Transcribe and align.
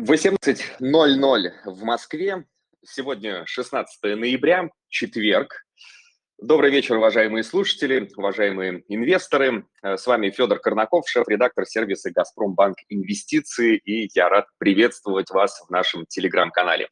18.00 0.00 1.50
в 1.66 1.84
Москве. 1.84 2.44
Сегодня 2.82 3.44
16 3.44 4.02
ноября, 4.16 4.70
четверг. 4.88 5.66
Добрый 6.40 6.70
вечер, 6.70 6.96
уважаемые 6.96 7.44
слушатели, 7.44 8.08
уважаемые 8.16 8.82
инвесторы. 8.88 9.66
С 9.82 10.06
вами 10.06 10.30
Федор 10.30 10.58
Корнаков, 10.58 11.04
шеф-редактор 11.06 11.66
сервиса 11.66 12.10
«Газпромбанк 12.10 12.78
Инвестиции», 12.88 13.76
и 13.76 14.08
я 14.14 14.30
рад 14.30 14.46
приветствовать 14.56 15.28
вас 15.30 15.62
в 15.68 15.70
нашем 15.70 16.06
телеграм-канале. 16.06 16.88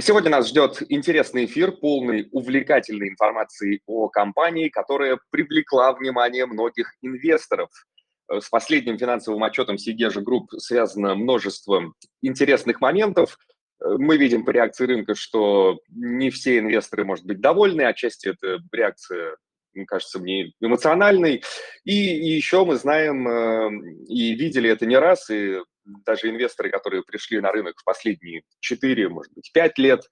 Сегодня 0.00 0.30
нас 0.30 0.48
ждет 0.48 0.82
интересный 0.88 1.44
эфир, 1.44 1.70
полный 1.72 2.28
увлекательной 2.32 3.08
информации 3.08 3.82
о 3.86 4.08
компании, 4.08 4.68
которая 4.68 5.20
привлекла 5.30 5.92
внимание 5.92 6.46
многих 6.46 6.92
инвесторов– 7.02 7.70
Э, 7.89 7.89
с 8.38 8.48
последним 8.48 8.98
финансовым 8.98 9.42
отчетом 9.42 9.78
Сегежа 9.78 10.20
Групп 10.20 10.52
связано 10.58 11.14
множество 11.14 11.92
интересных 12.22 12.80
моментов. 12.80 13.38
Э, 13.82 13.96
мы 13.98 14.16
видим 14.16 14.44
по 14.44 14.50
реакции 14.50 14.86
рынка, 14.86 15.14
что 15.14 15.80
не 15.88 16.30
все 16.30 16.58
инвесторы, 16.58 17.04
может 17.04 17.26
быть, 17.26 17.40
довольны, 17.40 17.82
отчасти 17.82 18.28
это 18.28 18.58
реакция 18.72 19.36
мне 19.72 19.86
кажется, 19.86 20.18
мне 20.18 20.52
эмоциональной. 20.60 21.44
И, 21.84 21.92
и 21.92 22.34
еще 22.34 22.64
мы 22.64 22.74
знаем 22.74 23.28
э, 23.28 23.70
и 24.08 24.34
видели 24.34 24.68
это 24.68 24.84
не 24.84 24.96
раз, 24.96 25.30
и 25.30 25.58
даже 25.84 26.28
инвесторы, 26.28 26.70
которые 26.70 27.04
пришли 27.04 27.40
на 27.40 27.52
рынок 27.52 27.78
в 27.78 27.84
последние 27.84 28.42
4, 28.58 29.08
может 29.08 29.32
быть, 29.32 29.52
5 29.52 29.78
лет, 29.78 30.10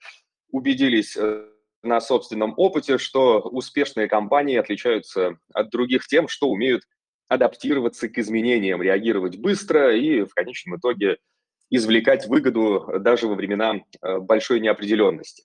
убедились 0.53 1.17
на 1.83 2.01
собственном 2.01 2.55
опыте, 2.57 2.99
что 2.99 3.41
успешные 3.41 4.09
компании 4.09 4.57
отличаются 4.57 5.39
от 5.53 5.71
других 5.71 6.07
тем, 6.07 6.29
что 6.29 6.49
умеют 6.49 6.85
адаптироваться 7.29 8.09
к 8.09 8.19
изменениям, 8.19 8.83
реагировать 8.83 9.39
быстро 9.39 9.95
и 9.95 10.23
в 10.23 10.35
конечном 10.35 10.79
итоге 10.79 11.19
извлекать 11.71 12.27
выгоду 12.27 12.91
даже 13.01 13.29
во 13.29 13.35
времена 13.35 13.77
э, 13.77 14.19
большой 14.19 14.61
неопределенности. 14.61 15.43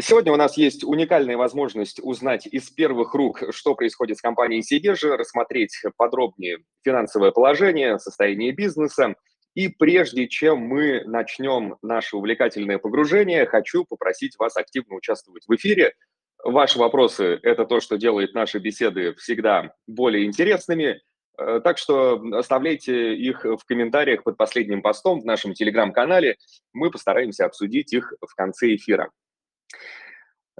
Сегодня 0.00 0.32
у 0.32 0.36
нас 0.36 0.56
есть 0.56 0.82
уникальная 0.82 1.36
возможность 1.36 2.00
узнать 2.02 2.48
из 2.48 2.68
первых 2.70 3.14
рук, 3.14 3.44
что 3.50 3.76
происходит 3.76 4.18
с 4.18 4.22
компанией 4.22 4.62
Сигежи, 4.62 5.16
рассмотреть 5.16 5.80
подробнее 5.96 6.58
финансовое 6.82 7.30
положение, 7.30 8.00
состояние 8.00 8.50
бизнеса. 8.50 9.14
И 9.54 9.68
прежде 9.68 10.26
чем 10.26 10.58
мы 10.58 11.04
начнем 11.04 11.76
наше 11.80 12.16
увлекательное 12.16 12.78
погружение, 12.78 13.46
хочу 13.46 13.84
попросить 13.84 14.36
вас 14.36 14.56
активно 14.56 14.96
участвовать 14.96 15.44
в 15.46 15.54
эфире. 15.54 15.94
Ваши 16.42 16.78
вопросы– 16.78 17.38
это 17.42 17.64
то, 17.64 17.80
что 17.80 17.96
делает 17.96 18.34
наши 18.34 18.58
беседы 18.58 19.14
всегда 19.14 19.74
более 19.86 20.26
интересными. 20.26 21.00
Э, 21.38 21.60
так 21.62 21.78
что 21.78 22.22
оставляйте 22.32 23.14
их 23.14 23.44
в 23.44 23.64
комментариях 23.64 24.22
под 24.24 24.36
последним 24.36 24.82
постом 24.82 25.20
в 25.20 25.24
нашем 25.24 25.54
телеграм-канале. 25.54 26.36
Мы 26.72 26.90
постараемся 26.90 27.46
обсудить 27.46 27.92
их 27.92 28.12
в 28.20 28.34
конце 28.34 28.74
эфира. 28.74 29.10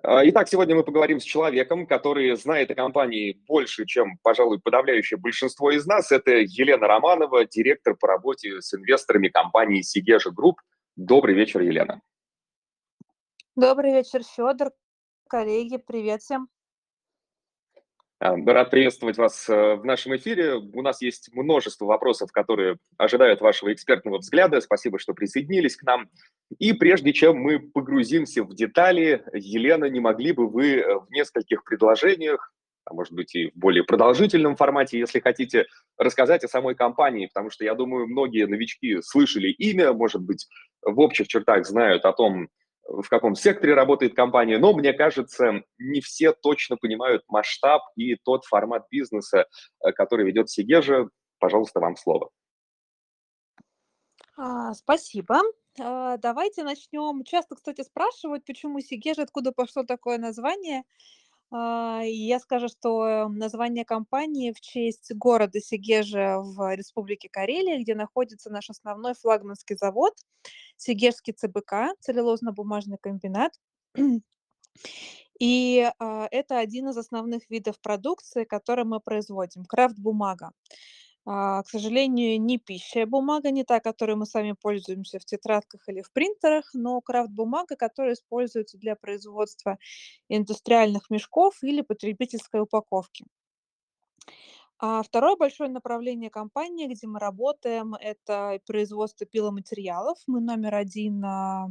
Э, 0.03 0.20
итак, 0.25 0.48
сегодня 0.48 0.75
мы 0.75 0.84
поговорим 0.84 1.20
с 1.20 1.25
человеком, 1.25 1.86
который 1.86 2.34
знает 2.36 2.70
о 2.70 2.75
компании 2.75 3.41
больше, 3.47 3.86
чем, 3.86 4.19
пожалуй, 4.22 4.61
подавляющее 4.61 5.19
большинство 5.19 5.70
из 5.70 5.86
нас. 5.86 6.11
Это 6.11 6.33
Елена 6.33 6.86
Романова, 6.86 7.44
директор 7.44 7.94
по 7.94 8.09
работе 8.09 8.61
с 8.61 8.75
инвесторами 8.75 9.28
компании 9.28 9.83
Сегежа 9.83 10.30
Групп. 10.31 10.61
Добрый 10.97 11.34
вечер, 11.34 11.61
Елена. 11.61 12.00
Добрый 13.56 13.92
вечер, 13.92 14.22
Федор 14.25 14.72
коллеги, 15.34 15.78
привет 15.78 16.22
всем. 16.22 16.46
А, 18.20 18.36
рад 18.36 18.70
приветствовать 18.70 19.18
вас 19.18 19.48
э, 19.48 19.74
в 19.74 19.84
нашем 19.84 20.14
эфире. 20.14 20.54
У 20.54 20.80
нас 20.80 21.02
есть 21.02 21.28
множество 21.32 21.86
вопросов, 21.86 22.30
которые 22.30 22.76
ожидают 22.98 23.41
вашего 23.41 23.72
экспертного 23.72 24.18
взгляда. 24.18 24.60
Спасибо, 24.60 25.00
что 25.00 25.12
присоединились 25.12 25.76
к 25.76 25.82
нам. 25.82 26.08
И 26.60 26.72
прежде 26.72 27.12
чем 27.12 27.38
мы 27.38 27.58
погрузимся 27.58 28.44
в 28.44 28.54
детали, 28.54 29.24
Елена, 29.32 29.86
не 29.86 29.98
могли 29.98 30.30
бы 30.30 30.46
вы 30.46 30.76
э, 30.76 31.00
в 31.00 31.10
нескольких 31.10 31.64
предложениях, 31.64 32.54
а 32.84 32.94
может 32.94 33.12
быть 33.12 33.34
и 33.34 33.50
в 33.50 33.56
более 33.56 33.82
продолжительном 33.82 34.54
формате, 34.54 35.00
если 35.00 35.19
хотите, 35.19 35.66
рассказать 35.98 36.44
о 36.44 36.48
самой 36.48 36.76
компании, 36.76 37.26
потому 37.26 37.50
что 37.50 37.64
я 37.64 37.75
думаю, 37.75 38.06
многие 38.06 38.47
новички 38.47 39.03
слышали 39.03 39.48
имя, 39.48 39.92
может 39.92 40.22
быть, 40.22 40.47
в 40.80 41.00
общих 41.00 41.26
чертах 41.26 41.66
знают 41.66 42.04
о 42.04 42.12
том, 42.12 42.50
в 42.87 43.09
каком 43.09 43.34
секторе 43.34 43.75
работает 43.75 44.15
компания, 44.15 44.59
но 44.59 44.72
мне 44.72 44.93
кажется, 44.93 45.62
не 45.78 46.00
все 46.00 46.33
точно 46.33 46.77
понимают 46.77 47.22
масштаб 47.28 47.83
и 47.97 48.17
тот 48.17 48.45
формат 48.45 48.87
бизнеса, 48.91 49.47
э, 49.81 49.93
который 49.93 50.27
ведет 50.27 50.50
Сигежа. 50.50 51.09
Пожалуйста, 51.39 51.81
вам 51.81 51.97
слово. 51.97 52.31
А, 54.37 54.75
спасибо. 54.75 55.41
А, 55.81 56.17
давайте 56.19 56.62
начнем. 56.62 57.25
Часто, 57.25 57.56
кстати, 57.56 57.83
спрашивают, 57.83 58.45
почему 58.45 58.81
Сигежа, 58.81 59.22
откуда 59.22 59.53
пошло 59.53 59.84
такое 59.84 60.19
название. 60.19 60.84
А, 61.56 62.00
я 62.03 62.41
скажу, 62.41 62.66
что 62.66 63.28
название 63.28 63.84
компании 63.84 64.53
в 64.53 64.60
честь 64.60 65.15
города 65.15 65.60
Сегежа 65.60 66.41
в 66.41 66.75
Республике 66.75 67.28
Карелия, 67.31 67.81
где 67.81 67.94
находится 67.94 68.50
наш 68.50 68.70
основной 68.70 69.15
флагманский 69.15 69.76
завод, 69.76 70.15
Сегежский 70.76 71.32
ЦБК, 71.32 71.94
целлюлозно-бумажный 72.00 72.98
комбинат. 73.00 73.53
И 75.38 75.92
а, 76.00 76.26
это 76.32 76.59
один 76.59 76.88
из 76.88 76.97
основных 76.97 77.48
видов 77.48 77.81
продукции, 77.81 78.42
который 78.42 78.84
мы 78.84 78.98
производим, 78.98 79.65
крафт-бумага. 79.65 80.50
А, 81.26 81.62
к 81.62 81.68
сожалению, 81.68 82.40
не 82.40 82.58
пищая 82.58 83.06
бумага, 83.06 83.50
не 83.50 83.64
та, 83.64 83.80
которой 83.80 84.14
мы 84.16 84.26
сами 84.26 84.52
пользуемся 84.52 85.18
в 85.18 85.24
тетрадках 85.24 85.88
или 85.88 86.02
в 86.02 86.12
принтерах, 86.12 86.70
но 86.74 87.00
крафт-бумага, 87.00 87.76
которая 87.76 88.14
используется 88.14 88.76
для 88.76 88.94
производства 88.94 89.78
индустриальных 90.28 91.08
мешков 91.10 91.56
или 91.62 91.80
потребительской 91.80 92.60
упаковки. 92.60 93.24
А 94.78 95.02
второе 95.02 95.36
большое 95.36 95.70
направление 95.70 96.28
компании, 96.28 96.88
где 96.88 97.06
мы 97.06 97.18
работаем, 97.18 97.94
это 97.94 98.60
производство 98.66 99.24
пиломатериалов. 99.24 100.18
Мы 100.26 100.41
номер 100.41 100.74
один 100.74 101.24
а, 101.24 101.68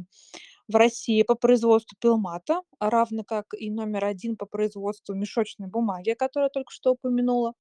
в 0.66 0.74
России 0.74 1.22
по 1.22 1.36
производству 1.36 1.96
пилмата, 2.00 2.62
равно 2.80 3.22
как 3.22 3.54
и 3.56 3.70
номер 3.70 4.06
один 4.06 4.36
по 4.36 4.46
производству 4.46 5.14
мешочной 5.14 5.68
бумаги, 5.68 6.14
которую 6.18 6.46
я 6.46 6.50
только 6.50 6.72
что 6.72 6.92
упомянула. 6.92 7.54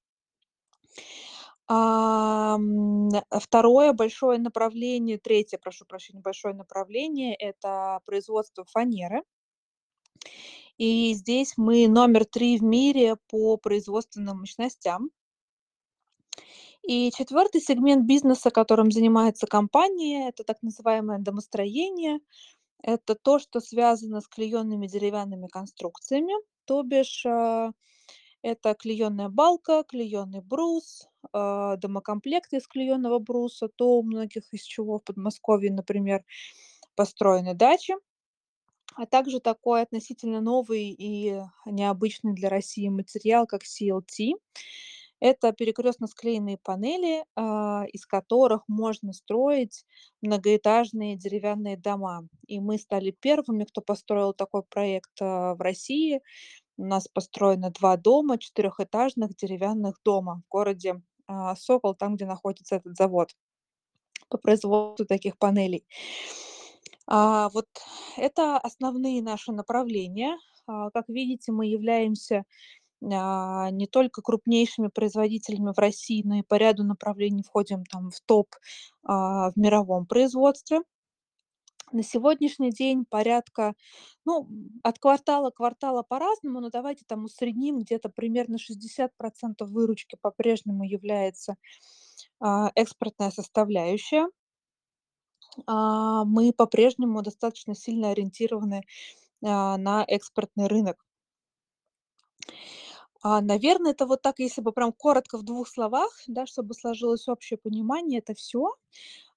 Ам, 1.70 3.10
второе 3.32 3.94
большое 3.94 4.38
направление, 4.40 5.18
третье, 5.18 5.58
прошу 5.58 5.86
прощения, 5.86 6.20
большое 6.22 6.54
направление- 6.54 7.36
это 7.40 8.00
производство 8.06 8.66
фанеры. 8.66 9.24
И 10.80 11.14
здесь 11.14 11.54
мы 11.58 11.88
номер 11.88 12.26
три 12.26 12.58
в 12.58 12.64
мире 12.64 13.18
по 13.30 13.58
производственным 13.58 14.40
мощностям. 14.40 15.12
И 16.84 17.12
четвертый 17.16 17.62
сегмент 17.62 18.06
бизнеса, 18.06 18.52
которым 18.52 18.92
занимается 18.92 19.48
компания- 19.48 20.28
это 20.30 20.44
так 20.44 20.58
называемое 20.62 21.20
домостроение. 21.20 22.20
Это 22.84 23.16
то, 23.16 23.40
что 23.40 23.62
связано 23.62 24.22
с 24.22 24.28
клеёными 24.28 24.88
деревянными 24.88 25.48
конструкциями, 25.48 26.34
то 26.66 26.84
бишь, 26.84 27.26
а 27.28 27.72
это 28.44 28.76
клееная 28.76 29.30
балка, 29.30 29.84
клееный 29.88 30.42
брус, 30.42 31.08
э, 31.34 31.76
домокомплекты 31.78 32.58
из 32.58 32.68
клееного 32.68 33.20
бруса, 33.20 33.70
то 33.76 33.98
у 34.00 34.04
многих 34.04 34.44
из 34.54 34.64
чего 34.64 35.00
в 35.00 35.04
Подмосковье, 35.04 35.72
например, 35.72 36.24
построены 36.96 37.54
дачи, 37.54 37.96
а 38.96 39.06
также 39.06 39.40
такой 39.40 39.82
относительно 39.82 40.42
новый 40.42 40.90
и 40.90 41.42
необычный 41.66 42.34
для 42.34 42.50
России 42.50 42.88
материал, 42.90 43.48
как 43.48 43.62
CLT. 43.64 44.34
Это 45.20 45.54
перекрестно 45.54 46.08
склеенные 46.08 46.58
панели, 46.58 47.24
а, 47.36 47.86
из 47.94 48.06
которых 48.06 48.64
можно 48.68 49.14
строить 49.14 49.86
многоэтажные 50.22 51.16
деревянные 51.16 51.78
дома. 51.78 52.28
И 52.46 52.60
мы 52.60 52.78
стали 52.78 53.12
первыми, 53.12 53.64
кто 53.64 53.80
построил 53.80 54.34
такой 54.34 54.64
проект 54.64 55.14
а, 55.22 55.56
в 55.56 55.62
России. 55.62 56.20
У 56.76 56.84
нас 56.84 57.08
построено 57.08 57.70
два 57.70 57.96
дома, 57.96 58.38
четырехэтажных 58.38 59.34
деревянных 59.38 60.02
дома 60.04 60.42
в 60.46 60.52
городе 60.52 60.96
а, 60.96 61.13
Сокол, 61.56 61.96
там, 61.96 62.16
где 62.16 62.26
находится 62.26 62.76
этот 62.76 62.96
завод 62.96 63.30
по 64.30 64.38
производству 64.38 65.06
таких 65.06 65.38
панелей. 65.38 65.86
А, 67.08 67.50
вот 67.50 67.68
это 68.18 68.58
основные 68.58 69.22
наши 69.22 69.52
направления. 69.52 70.38
А, 70.68 70.90
как 70.92 71.10
видите, 71.10 71.52
мы 71.52 71.68
являемся 71.68 72.46
а, 73.12 73.70
не 73.72 73.88
только 73.88 74.22
крупнейшими 74.22 74.88
производителями 74.88 75.74
в 75.74 75.80
России, 75.80 76.22
но 76.24 76.36
и 76.36 76.44
по 76.44 76.56
ряду 76.56 76.84
направлений 76.84 77.44
входим 77.44 77.86
там 77.86 78.10
в 78.12 78.20
топ 78.22 78.48
а, 79.04 79.52
в 79.52 79.58
мировом 79.58 80.06
производстве. 80.06 80.82
На 81.94 82.02
сегодняшний 82.04 82.72
день 82.72 83.06
порядка, 83.06 83.76
ну, 84.26 84.48
от 84.84 84.98
квартала 84.98 85.52
к 85.52 85.58
кварталу 85.58 86.04
по-разному, 86.04 86.60
но 86.60 86.70
давайте 86.72 87.06
там 87.08 87.26
усредним, 87.26 87.80
где-то 87.80 88.10
примерно 88.10 88.58
60% 88.58 89.70
выручки 89.70 90.18
по-прежнему 90.20 90.84
является 90.86 91.56
а, 92.40 92.72
экспортная 92.76 93.32
составляющая. 93.32 94.28
а, 95.68 96.24
мы 96.26 96.54
по-прежнему 96.54 97.22
достаточно 97.22 97.76
сильно 97.76 98.12
ориентированы, 98.12 98.84
а, 99.44 99.78
на 99.78 100.04
экспортный 100.08 100.68
рынок. 100.68 101.04
А, 103.22 103.42
наверно, 103.42 103.90
это 103.90 104.06
вот 104.06 104.22
так, 104.22 104.40
если 104.40 104.62
бы 104.62 104.72
прям 104.74 104.92
коротко 104.92 105.38
в 105.38 105.44
двух 105.44 105.68
словах, 105.70 106.10
да, 106.28 106.46
чтобы 106.46 106.74
сложилось 106.74 107.28
общее 107.28 107.58
понимание, 107.58 108.20
это 108.20 108.34
всё. 108.34 108.76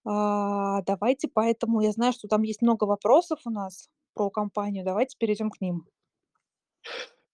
А, 0.06 0.82
давайте 0.82 1.28
поэтому 1.32 1.80
я 1.80 1.90
знаю, 1.90 2.12
что 2.12 2.28
там 2.28 2.42
есть 2.42 2.62
много 2.62 2.84
вопросов 2.84 3.40
у 3.44 3.50
нас 3.50 3.88
про 4.14 4.30
компанию. 4.30 4.84
Давайте 4.84 5.16
перейдем 5.18 5.50
к 5.50 5.60
ним. 5.60 5.84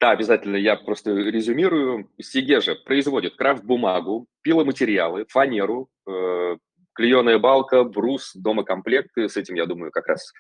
Да, 0.01 0.11
обязательно. 0.11 0.57
Я 0.57 0.77
просто 0.77 1.13
резюмирую. 1.13 2.11
Сигежа 2.21 2.75
производит 2.75 3.37
крафт-бумагу, 3.37 4.27
пиломатериалы, 4.41 5.27
фанеру, 5.29 5.91
э, 6.09 6.57
клееная 6.95 7.39
балка, 7.39 7.85
брус, 7.85 8.33
домокомплекты. 8.35 9.29
С 9.29 9.37
этим, 9.37 9.55
я 9.55 9.67
думаю, 9.67 9.93
как 9.93 10.09
раз 10.09 10.33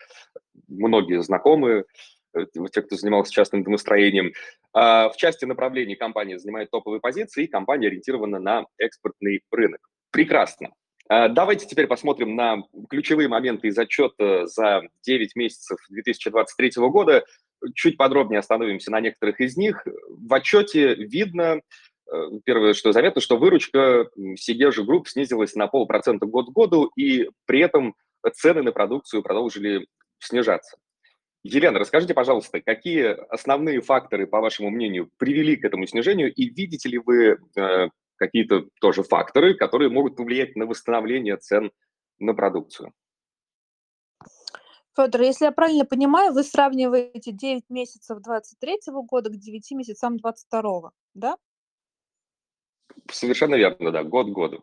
многие 0.67 1.23
знакомы, 1.23 1.85
э, 2.35 2.46
те, 2.73 2.82
кто 2.82 2.96
занимался 2.96 3.31
частным 3.31 3.62
домостроением. 3.62 4.32
А 4.73 5.11
в 5.11 5.17
части 5.17 5.44
направлений 5.44 5.96
компания 5.96 6.38
занимает 6.38 6.70
топовые 6.70 7.00
позиции, 7.00 7.44
и 7.44 7.49
компания 7.49 7.88
ориентирована 7.88 8.40
на 8.40 8.64
экспортный 8.78 9.43
рынок. 9.52 9.81
Прекрасно. 10.11 10.70
А 11.08 11.28
давайте 11.28 11.66
теперь 11.66 11.87
посмотрим 11.87 12.37
на 12.37 12.62
ключевые 12.88 13.28
моменты 13.28 13.69
из 13.69 13.78
отчета 13.78 14.46
за 14.46 14.82
9 15.04 15.37
месяцев 15.37 15.78
2023 15.90 16.72
года. 16.76 17.25
Чуть 17.75 17.96
подробнее 17.96 18.38
остановимся 18.38 18.90
на 18.90 19.00
некоторых 19.00 19.40
из 19.40 19.56
них. 19.56 19.87
В 20.08 20.32
отчете 20.34 20.94
видно, 20.94 21.60
э, 22.10 22.25
первое, 22.44 22.75
что 22.75 22.93
заметно, 22.93 23.20
что 23.20 23.37
выручка 23.37 24.08
Сегежи 24.37 24.85
Групп 24.84 25.08
снизилась 25.08 25.54
на 25.54 25.66
полпроцента 25.66 26.26
год 26.26 26.50
к 26.50 26.52
году, 26.52 26.90
и 26.96 27.28
при 27.46 27.60
этом 27.60 27.94
цены 28.34 28.62
на 28.62 28.72
продукцию 28.72 29.22
продолжили 29.22 29.87
снижаться. 30.19 30.76
Елена, 31.44 31.81
расскажите, 31.81 32.14
пожалуйста, 32.14 32.60
какие 32.60 33.16
основные 33.32 33.81
факторы, 33.81 34.28
по 34.28 34.40
вашему 34.40 34.70
мнению, 34.70 35.10
привели 35.19 35.56
к 35.56 35.64
этому 35.64 35.87
снижению, 35.87 36.32
и 36.32 36.49
видите 36.49 36.88
ли 36.88 36.99
вы 36.99 37.38
э, 37.56 37.88
какие-то 38.23 38.69
тоже 38.81 39.03
факторы, 39.03 39.55
которые 39.55 39.91
могут 39.91 40.17
повлиять 40.17 40.55
на 40.55 40.67
восстановление 40.67 41.37
цен 41.37 41.73
на 42.21 42.35
продукцию? 42.35 42.93
Федор, 44.97 45.23
если 45.23 45.47
я 45.47 45.53
правильно 45.53 45.85
понимаю, 45.85 46.33
вы 46.33 46.45
сравниваете 46.45 47.33
9 47.33 47.71
месяцев 47.71 48.21
23 48.21 48.79
года 49.09 49.31
к 49.31 49.37
9 49.37 49.73
месяцам 49.73 50.19
22, 50.19 50.93
да? 51.15 51.37
Совершенно 53.11 53.57
верно, 53.57 53.91
да, 53.91 54.05
год 54.05 54.27
к 54.29 54.35
году. 54.35 54.63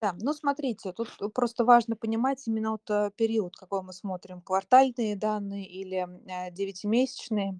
Да, 0.00 0.14
ну 0.20 0.32
смотрите, 0.32 0.92
тут 0.92 1.08
просто 1.34 1.64
важно 1.64 1.96
понимать 1.96 2.46
именно 2.46 2.72
вот, 2.72 2.88
э, 2.90 3.10
период, 3.16 3.56
какой 3.56 3.82
мы 3.82 3.92
смотрим: 3.92 4.40
квартальные 4.40 5.16
данные 5.16 5.66
или, 5.66 6.06
э, 6.30 6.50
девятимесячные. 6.52 7.58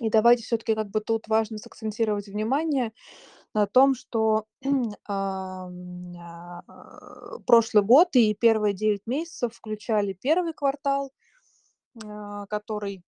И 0.00 0.10
давайте 0.10 0.42
всё-таки 0.44 0.74
как 0.74 0.90
бы 0.90 1.00
тут 1.00 1.28
важно 1.28 1.58
сакцентировать 1.58 2.26
внимание 2.28 2.92
на 3.54 3.66
том, 3.66 3.94
что, 3.94 4.46
ам, 5.06 6.14
а, 6.18 6.62
прошлый 7.46 7.84
год 7.84 8.10
и 8.16 8.34
первые 8.34 8.74
9 8.74 9.02
месяцев 9.06 9.54
включали 9.54 10.14
первый 10.14 10.54
квартал, 10.54 11.12
а, 12.04 12.46
который 12.48 13.02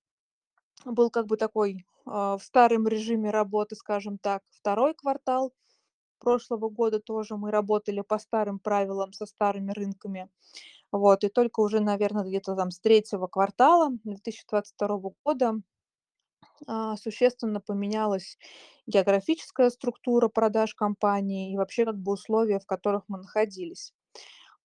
был 0.87 1.11
как 1.11 1.27
бы 1.27 1.37
такой, 1.39 1.87
а, 2.07 2.39
в 2.39 2.45
старом 2.45 2.89
режиме 2.89 3.31
работы, 3.31 3.77
скажем 3.77 4.19
так. 4.19 4.43
Второй 4.51 4.95
квартал 4.95 5.53
прошлого 6.21 6.71
года 6.71 7.01
тоже 7.01 7.37
мы 7.37 7.51
работали 7.53 8.03
по 8.03 8.19
старым 8.19 8.59
правилам, 8.61 9.13
со 9.13 9.27
старыми 9.27 9.73
рынками. 9.73 10.29
Вот, 10.93 11.25
и 11.25 11.29
только 11.31 11.61
уже, 11.61 11.81
наверно, 11.81 12.25
где-то 12.25 12.57
там 12.57 12.71
с 12.73 12.81
третьего 12.81 13.27
квартала 13.29 13.91
2022 14.05 15.15
года, 15.25 15.55
а, 16.67 16.97
существенно 16.97 17.61
поменялась 17.61 18.39
географическая 18.87 19.71
структура 19.71 20.29
продаж 20.29 20.75
компании 20.75 21.53
и 21.53 21.57
вообще 21.57 21.85
как 21.87 21.99
бы 21.99 22.13
условия, 22.13 22.61
в 22.61 22.67
которых 22.67 23.05
мы 23.09 23.19
находились. 23.19 23.93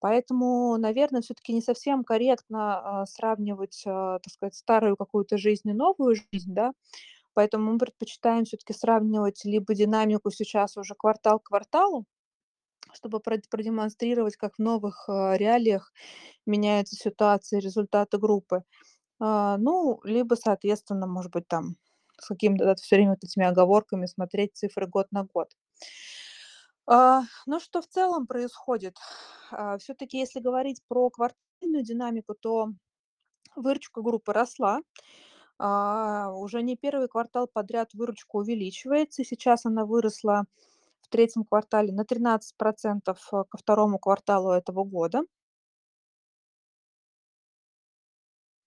Поэтому, 0.02 0.78
наверно, 0.78 1.22
всё-таки 1.22 1.54
не 1.54 1.62
совсем 1.62 2.04
корректно, 2.06 3.02
а, 3.04 3.06
сравнивать, 3.08 3.84
а, 3.88 4.20
так 4.20 4.34
сказать, 4.34 4.56
старую 4.56 4.98
какую-то 4.98 5.38
жизнь 5.40 5.70
и 5.70 5.74
новую 5.74 6.16
жизнь, 6.16 6.54
да. 6.54 6.74
Поэтому 7.36 7.74
мы 7.74 7.80
предпочитаем 7.80 8.46
всё-таки 8.46 8.74
сравнивать 8.74 9.46
либо 9.46 9.76
динамику 9.76 10.32
сейчас 10.32 10.78
уже 10.78 10.96
квартал 10.96 11.40
к 11.40 11.46
кварталу, 11.50 12.06
чтобы 12.94 13.20
прод 13.22 13.42
продемонстрировать, 13.50 14.38
как 14.38 14.56
в 14.58 14.60
новых, 14.60 15.06
реалиях 15.10 15.94
меняется 16.48 16.96
ситуация 16.98 17.60
результаты 17.62 18.18
группы. 18.20 18.64
А, 19.20 19.58
ну, 19.58 20.00
либо, 20.04 20.36
соответственно, 20.36 21.08
может 21.08 21.32
быть, 21.32 21.48
там 21.48 21.76
с 22.20 22.28
какими-то, 22.28 22.76
всё 22.76 22.96
время 22.96 23.12
вот 23.12 23.24
этими 23.24 23.46
оговорками 23.46 24.06
смотреть 24.06 24.56
цифры 24.56 24.88
год 24.88 25.08
на 25.12 25.24
год. 25.24 25.54
А, 26.88 27.22
ну, 27.46 27.60
что 27.60 27.82
в 27.82 27.88
целом 27.88 28.28
происходит? 28.28 28.98
А, 29.52 29.78
всё-таки, 29.78 30.18
если 30.18 30.40
говорить 30.40 30.82
про 30.88 31.10
квартальную 31.10 31.84
динамику, 31.84 32.34
то 32.36 32.70
выручка 33.56 34.02
группы 34.02 34.34
росла. 34.34 34.82
А, 35.60 36.32
уже 36.36 36.64
не 36.64 36.78
первый 36.78 37.10
квартал 37.10 37.48
подряд 37.54 37.94
выручка 37.96 38.38
увеличивается, 38.38 39.24
сейчас 39.26 39.66
она 39.66 39.86
выросла 39.86 40.46
в 41.02 41.10
третьем 41.10 41.46
квартале 41.46 41.94
на 41.94 42.06
13 42.06 42.56
э, 43.34 43.46
ко 43.50 43.58
второму 43.60 44.00
кварталу 44.00 44.52
этого 44.52 44.84
года. 44.86 45.24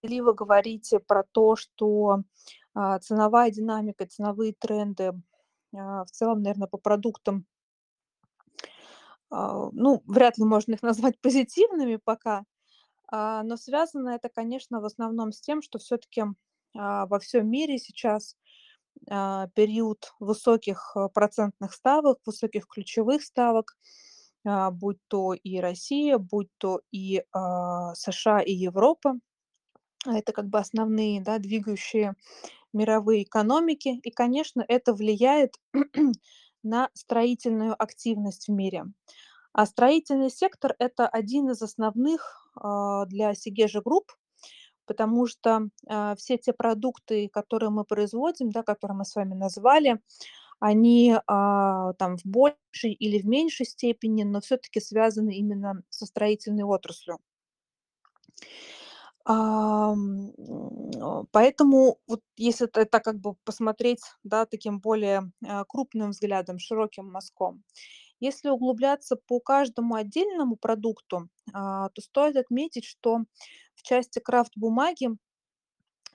Вы 0.08 0.34
говорите 0.34 1.00
про 1.00 1.24
то, 1.24 1.56
что, 1.56 2.22
а, 2.74 2.98
ценовая 3.00 3.50
динамика, 3.50 4.06
ценовые 4.06 4.54
тренды, 4.58 5.12
а, 5.76 6.04
в 6.04 6.10
целом, 6.10 6.42
наверно, 6.42 6.66
по 6.68 6.78
продуктам 6.78 7.46
а, 9.30 9.68
ну, 9.72 10.02
вряд 10.06 10.38
ли 10.38 10.44
можно 10.44 10.74
их 10.74 10.82
назвать 10.82 11.18
позитивными 11.22 11.96
пока, 11.96 12.44
но 13.12 13.56
связано 13.56 14.10
это, 14.10 14.28
конечно, 14.28 14.80
в 14.80 14.84
основном 14.84 15.32
с 15.32 15.40
тем, 15.40 15.62
что 15.62 15.78
всё-таки, 15.78 16.24
а, 16.76 17.06
во 17.06 17.18
всем 17.20 17.48
мире 17.50 17.78
сейчас, 17.78 18.36
период 19.06 20.12
высоких, 20.20 20.96
процентных 21.14 21.74
ставок, 21.74 22.18
высоких 22.26 22.66
ключевых 22.68 23.22
ставок, 23.22 23.76
будь 24.44 24.98
то 25.08 25.34
и 25.34 25.58
Россия, 25.60 26.18
будь 26.18 26.48
то 26.58 26.80
и, 26.92 27.22
США 27.32 28.40
и 28.40 28.52
Европа. 28.52 29.16
Это 30.12 30.32
как 30.32 30.46
бы 30.48 30.58
основные, 30.58 31.20
да, 31.22 31.38
двигающие 31.38 32.14
мировые 32.72 33.24
экономики. 33.24 34.00
И, 34.04 34.10
конечно, 34.10 34.64
это 34.68 34.94
влияет 34.94 35.56
на 36.64 36.90
строительную 36.94 37.74
активность 37.82 38.48
в 38.48 38.52
мире. 38.52 38.86
А 39.54 39.66
строительный 39.66 40.30
сектор- 40.30 40.76
это 40.80 41.08
один 41.08 41.50
из 41.50 41.62
основных, 41.62 42.50
а, 42.56 43.06
для 43.06 43.34
Сегежи 43.34 43.82
Групп, 43.82 44.12
потому 44.86 45.26
что, 45.28 45.68
а, 45.88 46.16
все 46.16 46.38
те 46.38 46.52
продукты, 46.54 47.28
которые 47.32 47.70
мы 47.70 47.84
производим, 47.84 48.50
да, 48.50 48.62
которые 48.64 48.96
мы 48.98 49.04
с 49.06 49.16
вами 49.16 49.34
назвали, 49.34 50.00
они, 50.60 51.16
а, 51.28 51.94
там 51.94 52.16
в 52.18 52.26
большей 52.26 52.92
или 52.94 53.18
в 53.20 53.26
меньшей 53.26 53.66
степени, 53.66 54.24
но 54.24 54.40
всё-таки 54.42 54.80
связаны 54.80 55.36
именно 55.36 55.82
со 55.90 56.06
строительной 56.06 56.64
отраслью. 56.64 57.18
Ам, 59.28 60.30
поэтому 61.32 61.98
вот 62.06 62.20
если 62.36 62.68
это 62.78 63.00
как 63.00 63.18
бы 63.18 63.34
посмотреть, 63.44 64.00
да, 64.22 64.46
таким 64.46 64.78
более, 64.78 65.32
а, 65.44 65.64
крупным 65.64 66.10
взглядом, 66.10 66.60
широким 66.60 67.10
мазком. 67.10 67.64
Если 68.20 68.50
углубляться 68.50 69.16
по 69.16 69.40
каждому 69.40 69.94
отдельному 69.96 70.56
продукту, 70.56 71.28
а, 71.54 71.88
то 71.90 72.02
стоит 72.02 72.36
отметить, 72.36 72.84
что 72.84 73.20
в 73.76 73.82
части 73.82 74.20
крафт-бумаги 74.20 75.10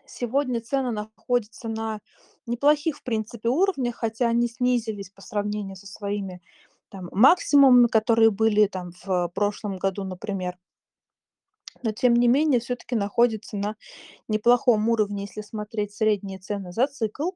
сегодня 0.06 0.62
цены 0.62 0.92
находятся 0.92 1.68
на 1.70 2.00
неплохих, 2.48 2.98
в 2.98 3.04
принципе, 3.04 3.50
уровнях, 3.50 3.96
хотя 3.96 4.28
они 4.30 4.48
снизились 4.48 5.10
по 5.10 5.22
сравнению 5.22 5.76
со 5.76 5.88
своими 5.88 6.42
там 6.90 7.10
максимумами, 7.12 7.88
которые 7.88 8.32
были 8.32 8.68
там 8.68 8.92
в 9.04 9.30
прошлом 9.34 9.78
году, 9.78 10.04
например. 10.04 10.58
Но 11.84 11.92
тем 11.92 12.14
не 12.16 12.28
менее 12.28 12.60
всё-таки 12.60 12.96
находится 12.96 13.58
на 13.58 13.76
неплохом 14.30 14.90
уровне, 14.90 15.24
если 15.26 15.42
смотреть 15.42 15.94
средние 15.94 16.40
цены 16.40 16.72
за 16.74 16.88
цикл. 16.88 17.32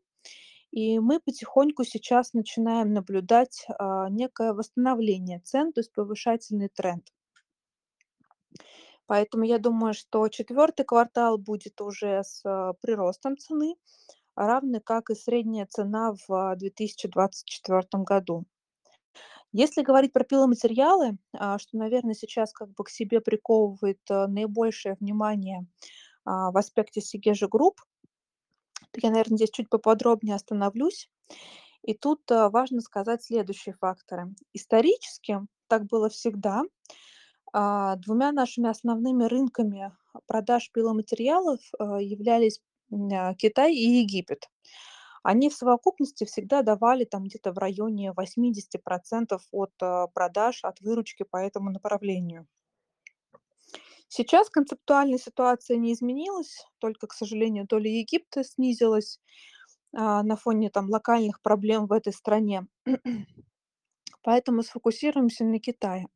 И 0.72 1.00
мы 1.00 1.20
потихоньку 1.22 1.84
сейчас 1.86 2.34
начинаем 2.34 2.94
наблюдать, 2.94 3.66
а, 3.80 4.10
некое 4.10 4.54
восстановление 4.54 5.40
цен, 5.42 5.74
то 5.74 5.82
есть 5.82 5.94
повышательный 5.94 6.70
тренд. 6.70 7.10
Поэтому 9.10 9.44
я 9.46 9.60
думаю, 9.60 9.94
что 9.94 10.28
четвёртый 10.30 10.84
квартал 10.86 11.38
будет 11.38 11.80
уже 11.82 12.24
с, 12.24 12.42
э, 12.46 12.74
приростом 12.82 13.38
цены, 13.38 13.76
равно 14.36 14.80
как 14.82 15.10
и 15.12 15.16
средняя 15.16 15.68
цена 15.68 16.16
в 16.28 16.56
2024 16.58 18.04
году. 18.06 18.46
Если 19.58 19.84
говорить 19.84 20.12
про 20.12 20.26
пиломатериалы, 20.26 21.18
а, 21.32 21.58
что, 21.60 21.78
наверно, 21.78 22.14
сейчас 22.14 22.52
как 22.52 22.74
бы 22.74 22.84
к 22.84 22.90
себе 22.90 23.22
приковывает, 23.22 24.00
э, 24.10 24.28
наибольшее 24.28 24.98
внимание, 25.00 25.66
а, 26.26 26.52
в 26.52 26.58
аспекте 26.58 27.00
Сегежи 27.00 27.48
Групп, 27.48 27.80
то 28.92 29.00
я, 29.02 29.12
наверно, 29.12 29.38
здесь 29.38 29.52
чуть 29.52 29.70
поподробнее 29.70 30.36
остановлюсь. 30.36 31.10
И 31.84 31.94
тут, 31.94 32.30
э, 32.32 32.50
важно 32.50 32.82
сказать 32.82 33.24
следующие 33.24 33.76
факторы. 33.76 34.34
Исторически 34.54 35.40
так 35.70 35.86
было 35.86 36.10
всегда. 36.10 36.64
А, 37.54 37.96
2 37.96 38.34
нашими 38.34 38.70
основными 38.70 39.24
рынками 39.24 39.94
продаж 40.28 40.70
пиломатериалов, 40.74 41.62
э, 41.80 41.84
являлись, 42.02 42.60
Китай 43.38 43.74
и 43.74 44.02
Египет. 44.02 44.50
Они 45.28 45.50
в 45.50 45.56
совокупности 45.56 46.24
всегда 46.24 46.62
давали 46.62 47.04
там 47.04 47.24
где-то 47.24 47.52
в 47.52 47.58
районе 47.58 48.14
80 48.14 48.78
% 48.78 49.42
от, 49.52 49.72
э, 49.82 50.06
продаж, 50.14 50.64
от 50.64 50.80
выручки 50.82 51.24
по 51.24 51.38
этому 51.38 51.72
направлению. 51.72 52.46
Сейчас 54.08 54.52
концептуально 54.52 55.18
ситуация 55.18 55.78
не 55.78 55.94
изменилась, 55.94 56.68
только, 56.78 57.08
к 57.08 57.14
сожалению, 57.14 57.66
доля 57.66 57.90
Египта 57.90 58.44
снизилась, 58.44 59.20
а, 59.96 60.22
на 60.24 60.36
фоне 60.36 60.70
там 60.70 60.90
локальных 60.92 61.42
проблем 61.42 61.88
в 61.88 61.94
этой 61.94 62.14
стране. 62.14 62.68
Поэтому 64.22 64.64
сфокусируемся 64.64 65.46
на 65.46 65.60
Китае. 65.60 66.08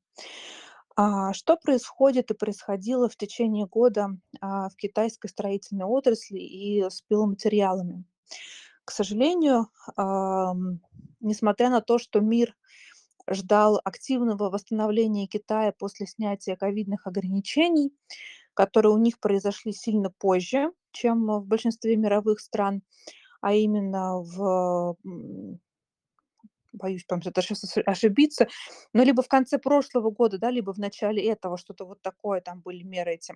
А, 0.96 1.34
что 1.34 1.58
происходит 1.58 2.32
и 2.32 2.36
происходило 2.36 3.10
в 3.10 3.16
течение 3.18 3.66
года, 3.66 4.10
а, 4.42 4.70
в 4.70 4.76
китайской 4.76 5.30
строительной 5.30 5.86
отрасли 5.86 6.40
и 6.40 6.84
с 6.84 7.02
пиломатериалами? 7.02 8.06
К 8.90 8.92
сожалению, 8.92 9.68
несмотря 11.20 11.70
на 11.70 11.80
то, 11.80 12.00
что 12.00 12.22
мир 12.22 12.56
ждал 13.30 13.80
активного 13.84 14.50
восстановления 14.50 15.28
Китая 15.28 15.76
после 15.78 16.08
снятия 16.08 16.56
ковидных 16.56 17.06
ограничений, 17.06 17.94
которые 18.56 18.92
у 18.92 18.98
них 18.98 19.20
произошли 19.20 19.74
сильно 19.74 20.10
позже, 20.10 20.72
чем 20.92 21.28
в 21.28 21.46
большинстве 21.46 21.98
мировых 21.98 22.40
стран, 22.40 22.82
а 23.42 23.54
именно 23.54 24.22
в, 24.22 24.98
боюсь 26.74 27.06
где-то 27.08 27.44
щас 27.44 27.64
ос 27.66 27.78
ошибиться, 27.86 28.48
но 28.92 29.04
либо 29.04 29.22
в 29.22 29.28
конце 29.28 29.60
прошлого 29.60 30.10
года, 30.10 30.40
да, 30.40 30.50
либо 30.50 30.74
в 30.74 30.80
начале 30.80 31.24
этого, 31.28 31.60
что-то 31.60 31.86
вот 31.86 32.02
такое, 32.02 32.42
там 32.42 32.62
были 32.62 32.82
меры 32.82 33.14
эти, 33.14 33.36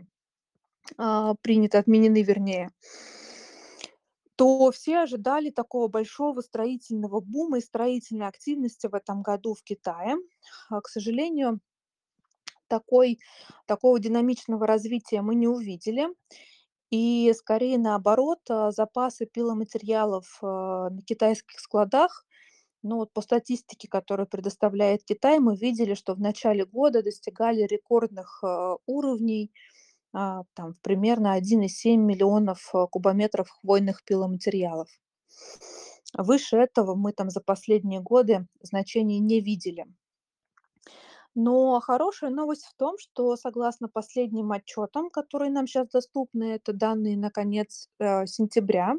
а, 0.98 1.36
приняты, 1.44 1.78
отменены, 1.78 2.24
вернее 2.24 2.72
то 4.36 4.72
все 4.72 5.00
ожидали 5.00 5.50
такого 5.52 5.88
большого 5.88 6.42
строительного 6.42 7.20
бума 7.22 7.60
и 7.60 7.62
строительной 7.62 8.28
активности 8.28 8.88
в 8.88 8.96
этом 8.96 9.22
году 9.22 9.54
в 9.56 9.64
Китае. 9.64 10.18
А, 10.70 10.82
к 10.82 10.88
сожалению, 10.90 11.60
такой 12.68 13.20
такого 13.68 14.00
динамичного 14.00 14.66
развития 14.68 15.22
мы 15.22 15.36
не 15.36 15.48
увидели. 15.48 16.08
И 16.92 17.34
скорее 17.38 17.78
наоборот, 17.80 18.40
а, 18.50 18.72
запасы 18.72 19.26
пиломатериалов, 19.26 20.40
а, 20.42 20.90
на 20.90 21.02
китайских 21.04 21.60
складах, 21.60 22.26
ну, 22.84 22.98
вот 22.98 23.14
по 23.14 23.22
статистике, 23.22 23.88
которую 23.90 24.28
предоставляет 24.28 25.04
Китай, 25.06 25.40
мы 25.40 25.56
видели, 25.58 25.96
что 25.96 26.16
в 26.16 26.22
начале 26.22 26.66
года 26.66 27.04
достигали 27.04 27.64
рекордных, 27.64 28.44
уровней, 28.88 29.52
а, 30.14 30.44
там 30.54 30.76
примерно 30.82 31.34
1,7 31.34 31.98
миллионов, 31.98 32.70
а, 32.74 32.88
кубометров 32.88 33.50
хвойных 33.50 34.04
пиломатериалов. 34.06 34.90
Выше 36.16 36.58
этого 36.58 36.96
мы 36.96 37.12
там 37.12 37.30
за 37.32 37.42
последние 37.42 38.00
годы 38.00 38.48
значений 38.62 39.20
не 39.20 39.42
видели. 39.42 39.86
Но 41.36 41.80
хорошая 41.80 42.30
новость 42.30 42.66
в 42.66 42.76
том, 42.76 42.98
что 43.00 43.36
согласно 43.36 43.90
последним 43.90 44.52
отчетам, 44.52 45.10
которые 45.10 45.50
нам 45.50 45.66
щас 45.66 45.88
доступны, 45.88 46.44
это 46.54 46.74
данные 46.74 47.18
на 47.18 47.32
конец, 47.32 47.90
э, 47.98 48.28
сентября, 48.28 48.94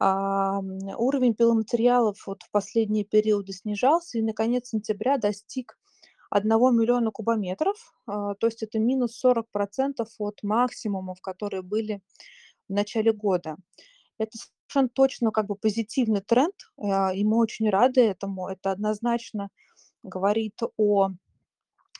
ам, 0.00 0.78
уровень 0.98 1.34
пиломатериалов 1.34 2.26
вот 2.26 2.42
в 2.42 2.50
последние 2.50 3.04
периоды 3.04 3.52
снижался 3.52 4.18
и 4.18 4.22
на 4.22 4.32
конец 4.32 4.68
сентября 4.70 5.18
достиг 5.18 5.76
1 6.30 6.48
000 6.48 6.86
000 6.86 7.10
кубометров. 7.12 7.76
А, 8.06 8.34
то 8.34 8.46
есть 8.46 8.62
это 8.62 8.78
минус 8.78 9.16
40 9.18 9.46
% 9.50 10.06
от 10.18 10.42
максимумов, 10.42 11.20
которые 11.20 11.62
были 11.62 12.00
в 12.68 12.72
начале 12.72 13.12
года. 13.12 13.56
Это 14.18 14.38
совершенно 14.38 14.88
точно 14.88 15.30
как 15.32 15.46
бы 15.46 15.56
позитивный 15.56 16.20
тренд, 16.20 16.54
а, 16.78 17.12
и 17.14 17.24
мы 17.24 17.38
очень 17.38 17.68
рады 17.70 18.02
этому. 18.02 18.48
Это 18.48 18.70
однозначно 18.70 19.50
говорит 20.02 20.60
о 20.76 21.10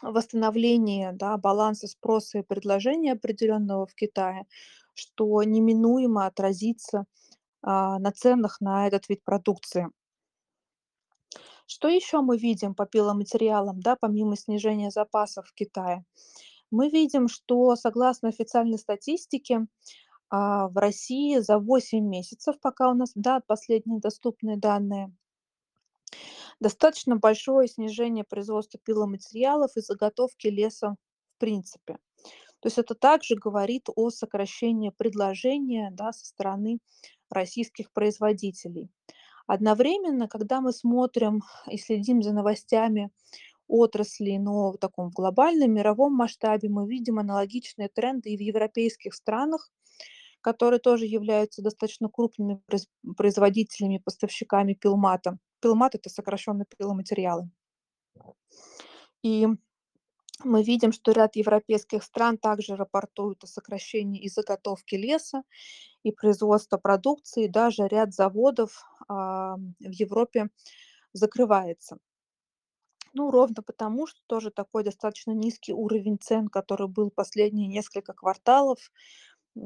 восстановлении, 0.02 1.10
да, 1.12 1.36
баланса 1.36 1.86
спроса 1.86 2.38
и 2.38 2.42
предложения 2.42 3.12
определенного 3.12 3.86
в 3.86 3.94
Китае, 3.94 4.46
что 4.94 5.42
неминуемо 5.42 6.26
отразится, 6.26 7.04
а, 7.62 7.98
на 7.98 8.12
ценах 8.12 8.60
на 8.60 8.86
этот 8.86 9.08
вид 9.08 9.22
продукции. 9.24 9.88
Что 11.72 11.86
еще 11.86 12.20
мы 12.20 12.36
видим 12.36 12.74
по 12.74 12.84
пиломатериалам, 12.84 13.80
да, 13.80 13.94
помимо 13.94 14.36
снижения 14.36 14.90
запасов 14.90 15.46
в 15.46 15.54
Китае? 15.54 16.04
Мы 16.72 16.88
видим, 16.88 17.28
что 17.28 17.76
согласно 17.76 18.28
официальной 18.28 18.76
статистике, 18.76 19.68
а, 20.30 20.66
в 20.66 20.76
России 20.76 21.38
за 21.38 21.60
8 21.60 22.04
месяцев, 22.04 22.56
пока 22.60 22.90
у 22.90 22.94
нас, 22.94 23.12
да, 23.14 23.40
последние 23.46 24.00
доступные 24.00 24.56
данные 24.56 25.12
достаточно 26.58 27.14
большое 27.14 27.68
снижение 27.68 28.24
производства 28.24 28.80
пиломатериалов 28.84 29.76
и 29.76 29.80
заготовки 29.80 30.48
леса 30.48 30.96
в 31.36 31.38
принципе. 31.38 31.98
То 32.58 32.66
есть 32.66 32.78
это 32.78 32.96
также 32.96 33.36
говорит 33.36 33.86
о 33.94 34.10
сокращении 34.10 34.90
предложения, 34.90 35.90
да, 35.92 36.12
со 36.12 36.26
стороны 36.26 36.80
российских 37.30 37.92
производителей. 37.92 38.90
Одновременно, 39.52 40.28
когда 40.28 40.60
мы 40.60 40.72
смотрим 40.72 41.42
и 41.66 41.76
следим 41.76 42.22
за 42.22 42.32
новостями 42.32 43.10
отрасли, 43.66 44.36
но 44.36 44.70
в 44.70 44.78
таком 44.78 45.10
глобальном 45.10 45.72
мировом 45.72 46.14
масштабе, 46.14 46.68
мы 46.68 46.88
видим 46.88 47.18
аналогичные 47.18 47.88
тренды 47.88 48.30
и 48.30 48.36
в 48.36 48.40
европейских 48.40 49.12
странах, 49.12 49.72
которые 50.40 50.78
тоже 50.78 51.06
являются 51.06 51.62
достаточно 51.62 52.08
крупными 52.08 52.62
произ 52.64 52.86
производителями, 53.16 53.98
поставщиками 53.98 54.74
пилмата. 54.74 55.36
Пилмат- 55.60 55.96
это 55.96 56.10
сокращенно 56.10 56.64
пиломатериалы. 56.78 57.50
И 59.24 59.48
мы 60.44 60.62
видим, 60.62 60.92
что 60.92 61.10
ряд 61.10 61.34
европейских 61.34 62.04
стран 62.04 62.38
также 62.38 62.76
рапортуют 62.76 63.42
о 63.42 63.48
сокращении 63.48 64.22
и 64.22 64.28
заготовки 64.28 64.94
леса, 64.94 65.42
и 66.04 66.12
производства 66.12 66.78
продукции. 66.78 67.48
Даже 67.48 67.88
ряд 67.88 68.14
заводов, 68.14 68.84
в 69.10 69.92
Европе 69.92 70.48
закрывается. 71.12 71.98
Ну, 73.12 73.30
ровно 73.30 73.62
потому, 73.62 74.06
что 74.06 74.20
тоже 74.26 74.50
такой 74.50 74.84
достаточно 74.84 75.32
низкий 75.32 75.72
уровень 75.72 76.18
цен, 76.20 76.48
который 76.48 76.86
был 76.86 77.10
последние 77.10 77.66
несколько 77.66 78.12
кварталов, 78.12 78.78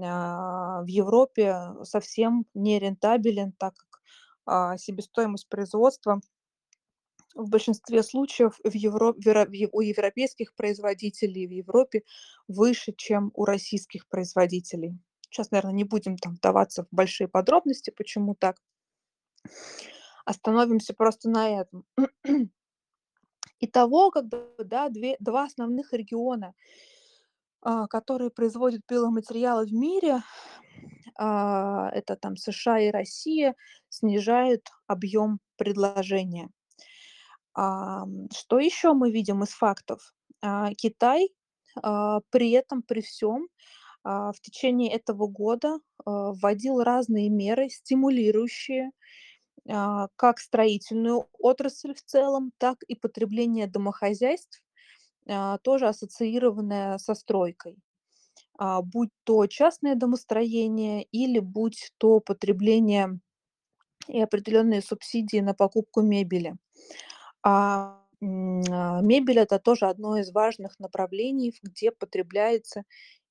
а, 0.03 0.83
в 0.83 0.87
Европе 0.87 1.75
совсем 1.83 2.47
не 2.55 2.79
рентабелен, 2.79 3.53
так 3.53 3.75
как, 3.77 4.03
а, 4.47 4.77
себестоимость 4.79 5.49
производства 5.49 6.21
в 7.35 7.49
большинстве 7.49 8.03
случаев 8.03 8.59
в 8.63 8.75
Евро 8.75 9.13
у 9.73 9.81
европейских 9.81 10.55
производителей 10.55 11.47
в 11.47 11.51
Европе 11.51 12.03
выше, 12.49 12.93
чем 12.97 13.31
у 13.35 13.45
российских 13.45 14.09
производителей. 14.09 14.99
Щас, 15.31 15.51
наверно, 15.51 15.71
не 15.71 15.85
будем 15.85 16.17
там 16.17 16.35
вдаваться 16.35 16.85
в 16.85 16.89
большие 16.93 17.29
подробности, 17.29 17.91
почему 17.91 18.37
так. 18.37 18.57
Остановимся 20.27 20.95
просто 20.95 21.29
на 21.29 21.49
этом. 21.61 21.85
Итого, 23.61 24.11
как 24.11 24.27
бы, 24.29 24.49
да, 24.59 24.89
две 24.89 25.17
2 25.21 25.45
основных 25.45 25.93
региона, 25.93 26.55
а, 27.63 27.87
которые 27.87 28.31
производят 28.31 28.83
пиломатериалы 28.87 29.67
в 29.67 29.73
мире, 29.73 30.23
а, 31.19 31.91
это 31.93 32.17
там 32.17 32.37
США 32.37 32.81
и 32.81 32.91
Россия, 32.91 33.55
снижают 33.91 34.69
объем 34.89 35.41
предложения. 35.57 36.51
Что 37.57 38.59
еще 38.59 38.93
мы 38.95 39.11
видим 39.13 39.43
из 39.45 39.51
фактов? 39.51 40.13
А, 40.43 40.71
Китай, 40.75 41.29
при 42.31 42.51
этом 42.53 42.83
при 42.83 43.01
всём, 43.01 43.49
а, 44.05 44.33
в 44.33 44.41
течение 44.41 44.93
этого 44.95 45.27
года, 45.29 45.79
вводил 46.07 46.83
разные 46.83 47.31
меры, 47.31 47.69
стимулирующие, 47.71 48.91
а, 49.69 50.09
как 50.17 50.41
строительную 50.41 51.29
отрасль 51.39 51.95
в 51.95 52.03
целом, 52.03 52.53
так 52.59 52.83
и 52.85 52.95
потребление 52.97 53.67
домохозяйств, 53.67 54.63
а, 55.29 55.59
тоже 55.59 55.89
ассоциированное 55.89 56.99
со 56.99 57.15
стройкой. 57.15 57.79
А, 58.59 58.83
будь 58.83 59.11
то 59.25 59.47
частное 59.49 59.95
домостроение 59.97 61.05
или 61.13 61.41
будь 61.41 61.93
то 61.99 62.21
потребление 62.21 63.21
и 64.09 64.21
определенные 64.21 64.83
субсидии 64.83 65.41
на 65.41 65.55
покупку 65.55 66.03
мебели. 66.03 66.57
А, 67.43 68.01
мебель- 68.21 69.39
это 69.41 69.59
тоже 69.61 69.87
одно 69.87 70.19
из 70.19 70.33
важных 70.33 70.79
направлений, 70.81 71.55
где 71.63 71.93
потребляется 71.93 72.85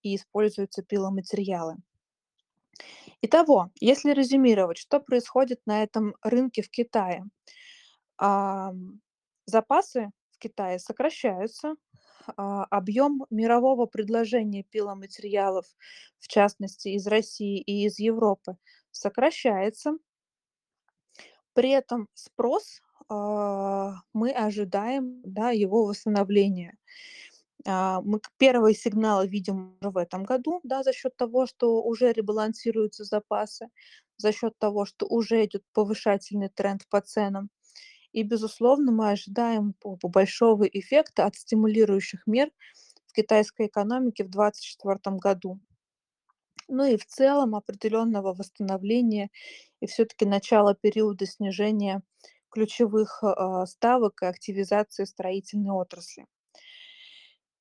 и 0.04 0.16
используются 0.16 0.84
пиломатериалы. 0.84 1.78
Итого, 3.22 3.72
если 3.80 4.12
резюмировать, 4.12 4.78
что 4.78 5.00
происходит 5.00 5.62
на 5.66 5.84
этом 5.84 6.16
рынке 6.22 6.62
в 6.62 6.70
Китае? 6.70 7.26
Запасы 9.46 10.12
в 10.32 10.40
Китае 10.40 10.80
сокращаются, 10.80 11.76
а, 12.38 12.64
объем 12.66 13.26
мирового 13.30 13.86
предложения 13.86 14.64
пиломатериалов, 14.64 15.66
в 16.20 16.28
частности 16.28 16.90
из 16.90 17.08
России 17.08 17.60
и 17.60 17.86
из 17.86 18.00
Европы, 18.00 18.58
сокращается. 18.92 19.98
При 21.54 21.70
этом 21.72 22.08
спрос, 22.14 22.82
а, 23.10 23.96
мы 24.14 24.32
ожидаем, 24.32 25.22
да, 25.24 25.52
его 25.52 25.86
восстановления. 25.86 26.78
А, 27.66 28.02
мы 28.02 28.20
первые 28.38 28.76
сигналы 28.76 29.28
видим 29.28 29.78
уже 29.82 29.90
в 29.92 29.98
этом 29.98 30.24
году, 30.24 30.60
да, 30.64 30.84
за 30.84 30.94
счет 30.94 31.16
того, 31.16 31.46
что 31.48 31.82
уже 31.82 32.12
ребалансируются 32.12 33.04
запасы, 33.06 33.68
за 34.18 34.32
счет 34.32 34.58
того, 34.60 34.86
что 34.86 35.06
уже 35.08 35.46
идет 35.46 35.64
повышательный 35.74 36.50
тренд 36.50 36.88
по 36.90 37.02
ценам. 37.02 37.50
И, 38.12 38.24
безусловно, 38.24 38.92
мы 38.92 39.12
ожидаем 39.12 39.76
большого 39.84 40.66
эффекта 40.66 41.26
от 41.26 41.36
стимулирующих 41.36 42.28
мер 42.28 42.52
в 43.08 43.14
китайской 43.14 43.68
экономике 43.68 44.24
в 44.24 44.30
2024 44.30 45.18
году. 45.18 45.60
Ну 46.68 46.86
и 46.86 46.98
в 46.98 47.06
целом 47.06 47.56
определенного 47.56 48.34
восстановления 48.34 49.30
и 49.82 49.88
все-таки 49.88 50.26
начала 50.26 50.76
периода 50.76 51.26
снижения 51.26 52.02
ключевых 52.50 53.24
а, 53.24 53.66
ставок 53.66 54.22
и 54.22 54.26
активизации 54.28 55.06
строительной 55.06 55.72
отрасли. 55.72 56.26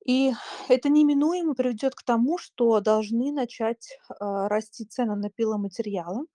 И 0.04 0.32
это 0.68 0.88
неминуемо 0.88 1.54
приведет 1.54 1.94
к 1.94 2.02
тому, 2.02 2.38
что 2.38 2.80
должны 2.80 3.32
начать 3.32 3.98
а, 4.08 4.48
расти 4.48 4.84
цены 4.84 5.14
на 5.14 5.30
пиломатериалы. 5.30 6.26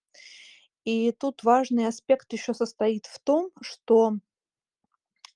И 0.86 1.12
тут 1.12 1.44
важный 1.44 1.88
аспект 1.88 2.32
еще 2.32 2.54
состоит 2.54 3.06
в 3.08 3.20
том, 3.20 3.52
что 3.62 4.14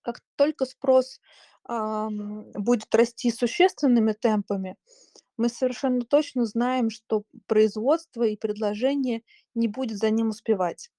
как 0.02 0.22
только 0.38 0.66
спрос 0.66 1.20
ам, 1.66 2.50
будет 2.54 2.94
расти 2.96 3.32
существенными 3.32 4.14
темпами, 4.14 4.78
мы 5.38 5.50
совершенно 5.50 6.06
точно 6.06 6.46
знаем, 6.46 6.90
что 6.90 7.24
производство 7.48 8.24
и 8.24 8.38
предложение 8.38 9.24
не 9.56 9.68
будет 9.68 9.98
за 9.98 10.10
ним 10.10 10.30
успевать. 10.30 10.90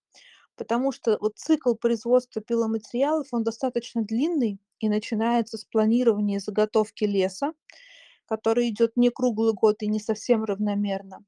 Потому 0.56 0.92
что 0.92 1.18
вот 1.20 1.38
цикл 1.38 1.74
производства 1.74 2.42
пиломатериалов, 2.42 3.28
он 3.32 3.42
достаточно 3.42 4.02
длинный 4.02 4.58
и 4.80 4.88
начинается 4.88 5.58
с 5.58 5.64
планирования 5.64 6.40
заготовки 6.40 7.04
леса, 7.04 7.52
который 8.26 8.68
идет 8.68 8.96
не 8.96 9.10
круглый 9.10 9.54
год 9.54 9.82
и 9.82 9.88
не 9.88 10.00
совсем 10.00 10.44
равномерно. 10.44 11.24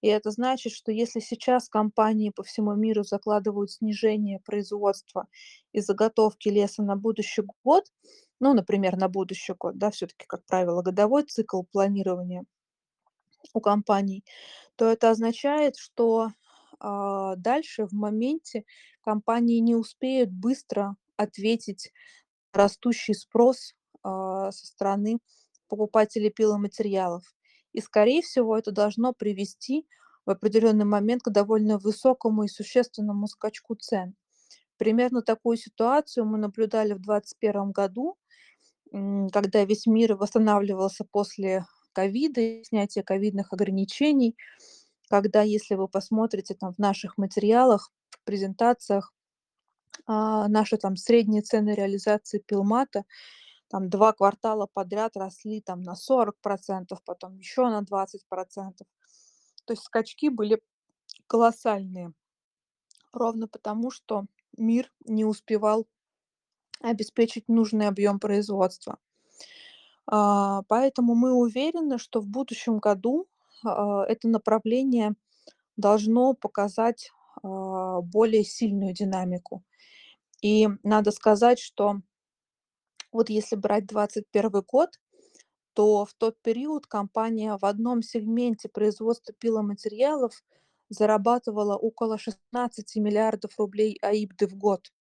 И 0.00 0.08
это 0.08 0.30
значит, 0.30 0.72
что 0.72 0.92
если 0.92 1.20
сейчас 1.20 1.68
компании 1.68 2.30
по 2.30 2.42
всему 2.44 2.74
миру 2.74 3.02
закладывают 3.02 3.72
снижение 3.72 4.40
производства 4.40 5.26
и 5.72 5.80
заготовки 5.80 6.48
леса 6.48 6.82
на 6.82 6.96
будущий 6.96 7.42
год, 7.64 7.84
ну, 8.40 8.54
например, 8.54 8.96
на 8.96 9.08
будущий 9.08 9.54
год, 9.54 9.78
да, 9.78 9.90
все-таки, 9.90 10.24
как 10.26 10.44
правило, 10.46 10.82
годовой 10.82 11.24
цикл 11.24 11.62
планирования 11.64 12.44
у 13.54 13.60
компаний, 13.60 14.24
то 14.76 14.86
это 14.86 15.10
означает, 15.10 15.76
что 15.76 16.30
а, 16.80 17.36
дальше 17.36 17.86
в 17.86 17.92
моменте 17.92 18.64
компании 19.02 19.58
не 19.58 19.74
успеют 19.74 20.30
быстро 20.30 20.96
ответить 21.16 21.92
растущий 22.52 23.14
спрос 23.14 23.74
а, 24.02 24.50
со 24.52 24.66
стороны 24.66 25.18
покупателей 25.68 26.30
пиломатериалов. 26.30 27.24
И, 27.72 27.80
скорее 27.80 28.22
всего, 28.22 28.56
это 28.56 28.72
должно 28.72 29.12
привести 29.12 29.86
в 30.24 30.30
определенный 30.30 30.84
момент 30.84 31.22
к 31.22 31.30
довольно 31.30 31.78
высокому 31.78 32.44
и 32.44 32.48
существенному 32.48 33.26
скачку 33.28 33.74
цен. 33.74 34.14
Примерно 34.76 35.22
такую 35.22 35.56
ситуацию 35.56 36.24
мы 36.24 36.38
наблюдали 36.38 36.92
в 36.92 37.00
2021 37.00 37.72
году, 37.72 38.16
когда 39.32 39.64
весь 39.64 39.86
мир 39.86 40.14
восстанавливался 40.14 41.04
после 41.10 41.66
ковида, 41.92 42.62
снятия 42.64 43.02
ковидных 43.02 43.52
ограничений, 43.52 44.36
когда, 45.08 45.42
если 45.42 45.74
вы 45.74 45.88
посмотрите 45.88 46.54
там 46.54 46.72
в 46.72 46.78
наших 46.78 47.18
материалах, 47.18 47.90
в 48.10 48.24
презентациях, 48.24 49.12
а, 50.06 50.48
наши 50.48 50.76
там 50.76 50.96
средние 50.96 51.42
цены 51.42 51.70
реализации 51.70 52.38
пилмата 52.38 53.04
там 53.68 53.90
два 53.90 54.12
квартала 54.12 54.66
подряд 54.66 55.16
росли 55.16 55.60
там 55.60 55.82
на 55.82 55.94
40%, 55.94 56.32
потом 57.04 57.36
еще 57.36 57.68
на 57.68 57.82
20%. 57.82 58.86
То 59.64 59.72
есть 59.72 59.82
скачки 59.82 60.30
были 60.30 60.62
колоссальные. 61.26 62.12
Ровно 63.12 63.46
потому, 63.46 63.90
что 63.90 64.24
мир 64.56 64.90
не 65.04 65.24
успевал 65.24 65.86
обеспечить 66.80 67.48
нужный 67.48 67.88
объем 67.88 68.18
производства. 68.18 68.98
А, 70.06 70.62
поэтому 70.68 71.14
мы 71.14 71.34
уверены, 71.34 71.98
что 71.98 72.20
в 72.20 72.26
будущем 72.26 72.78
году 72.78 73.28
это 73.64 74.28
направление 74.28 75.14
должно 75.76 76.34
показать 76.34 77.10
а, 77.42 78.00
более 78.00 78.44
сильную 78.44 78.92
динамику. 78.92 79.64
И 80.42 80.68
надо 80.82 81.10
сказать, 81.10 81.58
что 81.58 82.00
вот 83.12 83.30
если 83.30 83.56
брать 83.56 83.86
2021 83.86 84.62
год, 84.66 84.90
то 85.72 86.04
в 86.04 86.14
тот 86.14 86.40
период 86.42 86.86
компания 86.86 87.56
в 87.56 87.64
одном 87.64 88.02
сегменте 88.02 88.68
производства 88.68 89.32
пиломатериалов 89.32 90.32
зарабатывала 90.88 91.76
около 91.76 92.18
16 92.18 92.96
миллиардов 92.96 93.58
рублей 93.58 93.98
АИБДы 94.02 94.48
в 94.48 94.56
год. 94.56 94.92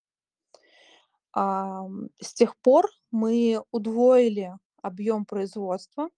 А, 1.34 1.88
с 2.22 2.34
тех 2.34 2.58
пор 2.58 2.88
мы 3.12 3.63
удвоили 3.72 4.54
объем 4.82 5.26
производства 5.26 6.10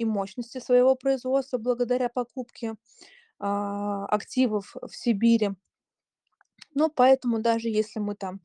и 0.00 0.04
мощности 0.06 0.58
своего 0.60 0.94
производства 0.94 1.58
благодаря 1.58 2.08
покупке 2.08 2.74
а, 3.38 4.06
активов 4.06 4.74
в 4.80 4.96
Сибири. 4.96 5.50
Но 6.74 6.88
поэтому 6.88 7.40
даже 7.40 7.68
если 7.68 8.00
мы 8.00 8.14
там 8.14 8.40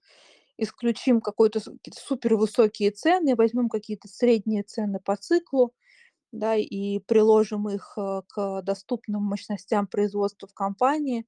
исключим 0.57 1.21
какой-то 1.21 1.61
супер 1.93 2.35
высокие 2.35 2.91
цены, 2.91 3.35
возьмем 3.35 3.69
какие-то 3.69 4.07
средние 4.09 4.63
цены 4.63 4.99
по 4.99 5.15
циклу, 5.15 5.73
да, 6.31 6.55
и 6.55 6.99
приложим 6.99 7.69
их 7.69 7.93
э, 7.97 8.21
к 8.27 8.61
доступным 8.61 9.23
мощностям 9.23 9.87
производства 9.87 10.47
в 10.47 10.53
компании, 10.53 11.25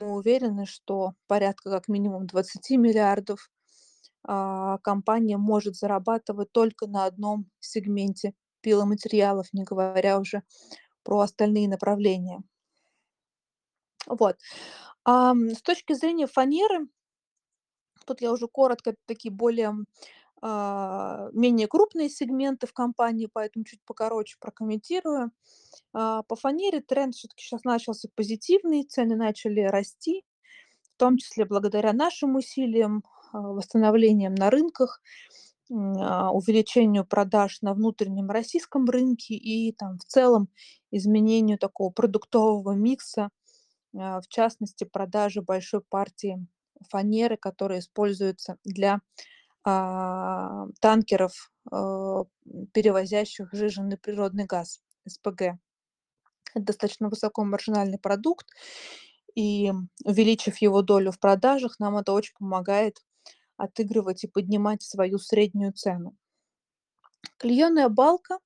мы 0.00 0.14
уверены, 0.14 0.66
что 0.66 1.14
порядка 1.28 1.70
как 1.70 1.86
минимум 1.88 2.26
20 2.26 2.70
миллиардов 2.70 3.50
а, 4.24 4.78
компания 4.78 5.36
может 5.36 5.76
зарабатывать 5.76 6.50
только 6.52 6.86
на 6.86 7.04
одном 7.06 7.46
сегменте 7.60 8.34
пиломатериалов, 8.60 9.52
не 9.52 9.64
говоря 9.64 10.18
уже 10.18 10.42
про 11.02 11.20
остальные 11.20 11.68
направления. 11.68 12.42
Вот. 14.06 14.36
А, 15.04 15.34
с 15.34 15.62
точки 15.62 15.92
зрения 15.94 16.26
фанеры, 16.26 16.88
тут 18.06 18.20
я 18.20 18.32
уже 18.32 18.48
коротко 18.48 18.94
такие 19.06 19.32
более 19.32 19.74
а, 20.42 21.28
менее 21.32 21.68
крупные 21.68 22.08
сегменты 22.08 22.66
в 22.66 22.72
компании, 22.72 23.28
поэтому 23.32 23.64
чуть 23.64 23.80
покороче 23.84 24.36
прокомментирую. 24.40 25.32
А, 25.92 26.22
по 26.22 26.36
фанере 26.36 26.80
тренд 26.80 27.14
все-таки 27.14 27.42
сейчас 27.42 27.64
начался 27.64 28.08
позитивный, 28.14 28.84
цены 28.84 29.16
начали 29.16 29.60
расти, 29.60 30.24
в 30.82 30.96
том 30.96 31.18
числе 31.18 31.44
благодаря 31.44 31.92
нашим 31.92 32.36
усилиям, 32.36 33.04
а, 33.32 33.40
восстановлением 33.40 34.34
на 34.34 34.50
рынках, 34.50 35.02
увеличению 35.70 37.04
продаж 37.04 37.62
на 37.62 37.74
внутреннем 37.74 38.30
российском 38.30 38.86
рынке 38.86 39.34
и 39.34 39.72
там 39.72 39.98
в 39.98 40.04
целом 40.04 40.48
изменению 40.90 41.58
такого 41.58 41.90
продуктового 41.90 42.72
микса, 42.72 43.30
в 43.92 44.24
частности 44.28 44.84
продажи 44.84 45.42
большой 45.42 45.80
партии 45.80 46.46
фанеры, 46.88 47.36
которая 47.36 47.80
используется 47.80 48.56
для 48.64 49.00
а, 49.64 50.66
танкеров, 50.80 51.52
а, 51.70 52.24
перевозящих 52.72 53.52
сжиженный 53.52 53.98
природный 53.98 54.46
газ, 54.46 54.80
СПГ. 55.06 55.58
Это 56.54 56.64
достаточно 56.64 57.08
высокомаржинальный 57.08 57.98
продукт, 57.98 58.46
и 59.34 59.72
увеличив 60.04 60.58
его 60.58 60.82
долю 60.82 61.12
в 61.12 61.20
продажах, 61.20 61.78
нам 61.78 61.96
это 61.96 62.12
очень 62.12 62.34
помогает 62.38 62.98
отыгрывать 63.60 64.24
и 64.24 64.28
поднимать 64.28 64.82
свою 64.82 65.18
среднюю 65.18 65.72
цену. 65.72 66.16
Клееная 67.38 67.88
балка, 67.88 68.38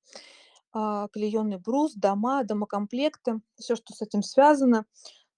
а, 0.73 1.09
клееный 1.09 1.59
брус, 1.59 1.95
дома, 1.95 2.45
домокомплекты, 2.45 3.41
все, 3.57 3.77
что 3.77 3.95
с 3.95 4.03
этим 4.03 4.23
связано. 4.23 4.87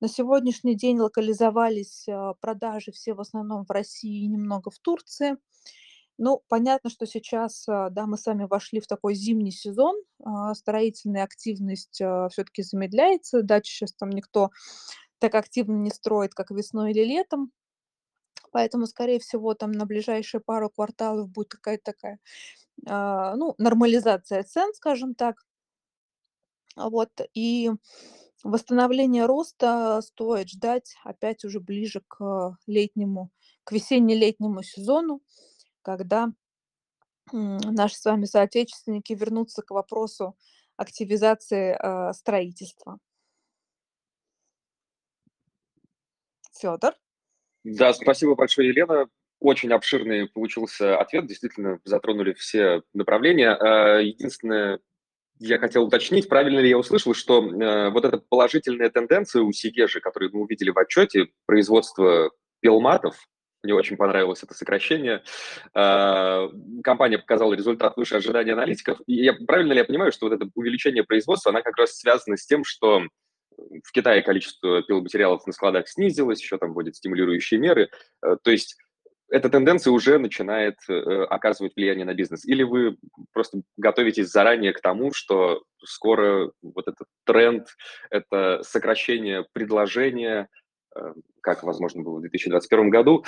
На 0.00 0.08
сегодняшний 0.08 0.76
день 0.76 0.98
локализовались 1.00 2.06
продажи 2.40 2.92
все 2.92 3.14
в 3.14 3.20
основном 3.20 3.64
в 3.64 3.70
России 3.70 4.24
и 4.24 4.28
немного 4.28 4.70
в 4.70 4.78
Турции. 4.78 5.36
Ну, 6.18 6.42
понятно, 6.48 6.90
что 6.90 7.06
сейчас, 7.06 7.68
а, 7.68 7.90
да, 7.90 8.06
мы 8.06 8.16
с 8.16 8.26
вами 8.26 8.44
вошли 8.44 8.80
в 8.80 8.86
такой 8.86 9.14
зимний 9.14 9.50
сезон, 9.52 9.96
а, 10.24 10.54
строительная 10.54 11.24
активность, 11.24 12.00
а, 12.00 12.28
всё-таки 12.30 12.62
замедляется. 12.62 13.42
Дачи 13.42 13.72
щас 13.72 13.92
там 13.94 14.10
никто 14.10 14.50
так 15.18 15.34
активно 15.34 15.76
не 15.76 15.90
строит, 15.90 16.34
как 16.34 16.50
весной 16.50 16.92
или 16.92 17.04
летом. 17.04 17.52
Поэтому, 18.52 18.87
скорее 18.87 19.18
всего, 19.20 19.54
там 19.54 19.72
на 19.72 19.87
ближайшие 19.87 20.40
пару 20.40 20.70
кварталов 20.70 21.28
будет 21.30 21.48
какая-то 21.50 21.85
такая, 21.92 22.18
а, 22.88 23.37
ну, 23.37 23.54
нормализация 23.59 24.42
цен, 24.44 24.74
скажем 24.74 25.14
так. 25.14 25.42
Вот, 26.76 27.11
и 27.35 27.70
восстановление 28.44 29.26
роста 29.26 30.00
стоит 30.02 30.48
ждать 30.50 30.96
опять 31.04 31.44
уже 31.44 31.61
ближе 31.61 32.02
к 32.09 32.56
летнему, 32.66 33.30
к 33.64 33.72
весенне-летнему 33.72 34.62
сезону, 34.62 35.22
когда, 35.82 36.32
наши 37.32 37.96
с 37.96 38.04
вами 38.06 38.26
соотечественники 38.26 39.14
вернутся 39.14 39.62
к 39.62 39.72
вопросу 39.72 40.37
активизации, 40.76 41.76
а, 41.80 42.12
строительства. 42.14 42.98
Фёдор? 46.61 46.94
Да, 47.66 47.92
спасибо 47.92 48.37
большое, 48.37 48.68
Елена. 48.68 49.09
Очень 49.40 49.72
обширный 49.72 50.29
получился 50.29 50.96
ответ. 50.98 51.26
Действительно, 51.26 51.81
затронули 51.85 52.33
все 52.33 52.83
направления. 52.94 53.50
А, 53.50 53.98
единственное, 53.98 54.79
я 55.40 55.59
хотел 55.59 55.85
уточнить, 55.85 56.29
правильно 56.29 56.61
ли 56.61 56.68
я 56.68 56.79
услышал, 56.79 57.12
что, 57.12 57.42
э, 57.42 57.90
вот 57.90 58.05
эта 58.05 58.18
положительная 58.18 58.88
тенденция 58.88 59.42
у 59.42 59.52
Сигежи, 59.52 60.00
которую 60.00 60.31
мы 60.33 60.42
увидели 60.42 60.70
в 60.70 60.79
отчете, 60.79 61.26
производство 61.44 62.31
пилматов, 62.61 63.16
мне 63.64 63.74
очень 63.74 63.96
понравилось 63.96 64.44
это 64.44 64.55
сокращение, 64.55 65.24
а, 65.74 66.48
компания 66.85 67.18
показала 67.18 67.52
результат 67.52 67.96
выше 67.96 68.14
ожиданий 68.14 68.52
аналитиков. 68.52 69.00
И 69.07 69.24
я 69.24 69.33
правильно 69.33 69.72
ли 69.72 69.79
я 69.79 69.85
понимаю, 69.85 70.12
что 70.12 70.29
вот 70.29 70.35
это 70.37 70.48
увеличение 70.55 71.02
производства, 71.02 71.50
она 71.50 71.62
как 71.62 71.76
раз 71.76 71.96
связана 71.98 72.37
с 72.37 72.46
тем, 72.46 72.64
что 72.64 73.02
в 73.56 73.92
Китае 73.92 74.22
количество 74.22 74.82
пиломатериалов 74.82 75.46
на 75.46 75.52
складах 75.52 75.88
снизилось, 75.88 76.40
еще 76.40 76.58
там 76.58 76.72
вводят 76.72 76.96
стимулирующие 76.96 77.60
меры. 77.60 77.90
Э, 78.22 78.36
то 78.42 78.50
есть 78.50 78.76
эта 79.28 79.50
тенденция 79.50 79.92
уже 79.92 80.18
начинает, 80.18 80.76
э, 80.88 80.92
оказывать 81.24 81.74
влияние 81.74 82.04
на 82.04 82.14
бизнес? 82.14 82.44
Или 82.44 82.62
вы 82.62 82.96
просто 83.32 83.62
готовитесь 83.76 84.28
заранее 84.28 84.72
к 84.72 84.80
тому, 84.80 85.12
что 85.12 85.64
скоро 85.84 86.52
вот 86.62 86.86
этот 86.86 87.08
тренд, 87.24 87.66
это 88.10 88.62
сокращение 88.62 89.46
предложения, 89.52 90.48
э, 90.94 91.00
как, 91.42 91.62
возможно, 91.62 92.02
было 92.02 92.18
в 92.18 92.20
2021 92.20 92.90
году, 92.90 93.24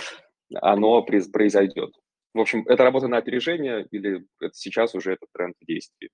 оно 0.54 1.02
произойдет? 1.02 1.92
В 2.34 2.40
общем, 2.40 2.64
это 2.68 2.84
работа 2.84 3.08
на 3.08 3.16
опережение 3.16 3.86
или 3.90 4.24
это 4.40 4.54
сейчас 4.54 4.94
уже 4.94 5.14
этот 5.14 5.28
тренд 5.32 5.56
в? 5.66 6.10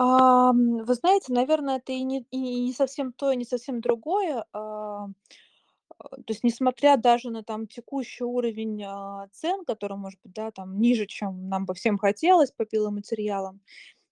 Ам, 0.00 0.84
вы 0.84 0.94
знаете, 0.94 1.32
наверное, 1.32 1.78
это 1.78 1.92
и 1.92 2.02
не 2.02 2.24
и 2.30 2.38
не 2.66 2.72
совсем 2.72 3.12
то, 3.12 3.32
и 3.32 3.36
не 3.36 3.44
совсем 3.44 3.80
другое. 3.80 4.44
А, 4.52 5.06
а, 5.06 6.08
то 6.16 6.24
есть, 6.28 6.44
несмотря 6.44 6.96
даже 6.96 7.30
на 7.30 7.42
там 7.44 7.66
текущий 7.66 8.24
уровень, 8.24 8.82
а, 8.86 9.28
цен, 9.32 9.64
который, 9.66 9.96
может 9.98 10.20
быть, 10.24 10.32
да, 10.34 10.50
там 10.52 10.80
ниже, 10.80 11.06
чем 11.06 11.48
нам 11.48 11.66
бы 11.66 11.74
всем 11.74 11.98
хотелось 11.98 12.52
по 12.52 12.64
пиломатериалам, 12.66 13.60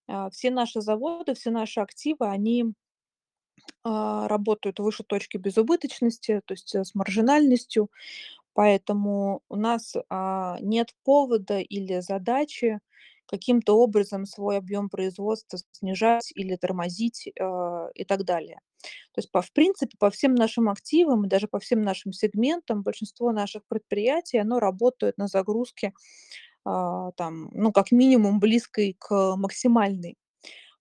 а, 0.09 0.31
все 0.31 0.51
наши 0.51 0.81
заводы, 0.83 1.35
все 1.35 1.51
наши 1.51 1.81
активы, 1.81 2.29
они, 2.29 2.75
а, 3.85 4.29
работают 4.29 4.79
выше 4.81 5.05
точки 5.05 5.38
безубыточности, 5.38 6.42
то 6.46 6.55
есть, 6.55 6.75
э, 6.75 6.85
с 6.85 6.94
маржинальностью. 6.94 7.90
Поэтому 8.55 9.42
у 9.51 9.57
нас, 9.57 9.94
а, 10.11 10.59
нет 10.62 10.94
повода 11.05 11.61
или 11.61 12.01
задачи 12.01 12.81
каким-то 13.26 13.76
образом 13.78 14.26
свой 14.26 14.58
объем 14.58 14.88
производства 14.90 15.58
снижать 15.72 16.32
или 16.34 16.56
тормозить, 16.56 17.28
а, 17.40 17.88
и 17.94 18.04
так 18.04 18.24
далее. 18.24 18.60
То 19.14 19.18
есть, 19.20 19.32
по 19.32 19.42
в 19.42 19.52
принципе, 19.52 19.96
по 19.98 20.10
всем 20.10 20.34
нашим 20.34 20.68
активам 20.68 21.24
и 21.26 21.28
даже 21.28 21.48
по 21.48 21.58
всем 21.60 21.82
нашим 21.82 22.12
сегментам 22.12 22.82
большинство 22.82 23.32
наших 23.32 23.62
предприятий, 23.68 24.38
оно 24.38 24.60
работает 24.60 25.18
на 25.18 25.28
загрузке, 25.28 25.92
а, 26.64 27.12
там, 27.12 27.50
ну, 27.52 27.72
как 27.72 27.92
минимум 27.92 28.40
близкой 28.40 28.96
к 28.98 29.36
максимальной. 29.36 30.16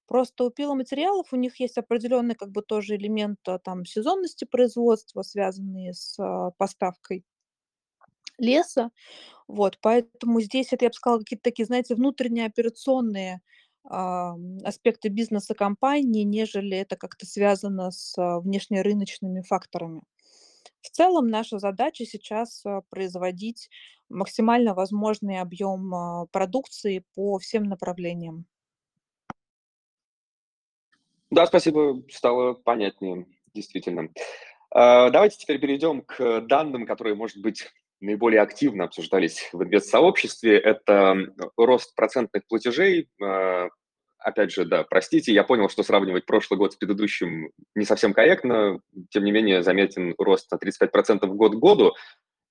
Просто 0.08 0.46
у 0.46 0.52
пиломатериалов, 0.52 1.34
у 1.34 1.38
них 1.38 1.60
есть 1.60 1.78
определенный 1.80 2.36
как 2.36 2.52
бы 2.52 2.62
тоже 2.64 2.96
элемент, 2.98 3.40
а, 3.48 3.60
там 3.60 3.86
сезонности 3.86 4.46
производства, 4.46 5.24
связанные 5.24 5.94
с, 5.94 6.18
а, 6.20 6.52
поставкой 6.58 7.24
леса. 8.38 8.92
Вот, 9.48 9.78
поэтому 9.82 10.42
здесь 10.42 10.74
это, 10.74 10.86
я 10.86 10.90
бы 10.90 10.96
сказала, 10.96 11.20
какие-то 11.20 11.44
такие, 11.44 11.66
знаете, 11.66 11.96
внутренние 11.96 12.48
операционные, 12.48 13.42
ам, 13.84 14.58
аспекты 14.64 15.10
бизнеса 15.10 15.54
компании, 15.54 16.24
нежели 16.24 16.78
это 16.78 16.96
как-то 16.96 17.26
связано 17.26 17.92
с 17.92 18.16
внешнерыночными 18.18 19.42
факторами. 19.42 20.02
В 20.82 20.90
целом 20.92 21.28
наша 21.28 21.58
задача 21.60 22.06
сейчас, 22.06 22.64
а, 22.66 22.82
производить 22.90 23.70
максимально 24.10 24.76
возможный 24.76 25.40
объем, 25.40 25.94
а, 25.94 26.26
продукции 26.28 27.04
по 27.16 27.40
всем 27.40 27.64
направлениям. 27.64 28.46
Да, 31.32 31.48
спасибо, 31.48 32.04
стало 32.10 32.54
понятнее, 32.54 33.26
действительно. 33.54 34.10
А, 34.72 35.10
давайте 35.10 35.38
теперь 35.38 35.60
перейдем 35.60 36.02
к 36.02 36.42
данным, 36.42 36.86
которые, 36.86 37.16
может 37.16 37.38
быть, 37.42 37.72
наиболее 38.00 38.42
активно 38.42 38.86
обсуждались 38.86 39.50
в 39.54 39.64
инвестсообществе. 39.64 40.58
Это 40.58 41.16
рост 41.58 41.96
процентных 41.96 42.44
платежей. 42.48 43.10
А, 43.22 43.70
опять 44.20 44.52
же, 44.52 44.66
да, 44.66 44.84
простите, 44.84 45.34
я 45.34 45.44
понял, 45.44 45.70
что 45.70 45.84
сравнивать 45.84 46.26
прошлый 46.26 46.58
год 46.58 46.74
с 46.74 46.76
предыдущим 46.76 47.52
не 47.76 47.86
совсем 47.86 48.14
корректно. 48.14 48.80
Тем 49.10 49.24
не 49.24 49.32
менее, 49.32 49.64
заметен 49.64 50.16
рост 50.18 50.52
на 50.52 50.58
35% 50.58 51.26
год 51.28 51.56
к 51.56 51.60
году. 51.60 51.94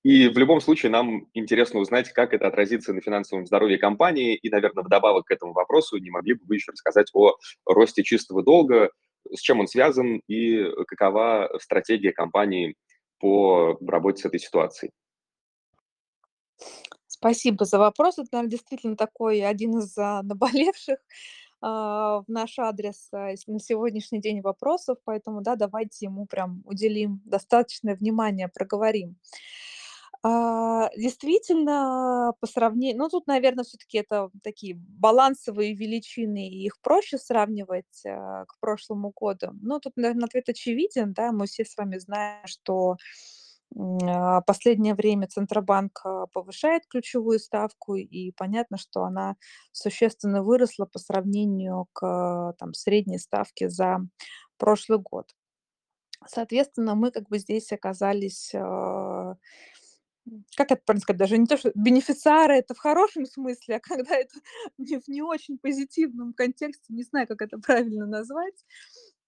И 0.03 0.27
в 0.27 0.37
любом 0.37 0.61
случае 0.61 0.91
нам 0.91 1.27
интересно 1.33 1.79
узнать, 1.79 2.11
как 2.11 2.33
это 2.33 2.45
отразится 2.45 2.93
на 2.93 3.01
финансовом 3.01 3.47
здоровье 3.47 3.79
компании. 3.79 4.35
И, 4.35 4.49
наверно, 4.51 4.83
вдобавок 4.83 5.25
к 5.25 5.31
этому 5.31 5.53
вопросу, 5.53 5.97
не 5.97 6.11
могли 6.11 6.33
бы 6.33 6.41
вы 6.45 6.55
еще 6.55 6.71
рассказать 6.71 7.09
о 7.13 7.33
росте 7.65 8.03
чистого 8.03 8.43
долга, 8.43 8.91
с 9.33 9.39
чем 9.39 9.59
он 9.59 9.67
связан 9.67 10.21
и 10.27 10.63
какова 10.87 11.49
стратегия 11.59 12.11
компании 12.11 12.75
по 13.19 13.79
работе 13.87 14.21
с 14.21 14.25
этой 14.25 14.39
ситуацией? 14.39 14.91
Спасибо 17.25 17.65
за 17.65 17.79
вопрос. 17.79 18.19
Это, 18.19 18.27
наверно, 18.33 18.51
действительно 18.51 18.95
такой 18.95 19.39
один 19.43 19.79
из, 19.79 19.97
а, 19.97 20.21
наболевших, 20.21 20.99
а, 21.61 22.19
в 22.21 22.25
наш 22.27 22.59
адрес, 22.59 23.09
а, 23.11 23.33
на 23.47 23.59
сегодняшний 23.59 24.21
день 24.21 24.41
вопросов. 24.41 24.99
Поэтому, 25.05 25.41
да, 25.41 25.55
давайте 25.55 26.05
ему 26.05 26.27
прям 26.27 26.61
уделим 26.65 27.21
достаточное 27.25 27.95
внимание, 27.95 28.47
проговорим. 28.47 29.15
А, 30.23 30.89
действительно, 30.97 32.33
по 32.39 32.47
сравне 32.47 32.93
ну, 32.95 33.09
тут, 33.09 33.25
наверно, 33.27 33.63
всё-таки 33.63 33.97
это 33.99 34.29
такие 34.43 34.75
балансовые 34.75 35.73
величины, 35.73 36.47
и 36.47 36.65
их 36.65 36.79
проще 36.81 37.17
сравнивать, 37.17 38.01
к 38.03 38.59
прошлому 38.59 39.11
году. 39.15 39.47
Но 39.61 39.79
тут, 39.79 39.93
наверно, 39.97 40.25
ответ 40.27 40.47
очевиден, 40.49 41.13
да. 41.13 41.31
Мы 41.31 41.47
все 41.47 41.65
с 41.65 41.75
вами 41.77 41.97
знаем, 41.97 42.45
что, 42.45 42.97
последнее 44.45 44.95
время 44.95 45.27
Центробанк, 45.27 46.01
а, 46.05 46.27
повышает 46.27 46.83
ключевую 46.87 47.39
ставку, 47.39 47.95
и 47.95 48.31
понятно, 48.31 48.77
что 48.77 49.03
она 49.03 49.35
существенно 49.71 50.43
выросла 50.43 50.85
по 50.85 50.99
сравнению 50.99 51.87
к, 51.93 52.53
там, 52.59 52.73
средней 52.73 53.19
ставке 53.19 53.69
за 53.69 53.99
прошлый 54.57 54.99
год. 54.99 55.27
Соответственно, 56.27 56.95
мы 56.95 57.11
как 57.11 57.29
бы 57.29 57.39
здесь 57.39 57.71
оказались, 57.71 58.51
а, 58.55 59.35
как 60.55 60.71
это 60.71 60.81
правильно 60.85 61.01
сказать, 61.01 61.19
даже 61.19 61.37
не 61.37 61.45
то, 61.45 61.57
что 61.57 61.71
бенефициары- 61.75 62.55
это 62.55 62.73
в 62.73 62.79
хорошем 62.79 63.25
смысле, 63.25 63.75
а 63.77 63.79
когда 63.79 64.15
это 64.15 64.33
в 64.77 65.07
не 65.07 65.21
очень 65.21 65.57
позитивном 65.59 66.33
контексте, 66.33 66.93
не 66.93 67.03
знаю, 67.03 67.27
как 67.27 67.41
это 67.41 67.59
правильно 67.59 68.05
назвать. 68.07 68.65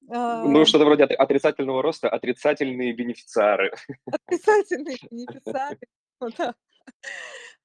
Ну, 0.07 0.61
А 0.61 0.65
что-то 0.65 0.85
вроде 0.85 1.03
от 1.03 1.11
отрицательного 1.11 1.81
роста, 1.81 2.09
отрицательные 2.09 2.93
бенефициары. 2.93 3.73
Отрицательные 4.09 4.97
бенефициары, 5.11 5.79
ну 6.21 6.29
да. 6.37 6.55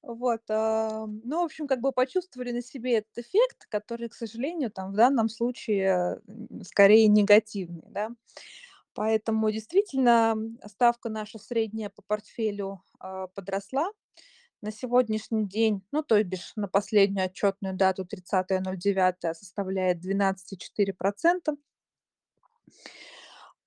Вот, 0.01 0.41
ам, 0.49 1.21
ну, 1.23 1.41
в 1.41 1.45
общем, 1.45 1.67
как 1.67 1.79
бы 1.79 1.93
почувствовали 1.93 2.51
на 2.51 2.61
себе 2.61 2.97
этот 2.97 3.17
эффект, 3.17 3.67
который, 3.69 4.09
к 4.09 4.13
сожалению, 4.13 4.69
там, 4.69 4.91
в 4.91 4.95
данном 4.95 5.29
случае, 5.29 6.19
скорее 6.63 7.07
негативный, 7.07 7.83
да. 7.87 8.09
Поэтому 8.93 9.49
действительно, 9.49 10.35
ставка 10.65 11.09
наша 11.09 11.39
средняя 11.39 11.89
по 11.89 12.01
портфелю, 12.01 12.83
а, 12.99 13.27
подросла. 13.27 13.89
На 14.61 14.71
сегодняшний 14.71 15.47
день, 15.47 15.81
ну, 15.91 16.03
то 16.03 16.21
бишь 16.23 16.53
на 16.55 16.67
последнюю 16.67 17.25
отчетную 17.25 17.75
дату 17.75 18.05
30.09, 18.05 19.33
составляет 19.33 19.99
12,4 19.99 20.93
%. 20.93 21.57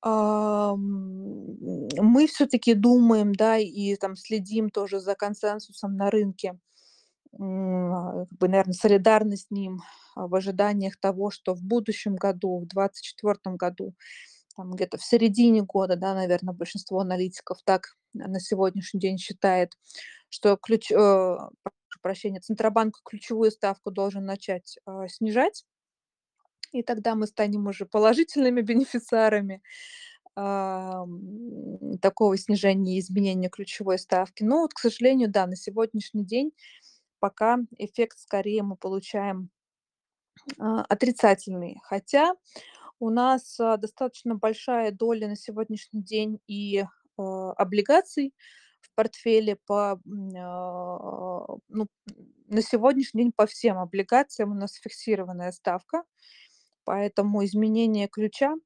Мы 0.03 2.27
всё-таки 2.29 2.75
думаем, 2.75 3.35
да, 3.35 3.57
и 3.59 3.97
там 3.97 4.15
следим 4.17 4.71
тоже 4.71 5.01
за 5.01 5.15
консенсусом 5.15 5.97
на 5.97 6.11
рынке, 6.11 6.59
как 7.33 8.29
бы, 8.39 8.49
наверно, 8.49 8.73
солидарны 8.75 9.37
с 9.37 9.47
ним 9.51 9.81
в 10.17 10.35
ожиданиях 10.35 10.97
того, 11.01 11.31
что 11.31 11.55
в 11.55 11.63
будущем 11.63 12.17
году, 12.17 12.59
в 12.61 12.67
2024 12.69 13.57
году, 13.57 13.95
там 14.57 14.73
где-то 14.73 14.97
в 14.99 15.05
середине 15.05 15.63
года, 15.63 15.97
да, 15.97 16.15
наверно, 16.15 16.53
большинство 16.55 17.01
аналитиков 17.01 17.59
так 17.65 17.97
на 18.15 18.41
сегодняшний 18.41 19.01
день 19.01 19.19
считает, 19.19 19.73
что 20.31 20.57
ключ 20.57 20.91
э, 20.93 21.37
прощения, 22.03 22.41
Центробанк 22.41 23.01
ключевую 23.05 23.51
ставку 23.53 23.91
должен 23.93 24.25
начать, 24.27 24.79
а, 24.87 25.07
снижать. 25.09 25.65
И 26.81 26.83
тогда 26.83 27.15
мы 27.15 27.27
станем 27.27 27.67
уже 27.67 27.87
положительными 27.87 28.61
бенефициарами, 28.63 29.63
ам, 30.37 31.99
такого 32.03 32.37
снижения 32.39 32.97
и 32.97 33.01
изменения 33.01 33.49
ключевой 33.51 33.99
ставки. 33.99 34.45
Но 34.45 34.61
вот, 34.63 34.75
к 34.75 34.79
сожалению, 34.81 35.31
да, 35.31 35.47
на 35.47 35.57
сегодняшний 35.57 36.25
день 36.25 36.53
пока 37.21 37.59
эффект 37.79 38.19
скорее 38.21 38.63
мы 38.63 38.77
получаем, 38.77 39.51
а, 40.59 40.83
отрицательный. 40.83 41.79
Хотя 41.85 42.35
у 43.01 43.11
нас, 43.11 43.59
а, 43.61 43.77
достаточно 43.77 44.35
большая 44.37 44.93
доля 44.93 45.29
на 45.29 45.37
сегодняшний 45.37 46.03
день 46.03 46.41
и, 46.47 46.85
а, 47.19 47.53
облигаций 47.53 48.35
в 48.81 48.95
портфеле 48.95 49.57
по, 49.67 50.01
а, 50.39 51.47
ну, 51.69 51.87
на 52.49 52.63
сегодняшний 52.63 53.25
день 53.25 53.33
по 53.37 53.47
всем 53.47 53.79
облигациям 53.79 54.53
у 54.53 54.55
нас 54.55 54.75
фиксированная 54.75 55.53
ставка, 55.53 56.05
поэтому 56.87 57.45
изменение 57.47 58.09
ключа 58.09 58.57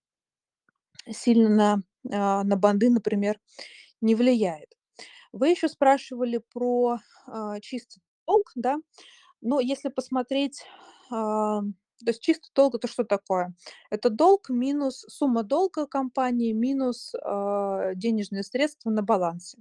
сильно 1.11 1.83
на, 2.05 2.45
на 2.45 2.57
бонды, 2.57 2.91
например, 2.91 3.39
не 4.01 4.15
влияет. 4.15 4.75
Вы 5.33 5.51
еще 5.51 5.69
спрашивали 5.69 6.41
про, 6.53 6.99
а, 7.27 7.61
чистый 7.61 8.01
долг, 8.27 8.51
да. 8.57 8.79
Но 9.43 9.61
если 9.61 9.89
посмотреть, 9.91 10.65
а, 11.11 11.61
то 11.63 12.09
есть 12.09 12.23
чистый 12.23 12.51
долг- 12.55 12.77
это 12.77 12.89
что 12.89 13.05
такое? 13.05 13.55
Это 13.91 14.11
долг 14.11 14.51
минус 14.51 15.05
сумма 15.09 15.45
долга 15.45 15.87
компании 15.87 16.53
минус, 16.53 17.15
а, 17.23 17.95
денежные 17.95 18.45
средства 18.45 18.91
на 18.91 19.03
балансе. 19.03 19.59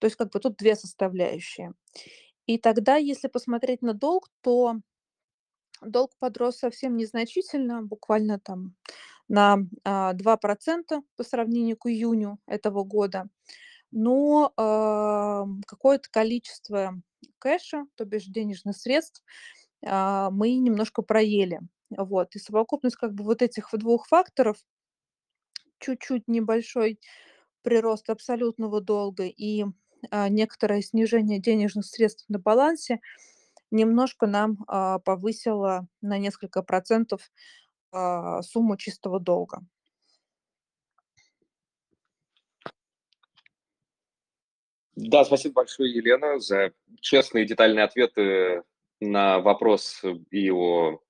То 0.00 0.06
есть 0.06 0.16
как 0.16 0.32
бы 0.32 0.40
тут 0.40 0.56
2 0.58 0.76
составляющие. 0.76 1.72
И 2.46 2.58
тогда, 2.58 2.96
если 2.96 3.28
посмотреть 3.28 3.82
на 3.82 3.94
долг, 3.94 4.28
то 4.42 4.76
долг 5.82 6.12
подрос 6.18 6.58
совсем 6.58 6.96
незначительно, 6.96 7.82
буквально 7.82 8.38
там 8.40 8.74
на, 9.28 9.58
а, 9.84 10.12
2 10.14 10.36
% 10.38 11.04
по 11.16 11.24
сравнению 11.24 11.76
к 11.78 11.86
июню 11.88 12.38
этого 12.46 12.84
года. 12.84 13.28
Но, 13.92 14.52
ам, 14.56 15.62
какое-то 15.66 16.10
количество 16.10 16.94
кэша, 17.40 17.86
то 17.96 18.04
бишь 18.06 18.26
денежных 18.26 18.76
средств, 18.78 19.22
а, 19.86 20.30
мы 20.30 20.56
немножко 20.56 21.02
проели. 21.02 21.60
Вот. 21.96 22.36
И 22.36 22.40
совокупность 22.40 22.96
как 22.96 23.14
бы 23.14 23.24
вот 23.24 23.42
этих 23.42 23.70
2 23.74 24.08
факторов, 24.08 24.58
чуть-чуть 25.80 26.28
небольшой 26.28 27.00
прирост 27.62 28.10
абсолютного 28.10 28.80
долга 28.82 29.26
и, 29.26 29.64
а, 30.10 30.28
некоторое 30.30 30.82
снижение 30.82 31.40
денежных 31.40 31.86
средств 31.86 32.24
на 32.28 32.38
балансе 32.40 33.00
немножко 33.70 34.26
нам, 34.26 34.64
а, 34.66 34.98
повысило 34.98 35.86
на 36.00 36.18
несколько 36.18 36.62
процентов, 36.62 37.30
а, 37.92 38.42
сумму 38.42 38.76
чистого 38.76 39.20
долга. 39.20 39.60
Да, 44.96 45.24
спасибо 45.24 45.54
большое, 45.54 45.92
Елена, 45.92 46.38
за 46.38 46.72
честные 47.00 47.44
и 47.44 47.48
детальные 47.48 47.84
ответы 47.84 48.62
на 49.00 49.40
вопрос 49.40 50.02
и 50.30 50.50
о 50.50 51.00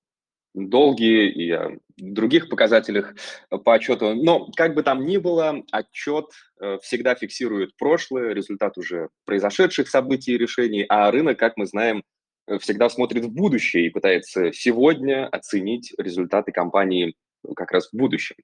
долге, 0.53 1.29
и 1.29 1.51
о 1.51 1.77
других 1.97 2.49
показателях 2.49 3.15
по 3.49 3.73
отчету. 3.73 4.15
Но 4.15 4.49
как 4.55 4.75
бы 4.75 4.83
там 4.83 5.05
ни 5.05 5.17
было, 5.17 5.63
отчет 5.71 6.25
э, 6.59 6.77
всегда 6.81 7.15
фиксирует 7.15 7.75
прошлое, 7.77 8.33
результат 8.33 8.77
уже 8.77 9.09
произошедших 9.25 9.89
событий 9.89 10.33
и 10.33 10.37
решений, 10.37 10.85
а 10.87 11.11
рынок, 11.11 11.37
как 11.37 11.57
мы 11.57 11.65
знаем, 11.65 12.03
всегда 12.59 12.89
смотрит 12.89 13.25
в 13.25 13.33
будущее 13.33 13.87
и 13.87 13.89
пытается 13.89 14.51
сегодня 14.51 15.27
оценить 15.27 15.93
результаты 15.97 16.51
компании 16.51 17.15
как 17.55 17.71
раз 17.71 17.89
в 17.89 17.95
будущем. 17.95 18.35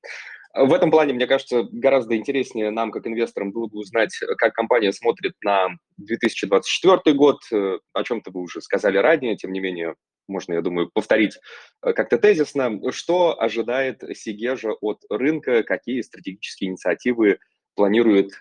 В 0.53 0.73
этом 0.73 0.89
плане, 0.89 1.13
мне 1.13 1.27
кажется, 1.27 1.63
гораздо 1.71 2.15
интереснее 2.15 2.71
нам, 2.71 2.91
как 2.91 3.05
инвесторам, 3.05 3.51
было 3.51 3.67
бы 3.67 3.79
узнать, 3.79 4.17
как 4.37 4.53
компания 4.53 4.91
смотрит 4.91 5.33
на 5.43 5.69
2024 5.97 7.15
год. 7.15 7.41
Э, 7.51 7.77
о 7.93 8.03
чем-то 8.03 8.31
вы 8.31 8.41
уже 8.41 8.61
сказали 8.61 8.97
ранее, 8.97 9.35
тем 9.35 9.51
не 9.51 9.59
менее, 9.59 9.95
можно, 10.27 10.53
я 10.53 10.61
думаю, 10.61 10.89
повторить 10.91 11.37
э, 11.83 11.93
как-то 11.93 12.17
тезисно. 12.17 12.91
Что 12.91 13.39
ожидает 13.39 14.01
Сигежа 14.15 14.71
от 14.81 15.03
рынка, 15.09 15.61
какие 15.63 16.01
стратегические 16.01 16.71
инициативы 16.71 17.39
планирует 17.75 18.31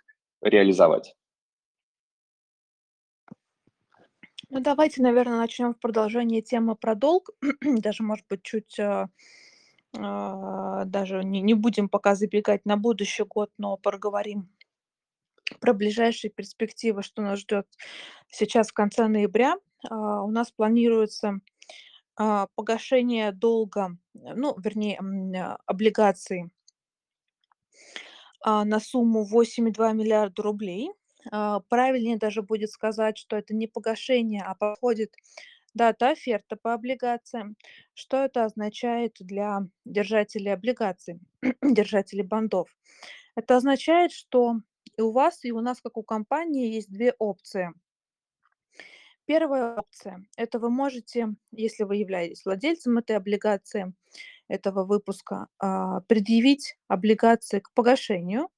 реализовать? 0.40 1.14
Ну, 4.50 4.60
давайте, 4.60 5.02
наверно, 5.02 5.38
начнем 5.38 5.74
в 5.74 5.78
продолжение 5.80 6.40
темы 6.40 6.76
про 6.76 6.94
долг. 6.94 7.30
Даже, 7.62 8.02
может 8.04 8.24
быть, 8.28 8.42
чуть, 8.42 8.78
а, 8.78 9.08
а, 9.96 10.84
даже 10.86 11.24
не 11.24 11.40
не 11.42 11.54
будем 11.54 11.88
пока 11.88 12.14
забегать 12.16 12.64
на 12.66 12.76
будущий 12.76 13.24
год, 13.24 13.50
но 13.58 13.76
проговорим 13.78 14.48
про 15.60 15.72
ближайшие 15.74 16.30
перспективы, 16.30 17.02
что 17.02 17.22
нас 17.22 17.40
ждет 17.40 17.66
сейчас 18.30 18.68
в 18.68 18.74
конце 18.74 19.08
ноября. 19.08 19.56
А, 19.88 20.22
у 20.22 20.30
нас 20.30 20.50
планируется, 20.52 21.40
а, 22.16 22.48
погашение 22.56 23.32
долга, 23.32 23.96
ну, 24.14 24.56
вернее, 24.58 24.98
м, 24.98 25.32
облигаций 25.66 26.50
а, 28.42 28.64
на 28.64 28.80
сумму 28.80 29.24
8,2 29.24 29.92
миллиарда 29.92 30.42
рублей. 30.42 30.90
А, 31.32 31.60
правильнее 31.68 32.16
даже 32.18 32.42
будет 32.42 32.70
сказать, 32.70 33.18
что 33.18 33.36
это 33.36 33.54
не 33.54 33.66
погашение, 33.66 34.42
а 34.44 34.54
подходит 34.54 35.14
дата 35.74 36.10
оферты 36.10 36.56
по 36.56 36.74
облигациям. 36.74 37.56
Что 37.94 38.18
это 38.24 38.44
означает 38.44 39.16
для 39.20 39.60
держателей 39.84 40.52
облигаций, 40.54 41.20
держателей 41.62 42.24
бандов? 42.24 42.68
Это 43.36 43.56
означает, 43.56 44.12
что 44.12 44.56
и 44.98 45.02
у 45.02 45.12
вас, 45.12 45.44
и 45.44 45.52
у 45.52 45.60
нас, 45.60 45.80
как 45.82 45.96
у 45.98 46.02
компании, 46.04 46.74
есть 46.74 46.92
2 46.92 47.14
опции. 47.18 47.72
Первая 49.26 49.74
опция- 49.76 50.24
это 50.36 50.60
вы 50.60 50.70
можете, 50.70 51.34
если 51.50 51.82
вы 51.82 51.96
являетесь 51.96 52.44
владельцем 52.44 52.98
этой 52.98 53.16
облигации, 53.16 53.92
этого 54.48 54.84
выпуска, 54.84 55.48
а, 55.58 56.00
предъявить 56.02 56.76
облигации 56.88 57.60
к 57.60 57.72
погашению. 57.74 58.48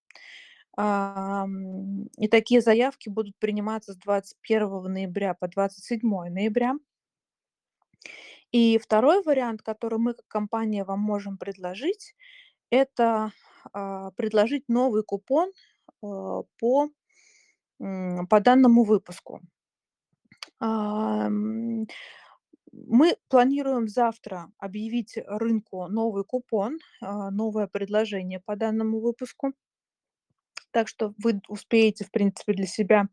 Ам, 0.81 2.05
и 2.19 2.29
такие 2.29 2.61
заявки 2.61 3.09
будут 3.09 3.37
приниматься 3.41 3.95
с 3.95 3.97
21 3.97 4.87
ноября 4.87 5.35
по 5.35 5.49
27 5.49 6.31
ноября. 6.31 6.77
И 8.53 8.79
второй 8.79 9.23
вариант, 9.23 9.62
который 9.62 9.99
мы 9.99 10.14
как 10.14 10.27
компания 10.29 10.85
вам 10.85 11.01
можем 11.01 11.37
предложить- 11.38 12.14
это, 12.71 13.33
а, 13.73 14.12
предложить 14.12 14.64
новый 14.69 15.03
купон, 15.05 15.51
а, 16.03 16.43
по, 16.59 16.91
по 18.31 18.41
данному 18.41 18.85
выпуску. 18.85 19.41
Мы 22.73 23.17
планируем 23.29 23.88
завтра 23.88 24.51
объявить 24.59 25.14
рынку 25.27 25.87
новый 25.88 26.25
купон, 26.25 26.79
а, 27.01 27.31
новое 27.31 27.67
предложение 27.67 28.41
по 28.41 28.57
данному 28.57 29.01
выпуску. 29.01 29.53
Так 30.74 30.88
что 30.88 31.14
вы 31.18 31.40
успеете, 31.48 32.04
в 32.04 32.11
принципе, 32.11 32.52
для 32.52 32.66
себя, 32.66 33.09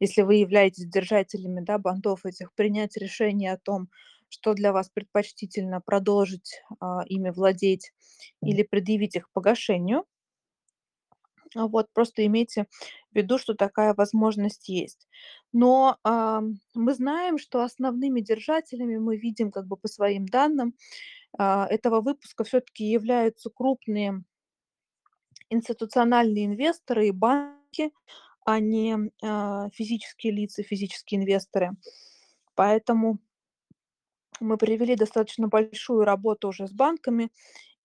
если 0.00 0.22
вы 0.22 0.36
являетесь 0.36 0.86
держателями, 0.86 1.62
да, 1.62 1.78
бандов 1.78 2.26
этих, 2.26 2.52
принять 2.54 2.96
решение 2.96 3.52
о 3.52 3.58
том, 3.58 3.88
что 4.28 4.54
для 4.54 4.72
вас 4.72 4.90
предпочтительно: 4.90 5.80
продолжить, 5.80 6.62
а, 6.80 7.04
ими 7.06 7.30
владеть 7.30 7.92
или 8.42 8.62
предъявить 8.64 9.16
их 9.16 9.30
погашению. 9.32 10.04
А, 11.54 11.66
вот, 11.68 11.88
просто 11.92 12.24
имейте 12.26 12.66
в 13.12 13.16
виду, 13.16 13.38
что 13.38 13.54
такая 13.54 13.94
возможность 13.94 14.68
есть. 14.68 15.06
Но, 15.52 15.98
ам, 16.04 16.54
мы 16.74 16.94
знаем, 16.94 17.38
что 17.38 17.62
основными 17.62 18.20
держателями, 18.20 18.96
мы 18.98 19.16
видим 19.16 19.50
как 19.50 19.66
бы 19.66 19.76
по 19.76 19.88
своим 19.88 20.26
данным, 20.26 20.74
а, 21.38 21.66
этого 21.70 22.00
выпуска 22.02 22.44
всё-таки 22.44 22.84
являются 22.86 23.50
крупные 23.50 24.22
институциональные 25.50 26.46
инвесторы 26.46 27.08
и 27.08 27.10
банки, 27.10 27.92
а 28.44 28.58
не, 28.60 28.96
а, 29.22 29.68
физические 29.70 30.32
лица, 30.32 30.62
физические 30.62 31.20
инвесторы. 31.20 31.72
Поэтому 32.54 33.18
мы 34.40 34.56
провели 34.56 34.96
достаточно 34.96 35.48
большую 35.48 36.04
работу 36.04 36.48
уже 36.48 36.66
с 36.66 36.72
банками 36.72 37.30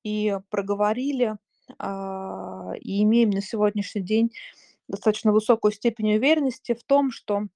и 0.04 0.38
проговорили, 0.50 1.36
а, 1.78 2.74
и 2.80 3.04
имеем 3.04 3.30
на 3.30 3.42
сегодняшний 3.42 4.02
день 4.02 4.32
достаточно 4.88 5.32
высокую 5.32 5.72
степень 5.72 6.16
уверенности 6.16 6.74
в 6.74 6.84
том, 6.84 7.12
что 7.12 7.48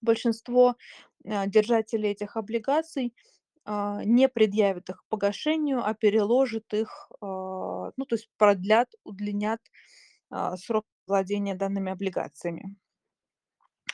большинство 0.00 0.76
держатели 1.24 2.08
этих 2.08 2.36
облигаций 2.36 3.14
не 3.66 4.28
предъявят 4.28 4.90
их 4.90 5.04
погашению, 5.08 5.84
а 5.84 5.94
переложат 5.94 6.72
их, 6.72 7.10
ну, 7.20 7.92
то 8.08 8.14
есть 8.14 8.28
продлят, 8.36 8.88
удлинят 9.04 9.60
срок 10.56 10.86
владения 11.06 11.54
данными 11.54 11.92
облигациями. 11.92 12.76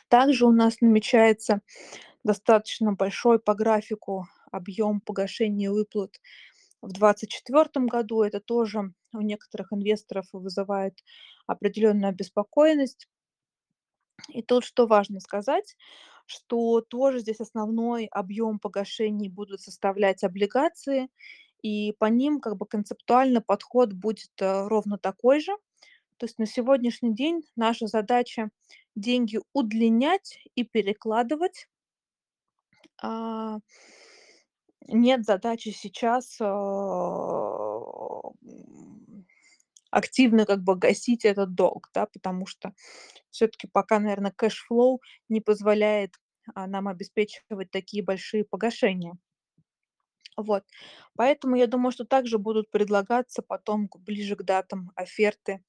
Также 0.09 0.47
у 0.47 0.53
нас 0.53 0.81
намечается 0.81 1.61
достаточно 2.25 2.93
большой 2.93 3.39
по 3.39 3.55
графику 3.55 4.27
объем 4.53 5.01
погашения 5.01 5.71
выплат 5.71 6.21
в 6.81 6.93
2024 6.93 7.87
году. 7.87 8.23
Это 8.23 8.41
тоже 8.41 8.93
у 9.13 9.21
некоторых 9.21 9.73
инвесторов 9.73 10.27
вызывает 10.33 11.03
определенную 11.47 12.11
обеспокоенность. 12.11 13.09
И 14.29 14.43
тут 14.43 14.65
что 14.65 14.87
важно 14.87 15.21
сказать, 15.21 15.77
что 16.27 16.81
тоже 16.81 17.21
здесь 17.21 17.41
основной 17.41 18.07
объем 18.07 18.59
погашений 18.59 19.29
будут 19.29 19.61
составлять 19.61 20.25
облигации, 20.25 21.09
и 21.63 21.95
по 21.99 22.07
ним 22.07 22.41
как 22.41 22.57
бы 22.57 22.67
концептуально 22.67 23.41
подход 23.41 23.93
будет 23.93 24.31
э, 24.41 24.67
ровно 24.69 24.99
такой 24.99 25.41
же. 25.41 25.53
То 26.19 26.27
есть 26.27 26.39
на 26.39 26.47
сегодняшний 26.47 27.15
день 27.15 27.43
наша 27.57 27.87
задача 27.87 28.51
деньги 28.95 29.41
удлинять 29.53 30.39
и 30.55 30.65
перекладывать. 30.65 31.69
А, 33.03 33.59
нет 34.87 35.25
задачи 35.25 35.71
сейчас 35.71 36.37
а, 36.41 37.81
активно 39.91 40.47
как 40.47 40.63
бы 40.63 40.77
гасить 40.77 41.25
этот 41.25 41.55
долг, 41.55 41.91
да, 41.95 42.07
потому 42.07 42.47
что 42.47 42.73
все-таки 43.35 43.67
пока, 43.67 43.99
наверное, 43.99 44.33
cash 44.33 44.67
flow 44.67 45.01
не 45.29 45.41
позволяет 45.41 46.15
а, 46.55 46.67
нам 46.67 46.89
обеспечивать 46.89 47.71
такие 47.71 48.03
большие 48.03 48.45
погашения. 48.45 49.17
Вот. 50.37 50.65
Поэтому 51.17 51.57
я 51.57 51.67
думаю, 51.67 51.93
что 51.93 52.05
также 52.05 52.39
будут 52.39 52.71
предлагаться 52.71 53.43
потом 53.43 53.89
ближе 53.99 54.37
к 54.37 54.43
датам 54.43 54.91
оферты 54.97 55.63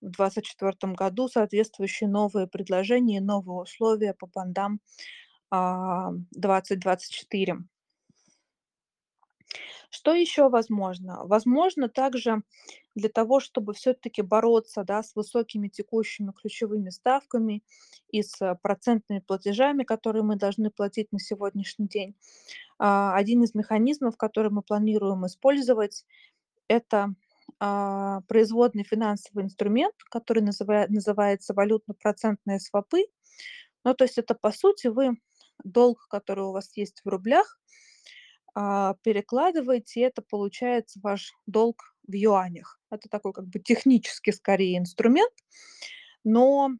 в 0.00 0.10
2024 0.10 0.94
году 0.94 1.28
соответствующие 1.28 2.08
новые 2.08 2.46
предложения, 2.46 3.20
новые 3.20 3.62
условия 3.62 4.14
по 4.14 4.26
бандам 4.26 4.80
2024. 5.50 7.58
Что 9.90 10.12
еще 10.14 10.48
возможно? 10.48 11.24
Возможно 11.24 11.88
также 11.88 12.42
для 12.94 13.08
того, 13.08 13.40
чтобы 13.40 13.74
все-таки 13.74 14.22
бороться 14.22 14.84
да, 14.84 15.02
с 15.02 15.14
высокими 15.14 15.68
текущими 15.68 16.32
ключевыми 16.32 16.90
ставками 16.90 17.62
и 18.10 18.22
с 18.22 18.58
процентными 18.62 19.20
платежами, 19.20 19.84
которые 19.84 20.22
мы 20.22 20.36
должны 20.36 20.70
платить 20.70 21.12
на 21.12 21.18
сегодняшний 21.18 21.88
день. 21.88 22.16
А, 22.78 23.14
один 23.14 23.42
из 23.42 23.54
механизмов, 23.54 24.16
который 24.16 24.50
мы 24.50 24.62
планируем 24.62 25.26
использовать, 25.26 26.04
это 26.68 27.14
а, 27.58 28.22
производный 28.28 28.84
финансовый 28.84 29.44
инструмент, 29.44 29.94
который 30.10 30.42
называет, 30.42 30.90
называется 30.90 31.54
валютно-процентные 31.54 32.60
свопы. 32.60 33.04
Ну, 33.84 33.94
то 33.94 34.04
есть 34.04 34.18
это, 34.18 34.34
по 34.34 34.50
сути, 34.50 34.88
вы 34.88 35.16
долг, 35.64 36.06
который 36.08 36.44
у 36.44 36.52
вас 36.52 36.76
есть 36.76 37.00
в 37.04 37.08
рублях, 37.08 37.58
а, 38.58 38.94
перекладываете, 39.02 40.00
это 40.00 40.22
получается 40.22 40.98
ваш 41.02 41.34
долг 41.46 41.94
в 42.08 42.14
юанях. 42.14 42.80
Это 42.90 43.08
такой 43.10 43.34
как 43.34 43.46
бы 43.48 43.58
технический 43.58 44.32
скорее 44.32 44.78
инструмент, 44.78 45.34
но 46.24 46.70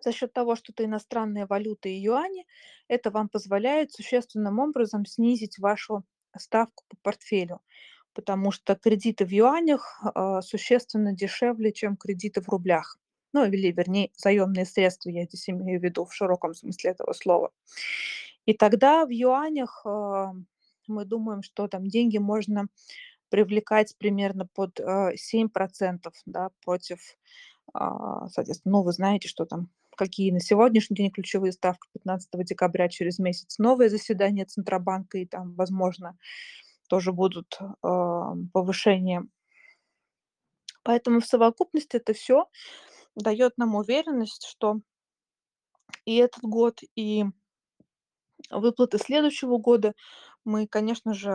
за 0.00 0.12
счет 0.12 0.32
того, 0.32 0.56
что 0.56 0.72
это 0.72 0.86
иностранные 0.86 1.44
валюты 1.44 1.90
и 1.94 2.00
юани, 2.00 2.46
это 2.88 3.10
вам 3.10 3.28
позволяет 3.28 3.92
существенным 3.92 4.58
образом 4.60 5.04
снизить 5.04 5.58
вашу 5.58 6.04
ставку 6.38 6.84
по 6.88 6.96
портфелю 7.02 7.60
потому 8.14 8.50
что 8.50 8.74
кредиты 8.74 9.24
в 9.24 9.30
юанях 9.30 9.98
а, 10.02 10.42
существенно 10.42 11.14
дешевле, 11.14 11.72
чем 11.72 11.96
кредиты 11.96 12.42
в 12.42 12.48
рублях. 12.50 12.98
Ну, 13.32 13.46
или, 13.46 13.72
вернее, 13.72 14.10
заемные 14.14 14.66
средства, 14.66 15.08
я 15.08 15.24
здесь 15.24 15.48
имею 15.48 15.80
в 15.80 15.82
виду 15.82 16.04
в 16.04 16.12
широком 16.12 16.52
смысле 16.52 16.90
этого 16.90 17.14
слова. 17.14 17.50
И 18.44 18.52
тогда 18.52 19.06
в 19.06 19.08
юанях 19.08 19.82
а, 19.86 20.34
мы 20.92 21.04
думаем, 21.04 21.42
что 21.42 21.68
там 21.68 21.86
деньги 21.88 22.18
можно 22.18 22.68
привлекать 23.28 23.96
примерно 23.98 24.46
под 24.46 24.78
7%, 24.78 26.00
а, 26.06 26.10
да, 26.26 26.50
против, 26.64 27.00
соответственно, 27.72 28.72
ну, 28.72 28.82
вы 28.82 28.92
знаете, 28.92 29.28
что 29.28 29.46
там 29.46 29.70
какие 29.96 30.30
на 30.30 30.40
сегодняшний 30.40 30.96
день 30.96 31.10
ключевые 31.10 31.52
ставки 31.52 31.88
15 31.92 32.44
декабря 32.44 32.88
через 32.88 33.18
месяц 33.18 33.58
новое 33.58 33.88
заседание 33.88 34.44
Центробанка 34.44 35.18
и 35.18 35.26
там, 35.26 35.54
возможно, 35.54 36.16
тоже 36.88 37.12
будут 37.12 37.58
а, 37.82 38.34
повышения. 38.52 39.26
Поэтому 40.82 41.20
в 41.20 41.26
совокупности 41.26 41.96
это 41.96 42.12
все 42.12 42.46
дает 43.14 43.56
нам 43.56 43.74
уверенность, 43.74 44.46
что 44.46 44.80
и 46.04 46.16
этот 46.16 46.42
год, 46.42 46.80
и 46.96 47.24
выплаты 48.50 48.98
следующего 48.98 49.58
года 49.58 49.94
мы, 50.44 50.66
конечно 50.66 51.14
же, 51.14 51.32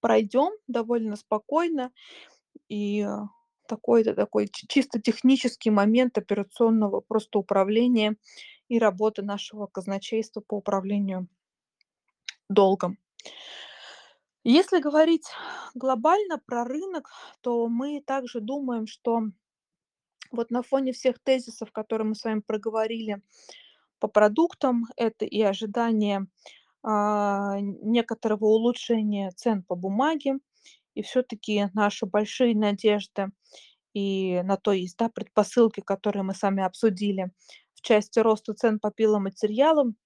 пройдем 0.00 0.52
довольно 0.66 1.16
спокойно. 1.16 1.92
И 2.68 3.06
такой-то 3.66 4.14
такой 4.14 4.48
чисто 4.48 5.00
технический 5.00 5.70
момент 5.70 6.18
операционного 6.18 7.00
просто 7.00 7.38
управления 7.38 8.16
и 8.68 8.78
работы 8.78 9.22
нашего 9.22 9.66
казначейства 9.66 10.40
по 10.40 10.56
управлению 10.56 11.28
долгом. 12.48 12.98
Если 14.44 14.80
говорить 14.80 15.26
глобально 15.74 16.38
про 16.44 16.64
рынок, 16.64 17.10
то 17.42 17.68
мы 17.68 18.02
также 18.04 18.40
думаем, 18.40 18.86
что 18.86 19.22
вот 20.32 20.50
на 20.50 20.62
фоне 20.62 20.92
всех 20.92 21.18
тезисов, 21.20 21.70
которые 21.70 22.08
мы 22.08 22.14
с 22.14 22.24
вами 22.24 22.40
проговорили 22.40 23.22
по 24.00 24.08
продуктам, 24.08 24.86
это 24.96 25.24
и 25.24 25.40
ожидание 25.42 26.26
а, 26.82 27.58
некоторого 27.60 28.44
улучшения 28.46 29.30
цен 29.32 29.62
по 29.62 29.74
бумаге, 29.74 30.38
и 30.94 31.02
все-таки 31.02 31.68
наши 31.74 32.06
большие 32.06 32.54
надежды 32.54 33.28
и 33.94 34.40
на 34.42 34.56
то 34.56 34.72
есть 34.72 34.96
да, 34.96 35.08
предпосылки, 35.08 35.80
которые 35.80 36.22
мы 36.22 36.34
сами 36.34 36.62
обсудили 36.62 37.30
в 37.74 37.82
части 37.82 38.18
роста 38.18 38.54
цен 38.54 38.78
по 38.78 38.90
пиломатериалам, 38.90 39.96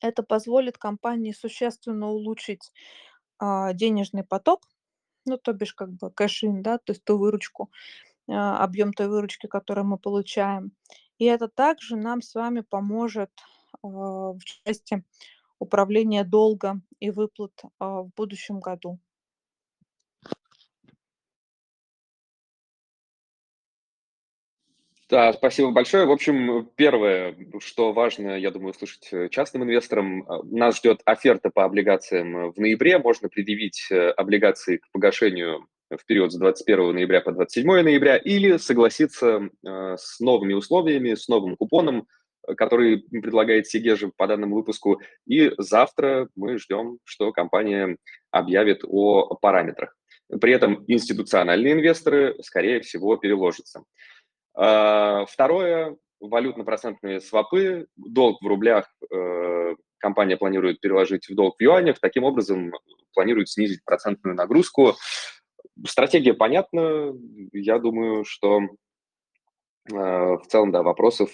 это 0.00 0.22
позволит 0.22 0.78
компании 0.78 1.32
существенно 1.32 2.08
улучшить 2.08 2.72
а, 3.38 3.72
денежный 3.72 4.24
поток, 4.24 4.62
ну, 5.24 5.38
то 5.38 5.52
бишь 5.52 5.74
как 5.74 5.92
бы 5.92 6.10
кэшин, 6.10 6.62
да, 6.62 6.78
то 6.78 6.92
есть 6.92 7.04
ту 7.04 7.18
выручку, 7.18 7.70
а, 8.28 8.62
объем 8.62 8.92
той 8.92 9.08
выручки, 9.08 9.46
которую 9.46 9.86
мы 9.86 9.98
получаем. 9.98 10.72
И 11.18 11.24
это 11.24 11.48
также 11.48 11.96
нам 11.96 12.20
с 12.20 12.34
вами 12.34 12.60
поможет 12.60 13.30
а, 13.82 13.88
в 13.88 14.40
части 14.44 15.02
управления 15.58 16.24
долга 16.24 16.80
и 17.00 17.10
выплат 17.10 17.52
а, 17.78 18.02
в 18.02 18.10
будущем 18.14 18.60
году. 18.60 18.98
Да, 25.08 25.32
спасибо 25.32 25.70
большое. 25.70 26.04
В 26.04 26.10
общем, 26.10 26.68
первое, 26.74 27.36
что 27.60 27.92
важно, 27.92 28.36
я 28.36 28.50
думаю, 28.50 28.72
услышать 28.72 29.08
э, 29.12 29.28
частным 29.28 29.62
инвесторам, 29.62 30.24
а, 30.28 30.42
нас 30.42 30.78
ждет 30.78 31.00
оферта 31.04 31.50
по 31.50 31.64
облигациям 31.64 32.50
в 32.50 32.58
ноябре. 32.58 32.98
Можно 32.98 33.28
предъявить 33.28 33.86
э, 33.92 34.10
облигации 34.10 34.78
к 34.78 34.90
погашению 34.90 35.68
в 35.90 36.04
период 36.06 36.32
с 36.32 36.36
21 36.36 36.94
ноября 36.94 37.20
по 37.20 37.30
27 37.30 37.82
ноября 37.82 38.16
или 38.16 38.56
согласиться 38.56 39.48
э, 39.64 39.96
с 39.96 40.18
новыми 40.18 40.54
условиями, 40.54 41.14
с 41.14 41.28
новым 41.28 41.54
купоном, 41.54 42.08
который 42.56 42.98
предлагает 42.98 43.66
Сигежи 43.66 44.10
по 44.16 44.26
данному 44.26 44.56
выпуску. 44.56 45.00
И 45.26 45.52
завтра 45.58 46.28
мы 46.34 46.58
ждем, 46.58 46.98
что 47.04 47.32
компания 47.32 47.96
объявит 48.30 48.80
о 48.84 49.34
параметрах. 49.36 49.96
При 50.40 50.52
этом 50.52 50.84
институциональные 50.88 51.74
инвесторы, 51.74 52.36
скорее 52.42 52.80
всего, 52.80 53.16
переложатся. 53.16 53.84
А, 54.54 55.24
второе, 55.26 55.96
валютно-процентные 56.20 57.20
свопы, 57.20 57.86
долг 57.96 58.42
в 58.42 58.46
рублях 58.46 58.90
э, 59.12 59.74
компания 59.98 60.36
планирует 60.36 60.80
переложить 60.80 61.28
в 61.28 61.34
долг 61.34 61.56
в 61.58 61.62
юанях, 61.62 61.98
таким 62.00 62.24
образом 62.24 62.72
планирует 63.14 63.48
снизить 63.48 63.84
процентную 63.84 64.34
нагрузку. 64.34 64.94
Стратегия 65.86 66.34
понятна, 66.34 67.12
я 67.52 67.78
думаю, 67.78 68.24
что 68.24 68.60
э, 68.60 68.66
в 69.92 70.42
целом, 70.48 70.72
да, 70.72 70.82
вопросов 70.82 71.30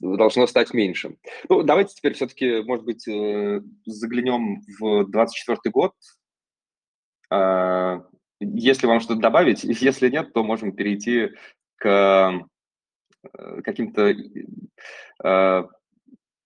должно 0.00 0.46
стать 0.46 0.72
меньше. 0.74 1.16
Ну, 1.48 1.62
давайте 1.62 1.94
теперь 1.94 2.14
все-таки, 2.14 2.62
может 2.62 2.84
быть, 2.84 3.06
э, 3.08 3.60
заглянем 3.86 4.60
в 4.78 5.04
2024 5.04 5.58
год. 5.70 5.92
А, 7.30 8.04
если 8.40 8.86
вам 8.86 9.00
что-то 9.00 9.20
добавить, 9.20 9.64
если 9.82 10.08
нет, 10.08 10.32
то 10.32 10.44
можем 10.44 10.72
перейти 10.72 11.30
к 11.76 12.46
э, 13.22 13.62
каким-то 13.62 14.14
э, 15.24 15.64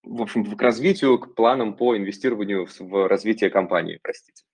в 0.09 0.23
общем, 0.23 0.57
к 0.57 0.63
развитию, 0.63 1.19
к 1.19 1.35
планам 1.35 1.77
по 1.77 1.97
инвестированию 1.97 2.67
в 2.79 3.09
развитие 3.09 3.51
компании, 3.51 3.99
простите. 4.03 4.45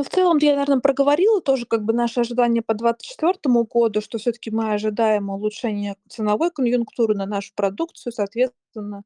Ну, 0.00 0.04
в 0.04 0.08
целом, 0.08 0.38
я, 0.38 0.52
наверное, 0.52 0.80
проговорила 0.80 1.42
тоже 1.42 1.66
как 1.66 1.84
бы 1.84 1.92
наши 1.92 2.20
ожидания 2.20 2.62
по 2.62 2.72
2024 2.72 3.64
году, 3.66 4.00
что 4.00 4.16
все-таки 4.16 4.50
мы 4.50 4.72
ожидаем 4.72 5.28
улучшения 5.28 5.94
ценовой 6.08 6.50
конъюнктуры 6.50 7.14
на 7.14 7.26
нашу 7.26 7.52
продукцию, 7.54 8.14
соответственно, 8.14 9.02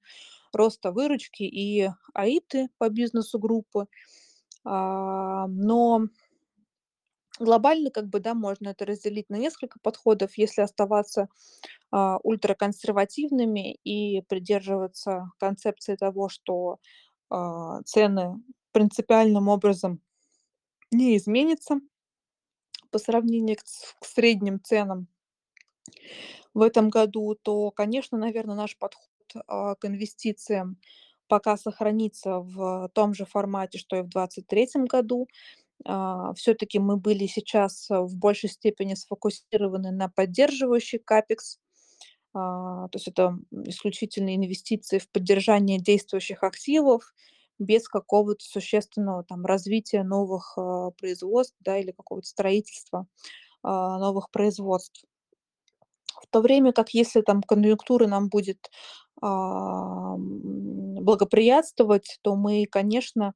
роста 0.53 0.93
выручки 0.93 1.43
и 1.43 1.91
АИТы 2.15 2.69
по 2.79 2.89
бизнесу 2.91 3.41
группы. 3.41 3.89
А, 4.65 5.49
но 5.49 6.07
глобально, 7.41 7.91
как 7.91 8.07
бы, 8.07 8.21
да, 8.21 8.35
можно 8.35 8.69
это 8.69 8.87
разделить 8.87 9.29
на 9.31 9.35
несколько 9.35 9.81
подходов, 9.81 10.39
если 10.39 10.63
оставаться 10.63 11.27
а, 11.91 12.19
ультраконсервативными 12.23 13.75
и 13.83 14.23
придерживаться 14.29 15.33
концепции 15.41 15.97
того, 15.97 16.29
что 16.29 16.79
а, 17.31 17.83
цены 17.83 18.41
принципиальным 18.71 19.49
образом 19.49 20.01
не 20.95 21.17
изменится 21.17 21.81
по 22.91 22.99
сравнению 22.99 23.59
к, 23.59 23.63
к 24.01 24.05
средним 24.07 24.59
ценам 24.63 25.09
в 26.55 26.63
этом 26.63 26.89
году, 26.91 27.35
то, 27.43 27.71
конечно, 27.71 28.19
наверное, 28.19 28.55
наш 28.55 28.77
подход 28.79 29.09
а, 29.47 29.75
к 29.75 29.85
инвестициям 29.87 30.79
пока 31.27 31.57
сохранится 31.57 32.39
в 32.41 32.91
том 32.95 33.15
же 33.15 33.25
формате, 33.25 33.79
что 33.79 33.97
и 33.97 34.03
в 34.03 34.09
2023 34.09 34.85
году. 34.85 35.29
А, 35.87 36.35
Все-таки 36.35 36.79
мы 36.79 36.97
были 36.97 37.27
сейчас 37.27 37.89
в 37.91 38.17
большей 38.17 38.51
степени 38.51 38.95
сфокусированы 38.95 39.91
на 39.93 40.09
поддерживающий 40.09 40.99
капекс, 41.01 41.59
а, 42.35 42.89
то 42.89 42.97
есть 42.99 43.09
это 43.09 43.39
исключительно 43.67 44.35
инвестиции 44.37 44.99
в 44.99 45.11
поддержание 45.11 45.81
действующих 45.81 46.43
активов 46.43 47.15
без 47.59 47.89
какого-то 47.89 48.45
существенного 48.45 49.25
там 49.25 49.45
развития 49.45 50.03
новых 50.03 50.55
а, 50.57 50.91
производств, 50.93 51.57
да, 51.61 51.79
или 51.79 51.93
какого-то 51.93 52.27
строительства 52.27 53.07
а, 53.63 53.99
новых 53.99 54.31
производств. 54.31 55.05
В 56.23 56.29
то 56.31 56.41
время 56.41 56.73
как 56.73 56.91
если 56.91 57.21
там 57.21 57.43
конъюнктура 57.43 58.07
нам 58.07 58.29
будет 58.29 58.71
благоприятствовать, 59.21 62.19
то 62.23 62.37
мы, 62.37 62.67
конечно, 62.71 63.35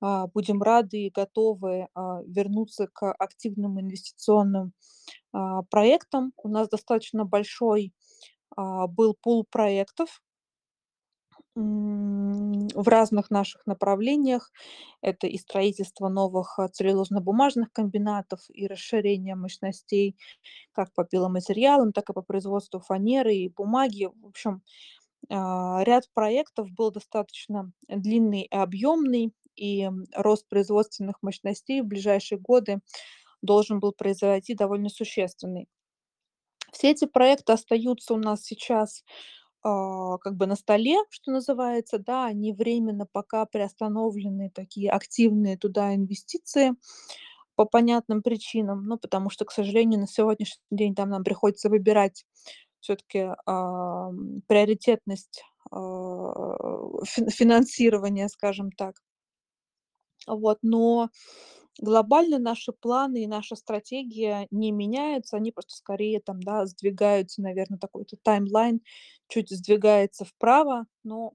будем 0.00 0.62
рады 0.62 1.06
и 1.06 1.10
готовы 1.10 1.88
вернуться 2.26 2.88
к 2.92 3.12
активным 3.12 3.80
инвестиционным 3.80 4.72
проектам. 5.70 6.32
У 6.36 6.48
нас 6.48 6.68
достаточно 6.68 7.24
большой 7.24 7.92
был 8.56 9.14
пул 9.14 9.46
проектов 9.48 10.20
в 11.54 12.88
разных 12.88 13.30
наших 13.30 13.66
направлениях. 13.66 14.50
Это 15.02 15.26
и 15.26 15.36
строительство 15.38 16.08
новых 16.08 16.58
а, 16.58 16.68
целлюлозно-бумажных 16.68 17.68
комбинатов, 17.72 18.40
и 18.48 18.66
расширение 18.66 19.34
мощностей 19.34 20.16
как 20.72 20.92
по 20.94 21.04
пиломатериалам, 21.04 21.92
так 21.92 22.08
и 22.10 22.12
по 22.14 22.22
производству 22.22 22.80
фанеры 22.80 23.34
и 23.34 23.48
бумаги. 23.50 24.08
В 24.22 24.26
общем, 24.26 24.62
а, 25.30 25.82
ряд 25.84 26.08
проектов 26.14 26.70
был 26.72 26.90
достаточно 26.90 27.72
длинный 27.88 28.42
и 28.42 28.54
объемный, 28.54 29.32
и 29.56 29.90
рост 30.14 30.48
производственных 30.48 31.16
мощностей 31.22 31.82
в 31.82 31.86
ближайшие 31.86 32.38
годы 32.38 32.80
должен 33.42 33.80
был 33.80 33.92
произойти 33.92 34.54
довольно 34.54 34.88
существенный. 34.88 35.68
Все 36.72 36.90
эти 36.90 37.04
проекты 37.04 37.52
остаются 37.52 38.14
у 38.14 38.16
нас 38.16 38.42
сейчас 38.44 39.04
а, 39.62 40.18
как 40.18 40.36
бы 40.36 40.46
на 40.46 40.56
столе, 40.56 40.96
что 41.10 41.32
называется, 41.32 41.98
да, 41.98 42.26
они 42.26 42.52
временно 42.52 43.06
пока 43.10 43.46
приостановлены, 43.46 44.50
такие 44.54 44.90
активные 44.90 45.56
туда 45.56 45.94
инвестиции 45.94 46.72
по 47.56 47.64
понятным 47.66 48.22
причинам, 48.22 48.84
ну, 48.86 48.98
потому 48.98 49.30
что, 49.30 49.44
к 49.44 49.52
сожалению, 49.52 50.00
на 50.00 50.06
сегодняшний 50.08 50.62
день 50.70 50.94
там 50.94 51.10
нам 51.10 51.24
приходится 51.24 51.68
выбирать 51.70 52.24
все-таки 52.80 53.30
а, 53.46 54.10
приоритетность 54.48 55.44
а, 55.70 55.78
финансирования, 57.30 58.28
скажем 58.28 58.72
так. 58.72 58.96
Вот, 60.26 60.58
но 60.62 61.08
глобально 61.80 62.38
наши 62.38 62.72
планы 62.72 63.24
и 63.24 63.26
наша 63.26 63.56
стратегия 63.56 64.46
не 64.50 64.72
меняются, 64.72 65.36
они 65.36 65.52
просто 65.52 65.74
скорее 65.74 66.20
там, 66.20 66.42
да, 66.42 66.66
сдвигаются, 66.66 67.42
наверное, 67.42 67.78
такой-то 67.78 68.16
таймлайн 68.22 68.80
чуть 69.28 69.50
сдвигается 69.50 70.24
вправо, 70.24 70.86
но 71.02 71.32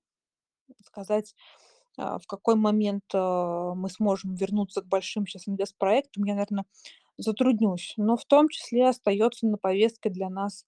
сказать, 0.85 1.33
а, 1.97 2.19
в 2.19 2.27
какой 2.27 2.55
момент 2.55 3.03
а, 3.13 3.73
мы 3.73 3.89
сможем 3.89 4.35
вернуться 4.35 4.81
к 4.81 4.88
большим 4.88 5.25
сейчас 5.25 5.47
инвестпроектам, 5.47 6.23
я, 6.25 6.33
наверное, 6.35 6.65
затруднюсь. 7.17 7.93
Но 7.97 8.17
в 8.17 8.25
том 8.25 8.49
числе 8.49 8.88
остается 8.88 9.47
на 9.47 9.57
повестке 9.57 10.09
для 10.09 10.29
нас 10.29 10.65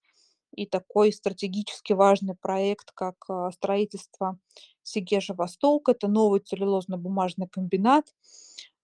и 0.54 0.66
такой 0.66 1.12
стратегически 1.12 1.92
важный 1.92 2.34
проект, 2.34 2.90
как 2.92 3.16
а, 3.28 3.50
строительство 3.52 4.38
Сигежа 4.82 5.34
Восток. 5.34 5.88
Это 5.88 6.08
новый 6.08 6.40
целлюлозно-бумажный 6.40 7.48
комбинат. 7.48 8.12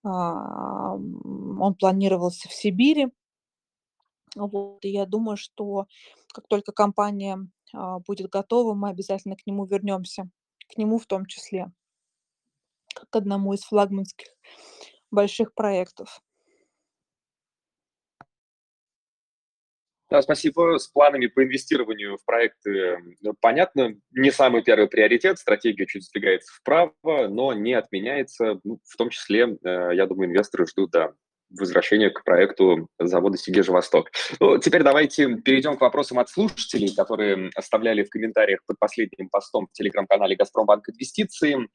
А, 0.07 0.95
он 0.95 1.75
планировался 1.75 2.49
в 2.49 2.55
Сибири. 2.55 3.09
Вот, 4.37 4.85
и 4.85 4.91
я 4.91 5.05
думаю, 5.07 5.37
что 5.37 5.87
как 6.33 6.47
только 6.47 6.71
компания 6.71 7.39
а, 7.73 7.99
будет 8.01 8.31
готова, 8.31 8.75
мы 8.75 8.91
обязательно 8.91 9.37
к 9.37 9.47
нему 9.47 9.65
вернемся, 9.65 10.29
к 10.73 10.77
нему 10.77 10.99
в 10.99 11.07
том 11.07 11.27
числе, 11.27 11.73
как 12.95 13.11
к 13.11 13.17
одному 13.17 13.53
из 13.55 13.65
флагманских 13.65 14.29
больших 15.11 15.55
проектов. 15.55 16.23
Да, 20.09 20.23
спасибо. 20.23 20.79
С 20.79 20.87
планами 20.87 21.27
по 21.27 21.43
инвестированию 21.43 22.17
в 22.17 22.25
проекты 22.25 22.99
понятно. 23.41 23.97
Не 24.13 24.31
самый 24.31 24.63
первый 24.63 24.89
приоритет. 24.89 25.39
Стратегия 25.39 25.87
чуть 25.87 26.05
сдвигается 26.05 26.53
вправо, 26.55 26.93
но 27.29 27.53
не 27.53 27.75
отменяется. 27.75 28.61
Ну, 28.63 28.79
в 28.85 28.97
том 28.97 29.11
числе, 29.11 29.59
э, 29.65 29.91
я 29.95 30.07
думаю, 30.07 30.31
инвесторы 30.31 30.67
ждут 30.67 30.93
да, 30.93 31.13
возвращения 31.51 32.11
к 32.11 32.23
проекту 32.23 32.89
завода 33.01 33.37
Сигежа 33.37 33.73
Восток. 33.73 34.11
Ну, 34.39 34.59
теперь 34.59 34.85
давайте 34.85 35.37
перейдем 35.37 35.77
к 35.77 35.81
вопросам 35.81 36.21
от 36.21 36.29
слушателей, 36.29 36.95
которые 36.95 37.51
оставляли 37.57 38.05
в 38.05 38.11
комментариях 38.11 38.61
под 38.65 38.79
последним 38.79 39.29
постом 39.29 39.67
в 39.67 39.73
телеграм-канале 39.73 40.37
«Газпромбанк 40.37 40.89
Инвестиции». 40.89 41.69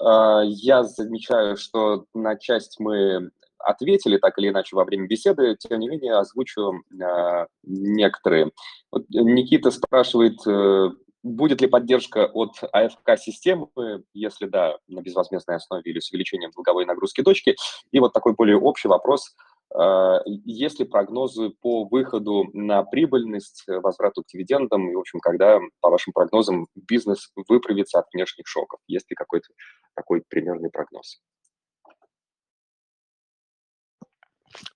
Э, 0.00 0.42
я 0.46 0.84
замечаю, 0.84 1.58
что 1.58 2.06
на 2.14 2.36
часть 2.36 2.80
мы 2.80 3.30
ответили 3.58 4.18
так 4.18 4.38
или 4.38 4.48
иначе 4.48 4.76
во 4.76 4.84
время 4.84 5.06
беседы, 5.06 5.56
тем 5.58 5.78
не 5.80 5.88
менее 5.88 6.14
озвучу 6.14 6.82
э, 6.92 7.46
некоторые. 7.64 8.52
Вот 8.90 9.04
Никита 9.10 9.70
спрашивает, 9.70 10.38
э, 10.46 10.90
будет 11.22 11.60
ли 11.60 11.66
поддержка 11.66 12.26
от 12.26 12.56
АФК-системы, 12.72 13.68
если 14.14 14.46
да, 14.46 14.78
на 14.86 15.00
безвозмездной 15.00 15.56
основе 15.56 15.82
или 15.90 16.00
с 16.00 16.10
увеличением 16.10 16.50
долговой 16.54 16.86
нагрузки 16.86 17.22
точки. 17.22 17.56
И 17.90 18.00
вот 18.00 18.12
такой 18.12 18.34
более 18.34 18.58
общий 18.58 18.88
вопрос. 18.88 19.34
Э, 19.74 20.18
есть 20.24 20.78
ли 20.78 20.86
прогнозы 20.86 21.50
по 21.60 21.84
выходу 21.84 22.48
на 22.52 22.84
прибыльность, 22.84 23.64
возврату 23.66 24.22
к 24.22 24.26
дивидендам, 24.26 24.90
и, 24.90 24.94
в 24.94 25.00
общем, 25.00 25.20
когда, 25.20 25.58
по 25.80 25.90
вашим 25.90 26.12
прогнозам, 26.12 26.68
бизнес 26.74 27.30
выправится 27.48 27.98
от 27.98 28.06
внешних 28.12 28.46
шоков? 28.46 28.80
Есть 28.86 29.10
ли 29.10 29.16
какой-то 29.16 29.48
такой 29.94 30.22
примерный 30.28 30.70
прогноз? 30.70 31.20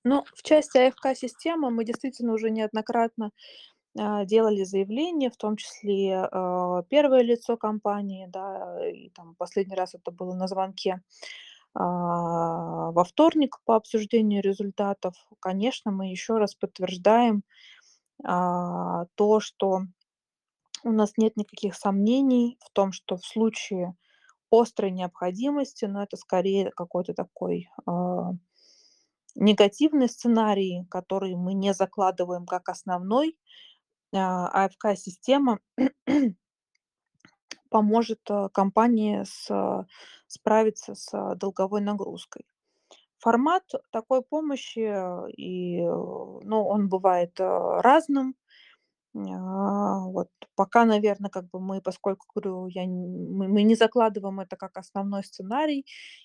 Ну, 0.05 0.25
в 0.35 0.43
части 0.43 0.79
АФК-системы 0.79 1.71
мы 1.71 1.85
действительно 1.85 2.33
уже 2.33 2.51
неоднократно 2.51 3.31
а, 3.99 4.25
делали 4.25 4.65
заявления, 4.65 5.31
в 5.31 5.37
том 5.37 5.57
числе 5.57 6.29
а, 6.31 6.83
первое 6.89 7.23
лицо 7.23 7.57
компании, 7.57 8.27
да, 8.29 8.89
и 8.89 9.11
там 9.11 9.35
последний 9.37 9.77
раз 9.77 9.95
это 9.95 10.11
было 10.11 10.35
на 10.35 10.49
звонке 10.49 11.03
а, 11.75 12.91
во 12.91 13.05
вторник 13.05 13.59
по 13.65 13.77
обсуждению 13.77 14.43
результатов. 14.43 15.15
Конечно, 15.41 15.91
мы 15.91 16.11
еще 16.11 16.39
раз 16.39 16.55
подтверждаем 16.55 17.43
то, 18.25 19.41
что 19.41 19.81
у 20.85 20.93
нас 20.93 21.15
нет 21.17 21.37
никаких 21.37 21.75
сомнений 21.75 22.57
в 22.61 22.71
том, 22.71 22.93
что 22.93 23.17
в 23.17 23.27
случае 23.27 23.97
острой 24.49 24.93
необходимости, 24.93 25.87
но 25.87 26.05
это 26.05 26.17
скорее 26.17 26.71
какой-то 26.71 27.15
такой 27.15 27.69
негативный 29.35 30.09
сценарий, 30.09 30.87
который 30.91 31.35
мы 31.35 31.55
не 31.55 31.75
закладываем 31.75 32.47
как 32.47 32.69
основной, 32.69 33.37
а, 34.15 34.65
АФК-система 34.65 35.59
поможет 37.71 38.21
э, 38.29 38.49
компании 38.53 39.25
с, 39.25 39.87
справиться 40.27 40.95
с 40.95 41.35
долговой 41.37 41.81
нагрузкой. 41.81 42.45
Формат 43.19 43.63
такой 43.91 44.23
помощи, 44.23 44.93
и, 45.37 45.81
ну, 45.81 46.67
он 46.67 46.89
бывает 46.89 47.41
э, 47.41 47.81
разным. 47.81 48.35
А, 49.15 50.01
вот 50.07 50.29
пока, 50.57 50.85
наверно, 50.87 51.29
как 51.29 51.49
бы 51.51 51.61
мы, 51.61 51.83
поскольку, 51.83 52.27
говорю, 52.35 52.67
я 52.69 52.85
мы 52.87 53.49
мы 53.49 53.63
не 53.63 53.75
закладываем 53.75 54.41
это 54.41 54.57
как 54.57 54.77
основной 54.79 55.23
сценарий, 55.25 55.85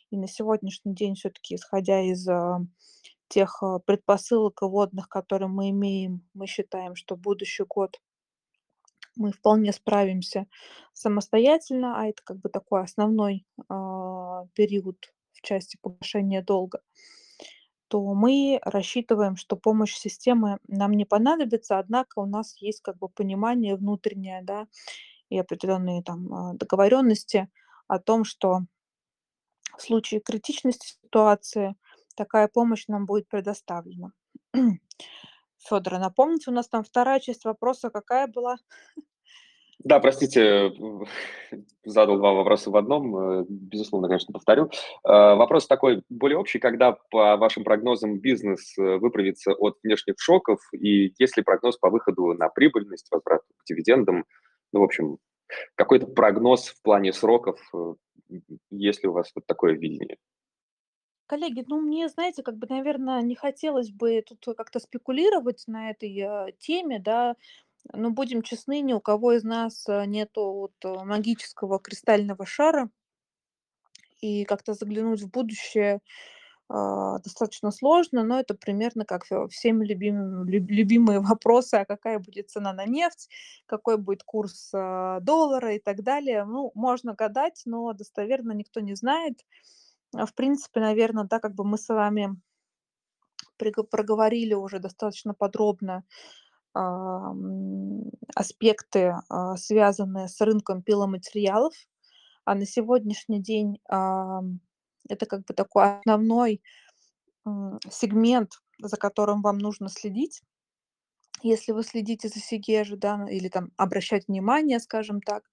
и 0.10 0.18
на 0.18 0.28
сегодняшний 0.28 0.94
день 0.94 1.16
всё-таки, 1.16 1.56
исходя 1.56 2.02
из, 2.02 2.28
а, 2.30 2.60
тех, 3.30 3.64
а, 3.64 3.80
предпосылок 3.80 4.62
и 4.62 4.66
вводных, 4.66 5.10
которые 5.10 5.50
мы 5.50 5.70
имеем, 5.72 6.24
мы 6.34 6.48
считаем, 6.48 6.96
что 6.96 7.18
будущий 7.18 7.64
год 7.68 8.00
мы 9.16 9.32
вполне 9.32 9.74
справимся 9.74 10.46
самостоятельно, 10.94 12.00
а 12.00 12.08
это 12.08 12.22
как 12.24 12.38
бы 12.40 12.50
такой 12.50 12.84
основной, 12.84 13.46
а, 13.70 14.46
период 14.54 14.98
в 15.34 15.42
части 15.42 15.78
погашения 15.82 16.42
долга, 16.44 16.82
то 17.90 18.02
мы 18.14 18.60
рассчитываем, 18.64 19.36
что 19.38 19.56
помощь 19.58 19.96
системы 19.96 20.60
нам 20.68 20.94
не 20.94 21.06
понадобится. 21.06 21.80
Однако 21.80 22.20
у 22.20 22.26
нас 22.26 22.56
есть 22.62 22.82
как 22.82 22.98
бы 22.98 23.10
понимание 23.10 23.76
внутреннее, 23.76 24.42
да, 24.44 24.68
и 25.30 25.40
определенные 25.40 26.04
там, 26.04 26.34
а, 26.34 26.54
договоренности 26.56 27.50
о 27.88 28.00
том, 28.00 28.26
что 28.26 28.62
в 29.78 29.82
случае 29.82 30.22
критичности 30.22 30.88
ситуации 31.04 31.76
такая 32.16 32.48
помощь 32.48 32.86
нам 32.88 33.06
будет 33.06 33.28
предоставлена. 33.28 34.12
Фёдор, 35.60 35.96
а 35.96 36.00
напомните, 36.00 36.52
у 36.52 36.54
нас 36.54 36.68
там 36.70 36.84
2 36.84 37.20
часть 37.20 37.46
вопроса 37.46 37.90
какая 37.90 38.28
была? 38.28 38.58
Да, 39.88 40.02
простите, 40.02 40.74
задал 41.86 42.18
2 42.18 42.34
вопроса 42.34 42.70
в 42.70 42.76
одном. 42.76 43.16
Э, 43.16 43.46
безусловно, 43.48 44.10
конечно, 44.10 44.34
повторю. 44.34 44.66
Э, 45.06 45.36
вопрос 45.36 45.66
такой 45.66 46.04
более 46.10 46.38
общий: 46.38 46.60
когда, 46.60 46.98
по 47.10 47.38
вашим 47.38 47.64
прогнозам, 47.64 48.20
бизнес, 48.20 48.78
э, 48.78 48.98
выправится 48.98 49.54
от 49.54 49.78
внешних 49.84 50.16
шоков, 50.20 50.60
и 50.74 51.14
есть 51.18 51.38
ли 51.38 51.44
прогноз 51.44 51.78
по 51.78 51.90
выходу 51.90 52.34
на 52.34 52.50
прибыльность, 52.50 53.08
возврат 53.12 53.44
к 53.60 53.66
дивидендам? 53.66 54.26
Ну, 54.74 54.82
в 54.82 54.84
общем, 54.84 55.20
какой-то 55.76 56.08
прогноз 56.08 56.68
в 56.68 56.82
плане 56.82 57.14
сроков, 57.14 57.58
есть 58.70 59.04
ли 59.04 59.10
у 59.10 59.14
вас 59.14 59.32
вот 59.36 59.46
такое 59.46 59.72
видение? 59.74 60.18
Коллеги, 61.28 61.64
ну, 61.68 61.82
мне, 61.82 62.08
знаете, 62.10 62.42
как 62.44 62.58
бы, 62.58 62.68
наверно, 62.70 63.22
не 63.22 63.36
хотелось 63.36 63.92
бы 63.92 64.22
тут 64.22 64.56
как-то 64.56 64.80
спекулировать 64.80 65.64
на 65.68 65.92
этой, 65.92 66.54
теме, 66.60 67.00
да. 67.00 67.36
Но 67.94 68.10
будем 68.12 68.42
честны, 68.42 68.82
ни 68.82 68.94
у 68.94 69.00
кого 69.00 69.34
из 69.34 69.44
нас, 69.44 69.88
а, 69.88 70.06
нету 70.06 70.42
вот 70.54 71.06
магического 71.06 71.80
кристального 71.80 72.46
шара. 72.46 72.90
И 74.22 74.46
как-то 74.46 74.74
заглянуть 74.74 75.22
в 75.22 75.30
будущее, 75.30 76.02
а, 76.70 77.20
достаточно 77.20 77.72
сложно, 77.72 78.24
но 78.24 78.40
это 78.40 78.54
примерно 78.54 79.06
как, 79.06 79.32
э, 79.32 79.48
всеми 79.50 79.86
любимым 79.86 80.46
люб 80.50 80.70
любимые 80.70 81.20
вопросы: 81.22 81.76
а 81.76 81.86
какая 81.86 82.20
будет 82.20 82.50
цена 82.50 82.74
на 82.74 82.86
нефть, 82.86 83.30
какой 83.66 83.98
будет 83.98 84.24
курс, 84.24 84.72
а, 84.74 85.20
доллара 85.22 85.76
и 85.76 85.80
так 85.80 86.04
далее. 86.04 86.44
Ну, 86.46 86.72
можно 86.76 87.14
гадать, 87.14 87.62
но 87.66 87.94
достоверно 87.94 88.52
никто 88.52 88.82
не 88.82 88.96
знает. 88.96 89.46
А, 90.16 90.26
в 90.26 90.34
принципе, 90.36 90.82
наверно, 90.82 91.26
да, 91.26 91.40
как 91.40 91.56
бы 91.56 91.64
мы 91.66 91.78
с 91.78 91.88
вами 91.90 92.36
проговорили 93.92 94.54
уже 94.54 94.80
достаточно 94.80 95.34
подробно, 95.34 96.04
аспекты, 98.36 99.16
а, 99.30 99.56
связанные 99.58 100.28
с 100.28 100.40
рынком 100.42 100.82
пиломатериалов. 100.82 101.74
А 102.46 102.56
на 102.56 102.66
сегодняшний 102.66 103.42
день, 103.42 103.80
ам, 103.90 104.60
это 105.10 105.26
как 105.26 105.46
бы 105.46 105.54
такой 105.54 106.00
основной, 106.00 106.62
сегмент, 107.90 108.62
за 108.80 108.98
которым 108.98 109.42
вам 109.42 109.58
нужно 109.58 109.90
следить. 109.90 110.42
Если 111.44 111.72
вы 111.72 111.84
следите 111.84 112.30
за 112.30 112.40
Сигежи, 112.40 112.98
да, 112.98 113.26
или 113.30 113.48
там 113.48 113.72
обращать 113.78 114.28
внимание, 114.28 114.80
скажем 114.80 115.22
так, 115.22 115.44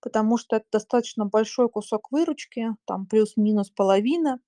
потому 0.00 0.38
что 0.38 0.56
это 0.56 0.66
достаточно 0.72 1.26
большой 1.26 1.68
кусок 1.68 2.10
выручки, 2.10 2.70
там 2.86 3.06
плюс-минус 3.06 3.70
половина, 3.70 4.40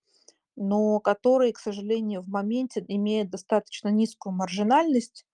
но 0.56 1.00
который, 1.00 1.52
к 1.52 1.58
сожалению, 1.58 2.22
в 2.22 2.28
моменте 2.28 2.84
имеет 2.88 3.30
достаточно 3.30 3.88
низкую 3.88 4.34
маржинальность, 4.34 5.26
а, 5.26 5.29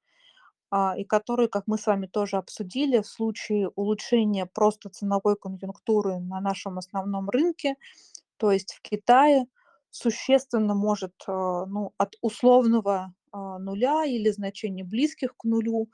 и 0.98 1.04
который, 1.04 1.48
как 1.48 1.64
мы 1.66 1.78
с 1.78 1.86
вами 1.86 2.06
тоже 2.06 2.36
обсудили, 2.36 3.00
в 3.00 3.06
случае 3.06 3.70
улучшения 3.76 4.46
просто 4.46 4.90
ценовой 4.90 5.36
конъюнктуры 5.36 6.18
на 6.18 6.40
нашем 6.40 6.78
основном 6.78 7.30
рынке, 7.30 7.76
то 8.38 8.52
есть 8.52 8.74
в 8.74 8.82
Китае, 8.82 9.46
существенно 9.90 10.74
может, 10.74 11.14
а, 11.26 11.66
ну, 11.66 11.92
от 11.98 12.16
условного, 12.22 13.14
а, 13.32 13.58
нуля 13.58 14.04
или 14.04 14.30
значений, 14.30 14.82
близких 14.82 15.36
к 15.36 15.44
нулю, 15.44 15.88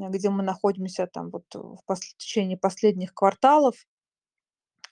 а, 0.00 0.10
где 0.10 0.30
мы 0.30 0.42
находимся 0.44 1.06
там 1.06 1.30
вот 1.30 1.46
в 1.54 1.78
пос 1.86 2.00
в 2.00 2.16
течение 2.18 2.58
последних 2.58 3.14
кварталов, 3.14 3.86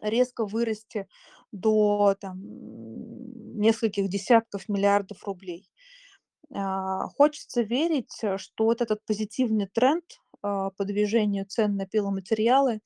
резко 0.01 0.47
вырасти 0.47 1.09
до 1.53 2.17
там, 2.21 2.41
нескольких 3.59 4.09
десятков 4.09 4.69
миллиардов 4.69 5.25
рублей. 5.25 5.69
А, 6.55 7.09
хочется 7.09 7.63
верить, 7.63 8.13
что 8.37 8.65
вот 8.65 8.81
этот 8.81 9.05
позитивный 9.07 9.67
тренд, 9.67 10.05
а, 10.43 10.71
по 10.71 10.85
движению 10.85 11.47
цен 11.47 11.77
на 11.77 11.87
пиломатериалы 11.87 12.81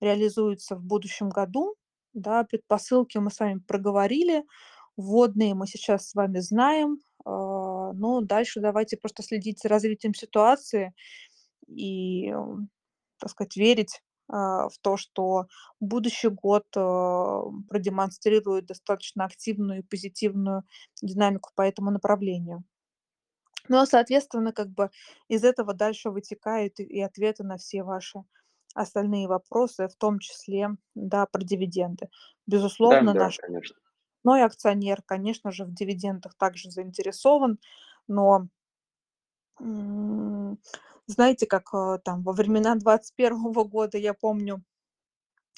реализуется 0.00 0.76
в 0.76 0.82
будущем 0.84 1.28
году. 1.30 1.76
Да, 2.14 2.44
предпосылки 2.44 3.18
мы 3.18 3.30
с 3.30 3.40
вами 3.40 3.60
проговорили, 3.60 4.44
вводные 4.96 5.54
мы 5.54 5.66
сейчас 5.66 6.10
с 6.10 6.14
вами 6.14 6.40
знаем, 6.40 6.98
а, 7.24 7.92
но 7.94 8.20
дальше 8.22 8.60
давайте 8.60 8.96
просто 8.96 9.22
следить 9.22 9.60
за 9.62 9.68
развитием 9.68 10.14
ситуации 10.14 10.94
и, 11.68 12.32
так 13.20 13.30
сказать, 13.30 13.56
верить, 13.56 14.02
в 14.28 14.72
то, 14.82 14.96
что 14.96 15.46
будущий 15.80 16.28
год, 16.28 16.64
продемонстрирует 16.72 18.66
достаточно 18.66 19.24
активную 19.26 19.80
и 19.80 19.82
позитивную 19.82 20.62
динамику 21.02 21.50
по 21.54 21.62
этому 21.62 21.90
направлению. 21.90 22.64
Ну, 23.68 23.78
а 23.78 23.86
соответственно, 23.86 24.52
как 24.52 24.68
бы 24.70 24.90
из 25.28 25.44
этого 25.44 25.74
дальше 25.74 26.10
вытекают 26.10 26.80
и 26.80 27.00
ответы 27.00 27.44
на 27.44 27.56
все 27.56 27.82
ваши 27.82 28.20
остальные 28.74 29.28
вопросы, 29.28 29.88
в 29.88 29.96
том 29.96 30.18
числе, 30.18 30.70
да, 30.94 31.26
про 31.26 31.42
дивиденды. 31.42 32.08
Безусловно, 32.46 33.14
Да-да, 33.14 33.14
наш 33.14 33.40
конечно. 33.40 33.76
ной 34.24 34.44
акционер, 34.44 35.02
конечно 35.06 35.52
же, 35.52 35.64
в 35.66 35.74
дивидендах 35.74 36.34
также 36.36 36.70
заинтересован, 36.70 37.58
но 38.08 38.48
м, 39.60 40.58
знаете, 41.06 41.46
как, 41.46 41.72
а, 41.74 41.98
там 41.98 42.22
во 42.22 42.32
времена 42.32 42.74
21 42.76 43.64
года, 43.64 43.98
я 43.98 44.14
помню, 44.14 44.62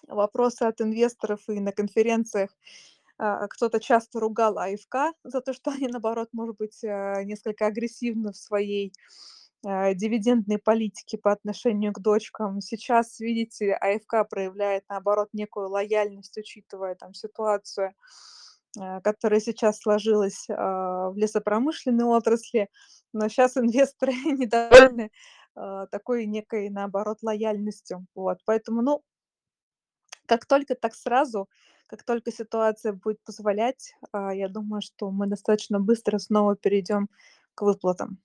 вопросы 0.09 0.63
от 0.65 0.81
инвесторов 0.81 1.49
и 1.49 1.61
на 1.61 1.73
конференциях, 1.73 2.51
кто-то 3.19 3.81
часто 3.81 4.21
ругал 4.21 4.59
АФК 4.59 5.15
за 5.25 5.41
то, 5.41 5.53
что 5.53 5.71
они, 5.73 5.89
наоборот, 5.89 6.29
может 6.33 6.57
быть, 6.57 6.83
а, 6.85 7.23
несколько 7.25 7.67
агрессивны 7.67 8.33
в 8.33 8.37
своей, 8.37 8.93
а, 9.65 9.95
дивидендной 9.95 10.59
политике 10.59 11.19
по 11.19 11.33
отношению 11.33 11.93
к 11.93 12.01
дочкам. 12.01 12.61
Сейчас, 12.61 13.19
видите, 13.21 13.75
АФК 13.75 14.29
проявляет, 14.29 14.85
наоборот, 14.89 15.29
некую 15.33 15.69
лояльность, 15.71 16.37
учитывая 16.39 16.95
там 16.95 17.15
ситуацию, 17.15 17.95
а, 18.79 19.01
которая 19.01 19.41
сейчас 19.41 19.79
сложилась, 19.81 20.47
а, 20.51 21.11
в 21.11 21.17
лесопромышленной 21.17 22.05
отрасли. 22.05 22.69
Но 23.13 23.29
щас 23.29 23.57
инвесторы 23.57 24.13
недовольны, 24.25 25.11
а, 25.55 25.87
такой 25.87 26.27
некой, 26.27 26.71
наоборот, 26.71 27.19
лояльностью. 27.23 28.07
Вот, 28.15 28.39
поэтому, 28.45 28.83
ну 28.83 29.03
как 30.27 30.47
только, 30.47 30.75
так 30.75 30.95
сразу. 30.95 31.49
Как 31.87 32.03
только 32.03 32.33
ситуация 32.33 32.93
будет 32.93 33.21
позволять, 33.25 33.95
а, 34.13 34.35
я 34.35 34.49
думаю, 34.49 34.83
что 34.83 35.11
мы 35.11 35.29
достаточно 35.29 35.79
быстро 35.79 36.19
снова 36.19 36.57
перейдем 36.57 37.09
к 37.55 37.63
выплатам. 37.63 38.19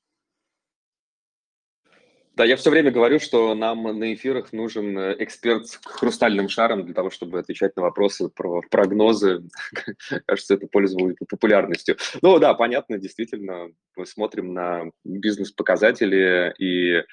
Да, 2.36 2.45
я 2.45 2.55
всё 2.55 2.72
время 2.72 2.91
говорю, 2.91 3.20
что 3.20 3.53
нам 3.53 3.84
на 3.84 4.14
эфирах 4.14 4.53
нужен 4.53 4.97
эксперт 4.97 5.68
с 5.68 5.80
хрустальным 5.84 6.47
шаром 6.47 6.86
для 6.86 6.93
того, 6.93 7.09
чтобы 7.09 7.39
отвечать 7.39 7.76
на 7.76 7.84
вопросы 7.84 8.30
про 8.30 8.62
прогнозы. 8.72 9.43
Кажется, 10.26 10.53
это 10.55 10.66
пользовалось 10.68 11.18
популярностью. 11.30 11.97
Ну 12.22 12.39
да, 12.39 12.53
понятно, 12.53 12.97
действительно, 12.97 13.72
мы 13.97 14.05
смотрим 14.05 14.53
на 14.53 14.91
бизнес-показатели, 15.03 16.55
и 16.57 17.03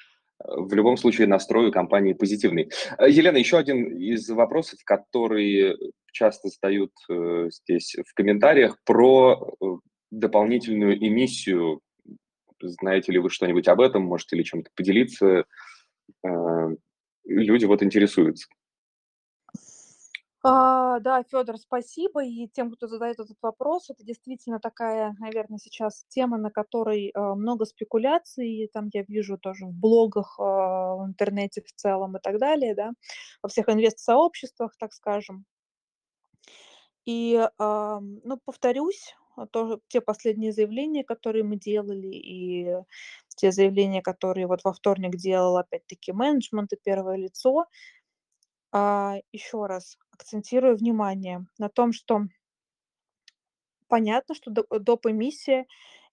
в 0.45 0.73
любом 0.73 0.97
случае 0.97 1.27
настрой 1.27 1.67
у 1.67 1.71
компании 1.71 2.13
позитивный. 2.13 2.71
Елена, 2.99 3.37
еще 3.37 3.57
один 3.57 3.97
из 3.97 4.29
вопросов, 4.29 4.79
который 4.85 5.75
часто 6.11 6.49
задают, 6.49 6.91
э, 7.09 7.49
здесь 7.51 7.95
в 8.05 8.13
комментариях, 8.13 8.77
про, 8.83 9.55
э, 9.61 9.65
дополнительную 10.11 10.97
эмиссию. 10.97 11.81
Знаете 12.61 13.11
ли 13.11 13.19
вы 13.19 13.29
что-нибудь 13.29 13.67
об 13.67 13.81
этом? 13.81 14.03
Можете 14.03 14.35
ли 14.35 14.43
чем-то 14.43 14.69
поделиться? 14.75 15.45
Э, 16.25 16.75
люди 17.25 17.65
вот 17.65 17.83
интересуются. 17.83 18.47
А, 20.43 20.99
да, 20.99 21.23
Федор, 21.23 21.57
спасибо. 21.57 22.23
И 22.23 22.47
тем, 22.47 22.71
кто 22.71 22.87
задает 22.87 23.19
этот 23.19 23.37
вопрос, 23.41 23.89
это 23.89 24.03
действительно 24.05 24.59
такая, 24.59 25.13
наверное, 25.19 25.57
сейчас 25.59 26.05
тема, 26.07 26.37
на 26.37 26.49
которой 26.49 27.11
а, 27.13 27.35
много 27.35 27.65
спекуляций. 27.65 28.69
Там 28.73 28.89
я 28.93 29.03
вижу 29.03 29.37
тоже 29.37 29.65
в 29.65 29.73
блогах, 29.73 30.35
а, 30.39 30.95
в 30.95 31.05
интернете 31.07 31.61
в 31.61 31.71
целом 31.73 32.15
и 32.17 32.19
так 32.21 32.39
далее, 32.39 32.73
да, 32.73 32.91
во 33.43 33.49
всех 33.49 33.67
инвест-сообществах, 33.69 34.75
так 34.77 34.93
скажем. 34.93 35.45
И, 37.05 37.39
ам, 37.57 38.19
ну, 38.23 38.37
повторюсь, 38.45 39.15
а, 39.35 39.47
тоже 39.47 39.79
те 39.87 40.01
последние 40.01 40.51
заявления, 40.51 41.03
которые 41.03 41.43
мы 41.43 41.55
делали, 41.57 42.07
и 42.07 42.67
те 43.37 43.51
заявления, 43.51 44.01
которые 44.01 44.47
вот 44.47 44.63
во 44.63 44.73
вторник 44.73 45.15
делал 45.17 45.57
опять-таки 45.57 46.11
менеджмент 46.11 46.73
и 46.73 46.77
первое 46.83 47.15
лицо. 47.17 47.65
А, 48.71 49.15
еще 49.31 49.65
раз 49.65 49.97
акцентирую 50.19 50.77
внимание 50.77 51.45
на 51.57 51.69
том, 51.69 51.93
что 51.93 52.27
понятно, 53.89 54.35
что 54.35 54.51
до 54.51 54.63
доп. 54.79 55.07
эмиссия- 55.07 55.65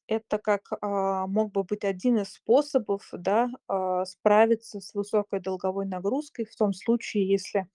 это 0.09 0.39
как, 0.39 0.63
а, 0.83 1.27
мог 1.29 1.53
бы 1.53 1.65
быть 1.65 1.85
один 1.85 2.19
из 2.19 2.33
способов, 2.35 3.09
да, 3.13 3.51
а, 3.69 4.05
справиться 4.07 4.81
с 4.81 4.95
высокой 4.95 5.41
долговой 5.41 5.87
нагрузкой 5.87 6.47
в 6.47 6.57
том 6.57 6.75
случае, 6.75 7.29
если, 7.29 7.69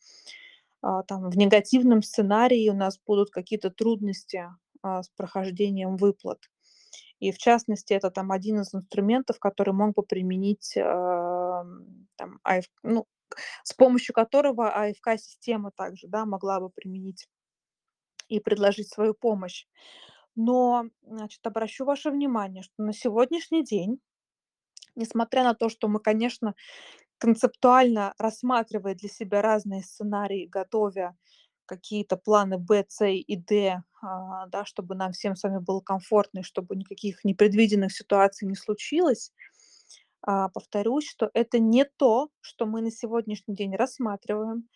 а, 0.81 1.03
там 1.03 1.29
в 1.29 1.37
негативном 1.37 2.03
сценарии 2.03 2.69
у 2.69 2.75
нас 2.75 2.99
будут 3.07 3.31
какие-то 3.31 3.71
трудности, 3.71 4.47
а, 4.83 5.03
с 5.03 5.09
прохождением 5.09 5.97
выплат. 5.97 6.39
И 7.19 7.31
в 7.31 7.37
частности, 7.39 7.93
это 7.93 8.11
там 8.11 8.31
один 8.31 8.61
из 8.61 8.73
инструментов, 8.75 9.39
который 9.39 9.73
мог 9.73 9.93
бы 9.95 10.03
применить, 10.03 10.75
ам, 10.77 12.07
там 12.17 12.39
АФ 12.43 12.65
ну, 12.83 13.07
с 13.63 13.73
помощью 13.73 14.13
которого 14.15 14.69
АФК-система 14.69 15.71
также, 15.71 16.07
да, 16.07 16.25
могла 16.25 16.59
бы 16.59 16.69
применить 16.69 17.27
и 18.27 18.39
предложить 18.39 18.89
свою 18.89 19.13
помощь. 19.13 19.65
Но, 20.35 20.85
значит, 21.03 21.45
обращу 21.45 21.85
ваше 21.85 22.11
внимание, 22.11 22.63
что 22.63 22.73
на 22.83 22.93
сегодняшний 22.93 23.63
день, 23.63 23.99
несмотря 24.95 25.43
на 25.43 25.53
то, 25.55 25.69
что 25.69 25.87
мы, 25.87 25.99
конечно, 25.99 26.55
концептуально 27.19 28.13
рассматривая 28.17 28.95
для 28.95 29.09
себя 29.09 29.41
разные 29.41 29.83
сценарии, 29.83 30.47
готовя 30.47 31.15
какие-то 31.65 32.17
планы 32.17 32.57
Б, 32.57 32.85
С 32.89 33.05
и 33.07 33.35
Д, 33.37 33.83
а, 34.01 34.47
да, 34.47 34.65
чтобы 34.65 34.95
нам 34.95 35.13
всем 35.13 35.35
с 35.35 35.43
вами 35.43 35.59
было 35.59 35.81
комфортно 35.81 36.39
и 36.39 36.43
чтобы 36.43 36.75
никаких 36.75 37.23
непредвиденных 37.23 37.93
ситуаций 37.93 38.47
не 38.47 38.55
случилось, 38.55 39.31
повторюсь, 40.49 41.07
что 41.09 41.29
это 41.33 41.59
не 41.59 41.85
то, 41.85 42.29
что 42.41 42.65
мы 42.65 42.81
на 42.81 42.91
сегодняшний 42.91 43.55
день 43.55 43.75
рассматриваем. 43.75 44.69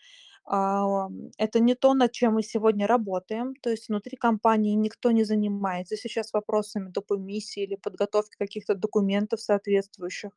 Ам, 0.46 1.32
это 1.38 1.60
не 1.60 1.76
то, 1.76 1.93
над 1.96 2.12
чем 2.12 2.36
мы 2.36 2.43
сегодня 2.43 2.88
работаем. 2.88 3.56
То 3.62 3.70
есть 3.72 3.89
внутри 3.89 4.18
компании 4.18 4.76
никто 4.76 5.12
не 5.12 5.24
занимается 5.24 5.98
сейчас 5.98 6.34
вопросами 6.34 6.89
доп. 6.89 7.12
эмиссии 7.14 7.64
или 7.64 7.76
подготовки 7.76 8.38
каких-то 8.38 8.76
документов 8.76 9.41
соответствующих, 9.41 10.32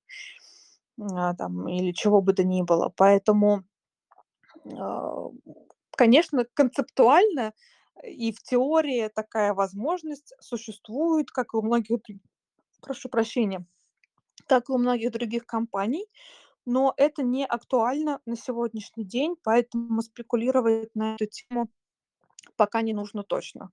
а, 1.00 1.34
там 1.34 1.68
или 1.68 1.92
чего 1.92 2.20
бы 2.22 2.32
то 2.34 2.44
ни 2.44 2.62
было. 2.62 2.92
Поэтому, 2.96 3.64
а, 4.78 5.28
конечно, 5.96 6.46
концептуально 6.54 7.52
и 8.04 8.32
в 8.32 8.42
теории 8.42 9.08
такая 9.14 9.54
возможность 9.54 10.34
существует, 10.40 11.30
как 11.30 11.54
и 11.54 11.56
у 11.56 11.62
многих 11.62 11.98
прошу 12.82 13.08
прощения, 13.08 13.66
как 14.48 14.68
и 14.68 14.72
у 14.72 14.78
многих 14.78 15.12
других 15.12 15.46
компаний, 15.46 16.06
но 16.66 16.92
это 16.96 17.22
не 17.22 17.46
актуально 17.46 18.20
на 18.26 18.36
сегодняшний 18.36 19.04
день, 19.04 19.36
поэтому 19.42 20.02
спекулировать 20.02 20.94
на 20.94 21.14
эту 21.14 21.26
тему 21.26 21.68
пока 22.56 22.82
не 22.82 22.92
нужно 22.92 23.22
точно. 23.22 23.70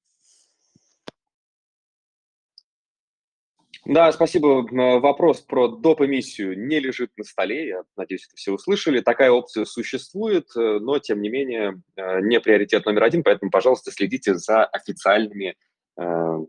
Да, 3.86 4.12
спасибо. 4.12 4.68
М, 4.72 5.00
вопрос 5.00 5.42
про 5.42 5.68
доп. 5.68 6.02
эмиссию 6.02 6.58
не 6.58 6.80
лежит 6.80 7.12
на 7.18 7.24
столе. 7.24 7.68
Я 7.68 7.84
надеюсь, 7.96 8.26
это 8.26 8.36
все 8.36 8.52
услышали. 8.52 9.00
Такая 9.00 9.30
опция 9.30 9.66
существует, 9.66 10.48
э, 10.56 10.80
но 10.80 10.98
тем 10.98 11.22
не 11.22 11.30
менее, 11.30 11.82
э, 11.96 12.22
не 12.22 12.40
приоритет 12.40 12.86
номер 12.86 13.04
один, 13.04 13.22
поэтому, 13.22 13.52
пожалуйста, 13.52 13.92
следите 13.92 14.36
за 14.36 14.66
официальными, 14.66 15.56
э, 15.98 16.40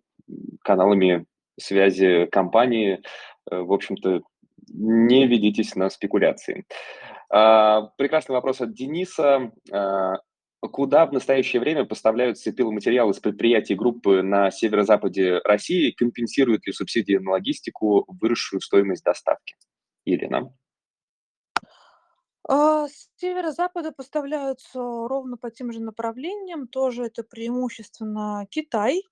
каналами 0.62 1.26
связи 1.60 2.26
компании. 2.32 3.02
Э, 3.50 3.60
в 3.60 3.72
общем-то, 3.72 4.22
не 4.68 5.26
ведитесь 5.26 5.74
на 5.76 5.90
спекуляции. 5.90 6.64
А, 7.28 7.82
прекрасный 7.96 8.32
вопрос 8.32 8.60
от 8.60 8.72
Дениса. 8.74 9.52
А, 9.72 10.14
куда 10.60 11.06
в 11.06 11.12
настоящее 11.12 11.60
время 11.60 11.84
поставляются 11.84 12.52
пиломатериалы 12.52 13.14
с 13.14 13.20
предприятий 13.20 13.74
группы 13.74 14.22
на 14.22 14.50
северо-западе 14.50 15.38
России? 15.44 15.92
Компенсируют 15.92 16.66
ли 16.66 16.72
субсидии 16.72 17.16
на 17.16 17.32
логистику 17.32 18.06
выросшую 18.20 18.60
стоимость 18.60 19.04
доставки? 19.04 19.56
Ирина. 20.04 20.52
А, 22.48 22.88
с 22.88 23.08
северо-запада 23.16 23.92
поставляются 23.92 24.78
ровно 24.78 25.36
по 25.36 25.50
тем 25.50 25.72
же 25.72 25.80
направлениям. 25.80 26.68
Тоже 26.68 27.04
это 27.04 27.22
преимущественно 27.22 28.46
Китай. 28.50 29.02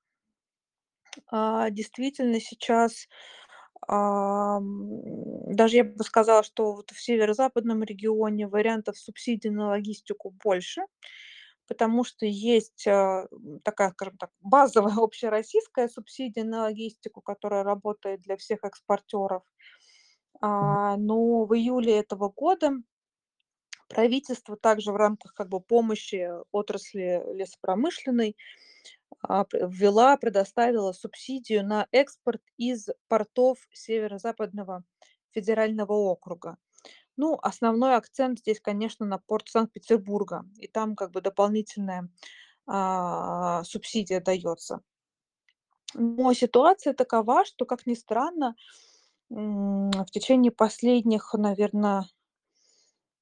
Действительно, 1.30 2.41
сейчас 2.41 3.07
даже 3.89 5.76
я 5.76 5.85
бы 5.85 6.05
сказала, 6.05 6.43
что 6.43 6.74
вот 6.74 6.91
в 6.91 7.01
северо-западном 7.03 7.82
регионе 7.82 8.49
вариантов 8.49 8.99
субсидий 8.99 9.51
на 9.51 9.68
логистику 9.68 10.30
больше, 10.43 10.82
потому 11.66 12.05
что 12.05 12.26
есть, 12.26 12.87
а, 12.87 13.26
такая, 13.62 13.91
скажем 13.91 14.16
так, 14.18 14.30
базовая 14.41 14.95
общероссийская 14.99 15.89
субсидия 15.89 16.45
на 16.45 16.62
логистику, 16.62 17.20
которая 17.20 17.62
работает 17.62 18.20
для 18.22 18.37
всех 18.37 18.64
экспортеров. 18.64 19.43
А, 20.41 20.97
но 20.97 21.45
в 21.45 21.55
июле 21.55 21.99
этого 21.99 22.28
года 22.28 22.72
правительство 23.89 24.57
также 24.57 24.93
в 24.93 24.97
рамках 24.97 25.35
как 25.35 25.49
бы 25.49 25.61
помощи 25.61 26.28
отрасли 26.53 27.22
лесопромышленной 27.35 28.37
а, 28.37 28.74
ввела, 29.22 30.16
предоставила 30.16 30.93
субсидию 30.93 31.64
на 31.66 31.87
экспорт 31.93 32.43
из 32.57 32.89
портов 33.09 33.59
Северо-Западного 33.72 34.85
федерального 35.30 35.93
округа. 35.93 36.57
Ну, 37.16 37.39
основной 37.43 37.97
акцент 37.97 38.41
здесь, 38.41 38.61
конечно, 38.61 39.07
на 39.07 39.18
порт 39.18 39.49
Санкт-Петербурга, 39.49 40.45
и 40.59 40.66
там 40.66 40.97
как 40.97 41.12
бы 41.12 41.20
дополнительная, 41.20 42.09
а, 42.66 43.62
субсидия 43.64 44.20
дается. 44.20 44.80
Но 45.95 46.32
ситуация 46.32 46.93
такова, 46.93 47.45
что, 47.45 47.66
как 47.66 47.87
ни 47.87 47.95
странно, 47.95 48.57
в 49.30 50.07
течение 50.11 50.53
последних, 50.53 51.32
наверно 51.35 52.09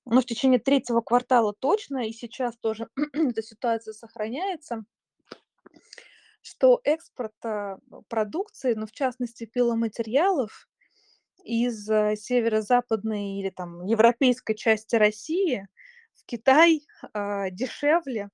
ну, 0.04 0.20
в 0.20 0.26
течение 0.26 0.58
третьего 0.58 1.00
квартала 1.00 1.54
точно, 1.54 2.08
и 2.08 2.12
сейчас 2.12 2.56
тоже 2.58 2.88
эта 3.12 3.42
ситуация 3.42 3.92
сохраняется 3.92 4.84
что 6.42 6.80
экспорт, 6.84 7.34
а, 7.44 7.78
продукции, 8.08 8.74
ну, 8.74 8.86
в 8.86 8.92
частности, 8.92 9.46
пиломатериалов 9.46 10.68
из, 11.44 11.88
э, 11.90 12.16
северо-западной 12.16 13.40
или 13.40 13.50
там 13.50 13.84
европейской 13.86 14.54
части 14.54 14.96
России 14.96 15.68
в 16.14 16.24
Китай, 16.26 16.82
а, 17.14 17.50
дешевле, 17.50 18.30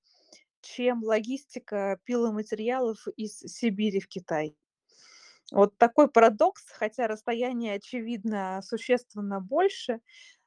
чем 0.63 1.05
логистика 1.05 2.01
пиломатериалов 2.05 3.07
из 3.17 3.39
Сибири 3.41 4.01
в 4.01 4.09
Китай. 4.09 4.57
Вот 5.53 5.79
такой 5.79 6.09
парадокс, 6.11 6.65
хотя 6.73 7.07
расстояние, 7.09 7.75
очевидно, 7.77 8.61
существенно 8.63 9.41
больше, 9.41 10.01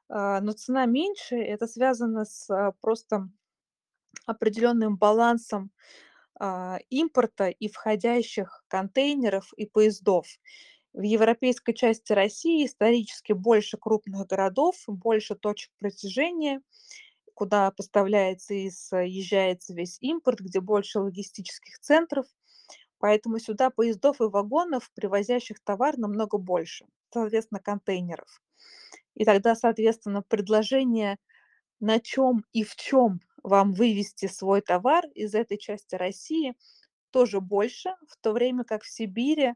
а, 0.08 0.40
но 0.40 0.52
цена 0.52 0.86
меньше. 0.86 1.36
Это 1.36 1.66
связано 1.66 2.24
с, 2.24 2.72
просто 2.80 3.28
определенным 4.26 4.96
балансом 4.96 5.70
импорта 6.90 7.48
и 7.48 7.68
входящих 7.68 8.64
контейнеров 8.68 9.52
и 9.56 9.66
поездов. 9.66 10.26
В 10.92 11.02
европейской 11.02 11.72
части 11.72 12.12
России 12.12 12.66
исторически 12.66 13.32
больше 13.32 13.78
крупных 13.78 14.26
городов, 14.26 14.76
больше 14.86 15.34
точек 15.36 15.70
притяжения, 15.78 16.60
куда 17.34 17.70
поставляется 17.70 18.54
и 18.54 18.70
съезжается 18.70 19.74
весь 19.74 19.98
импорт, 20.00 20.40
где 20.40 20.60
больше 20.60 21.00
логистических 21.00 21.78
центров. 21.80 22.26
Поэтому 22.98 23.38
сюда 23.38 23.70
поездов 23.70 24.20
и 24.20 24.24
вагонов, 24.24 24.90
привозящих 24.94 25.58
товар, 25.64 25.98
намного 25.98 26.38
больше, 26.38 26.86
соответственно, 27.12 27.60
контейнеров. 27.60 28.42
И 29.14 29.24
тогда, 29.24 29.54
соответственно, 29.54 30.22
предложение, 30.22 31.18
на 31.80 32.00
чем 32.00 32.44
и 32.52 32.64
в 32.64 32.76
чем 32.76 33.20
вам 33.42 33.72
вывести 33.72 34.26
свой 34.26 34.60
товар 34.60 35.06
из 35.14 35.34
этой 35.34 35.58
части 35.58 35.94
России 35.94 36.54
тоже 37.10 37.40
больше, 37.40 37.90
в 38.08 38.16
то 38.20 38.32
время 38.32 38.64
как 38.64 38.82
в 38.82 38.90
Сибири, 38.90 39.54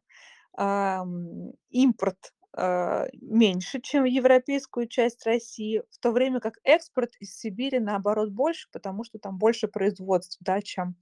ам, 0.56 1.52
импорт 1.70 2.32
э, 2.56 3.06
меньше, 3.20 3.80
чем 3.80 4.02
в 4.04 4.06
европейскую 4.06 4.88
часть 4.88 5.24
России, 5.26 5.82
в 5.90 5.98
то 5.98 6.12
время 6.12 6.40
как 6.40 6.54
экспорт 6.64 7.10
из 7.20 7.36
Сибири, 7.36 7.78
наоборот, 7.80 8.30
больше, 8.30 8.68
потому 8.72 9.04
что 9.04 9.18
там 9.18 9.38
больше 9.38 9.68
производств, 9.68 10.38
да, 10.40 10.60
чем 10.62 10.96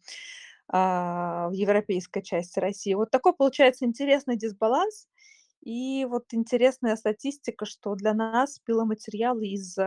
а, 0.69 1.49
в 1.49 1.53
европейской 1.53 2.23
части 2.23 2.59
России. 2.59 2.95
Вот 2.95 3.11
такой 3.11 3.35
получается 3.35 3.85
интересный 3.85 4.37
дисбаланс. 4.37 5.09
И 5.63 6.07
вот 6.07 6.25
интересная 6.33 6.97
статистика, 6.97 7.65
что 7.65 7.95
для 7.95 8.13
нас 8.15 8.59
пиломатериалы 8.61 9.47
из 9.47 9.79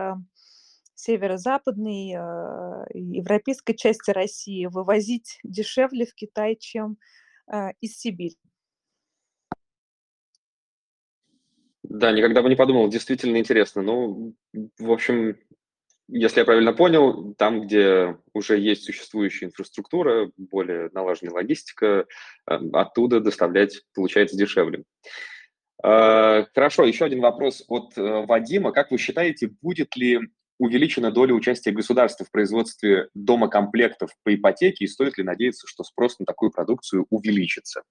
северо-западной 0.98 2.14
а, 2.16 2.86
европейской 2.92 3.74
части 3.74 4.10
России 4.10 4.66
вывозить 4.66 5.38
дешевле 5.44 6.06
в 6.06 6.14
Китай, 6.14 6.56
чем 6.56 6.98
а, 7.46 7.70
из 7.80 7.96
Сибири. 7.96 8.36
Да, 11.84 12.10
никогда 12.12 12.42
бы 12.42 12.48
не 12.48 12.56
подумал, 12.56 12.88
действительно 12.88 13.36
интересно. 13.38 13.82
Ну, 13.82 14.34
в 14.52 14.90
общем, 14.90 15.38
если 16.08 16.40
я 16.40 16.44
правильно 16.44 16.72
понял, 16.72 17.32
там, 17.34 17.62
где 17.62 18.18
уже 18.32 18.58
есть 18.58 18.84
существующая 18.84 19.46
инфраструктура, 19.46 20.32
более 20.36 20.90
налаженная 20.92 21.32
логистика, 21.32 22.06
эм, 22.46 22.74
оттуда 22.74 23.20
доставлять 23.20 23.82
получается 23.94 24.36
дешевле. 24.36 24.84
Хорошо, 25.80 26.84
еще 26.84 27.04
один 27.04 27.20
вопрос 27.20 27.64
от 27.68 27.96
э, 27.96 28.26
Вадима. 28.26 28.72
Как 28.72 28.90
вы 28.90 28.98
считаете, 28.98 29.46
будет 29.62 29.94
ли 29.94 30.18
увеличена 30.58 31.10
доля 31.10 31.34
участия 31.34 31.72
государства 31.72 32.26
в 32.26 32.30
производстве 32.30 33.08
дома 33.14 33.48
комплектов 33.48 34.10
по 34.24 34.34
ипотеке, 34.34 34.84
и 34.84 34.88
стоит 34.88 35.18
ли 35.18 35.24
надеяться, 35.24 35.66
что 35.66 35.84
спрос 35.84 36.18
на 36.18 36.26
такую 36.26 36.50
продукцию 36.50 37.06
увеличится? 37.10 37.82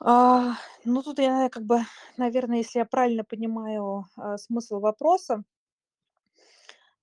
А, 0.00 0.56
ну, 0.84 1.02
тут 1.02 1.18
я 1.18 1.48
как 1.48 1.64
бы, 1.64 1.80
наверное, 2.16 2.58
если 2.58 2.78
я 2.78 2.84
правильно 2.84 3.24
понимаю, 3.24 4.06
а, 4.16 4.36
смысл 4.36 4.80
вопроса, 4.80 5.44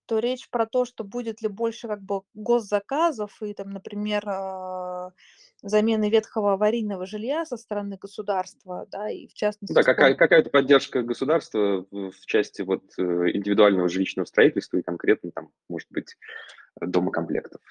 то 0.06 0.20
речь 0.20 0.50
про 0.50 0.66
то, 0.66 0.86
что 0.86 1.04
будет 1.04 1.42
ли 1.42 1.48
больше 1.48 1.88
как 1.88 2.02
бы 2.02 2.22
госзаказов 2.34 3.42
и 3.42 3.54
там, 3.54 3.72
например, 3.72 4.28
а, 4.28 5.14
замены 5.62 6.10
ветхого 6.10 6.54
аварийного 6.54 7.06
жилья 7.06 7.46
со 7.46 7.58
стороны 7.58 7.98
государства, 7.98 8.88
да, 8.92 9.10
и 9.10 9.28
в 9.28 9.34
частности... 9.34 9.74
Да, 9.74 9.84
какая, 9.84 10.16
какая-то 10.16 10.50
поддержка 10.50 11.04
государства 11.04 11.86
в, 11.92 12.14
части 12.26 12.62
вот 12.62 12.84
э, 12.98 13.02
индивидуального 13.02 13.88
жилищного 13.88 14.26
строительства 14.26 14.78
и 14.78 14.82
конкретно 14.82 15.32
там, 15.32 15.52
может 15.70 15.88
быть, 15.92 16.18
дома 16.80 17.12
комплектов. 17.12 17.62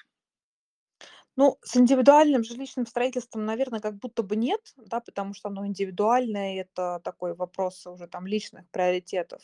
Ну, 1.37 1.57
с 1.63 1.77
индивидуальным 1.77 2.43
жилищным 2.43 2.85
строительством, 2.85 3.45
наверное, 3.45 3.79
как 3.79 3.95
будто 3.95 4.21
бы 4.21 4.35
нет, 4.35 4.59
да, 4.77 4.99
потому 4.99 5.33
что 5.33 5.47
оно 5.49 5.65
индивидуальное, 5.65 6.55
и 6.55 6.57
это 6.57 6.99
такой 7.03 7.33
вопрос 7.33 7.87
уже 7.87 8.07
там 8.07 8.27
личных 8.27 8.69
приоритетов. 8.69 9.41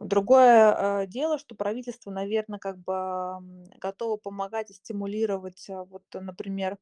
Другое 0.00 0.74
э, 0.74 1.06
дело, 1.06 1.38
что 1.38 1.54
правительство, 1.54 2.10
наверное, 2.10 2.58
как 2.58 2.78
бы 2.78 3.40
готово 3.78 4.16
помогать 4.16 4.70
и 4.70 4.74
стимулировать, 4.74 5.66
вот, 5.68 6.02
например, 6.14 6.78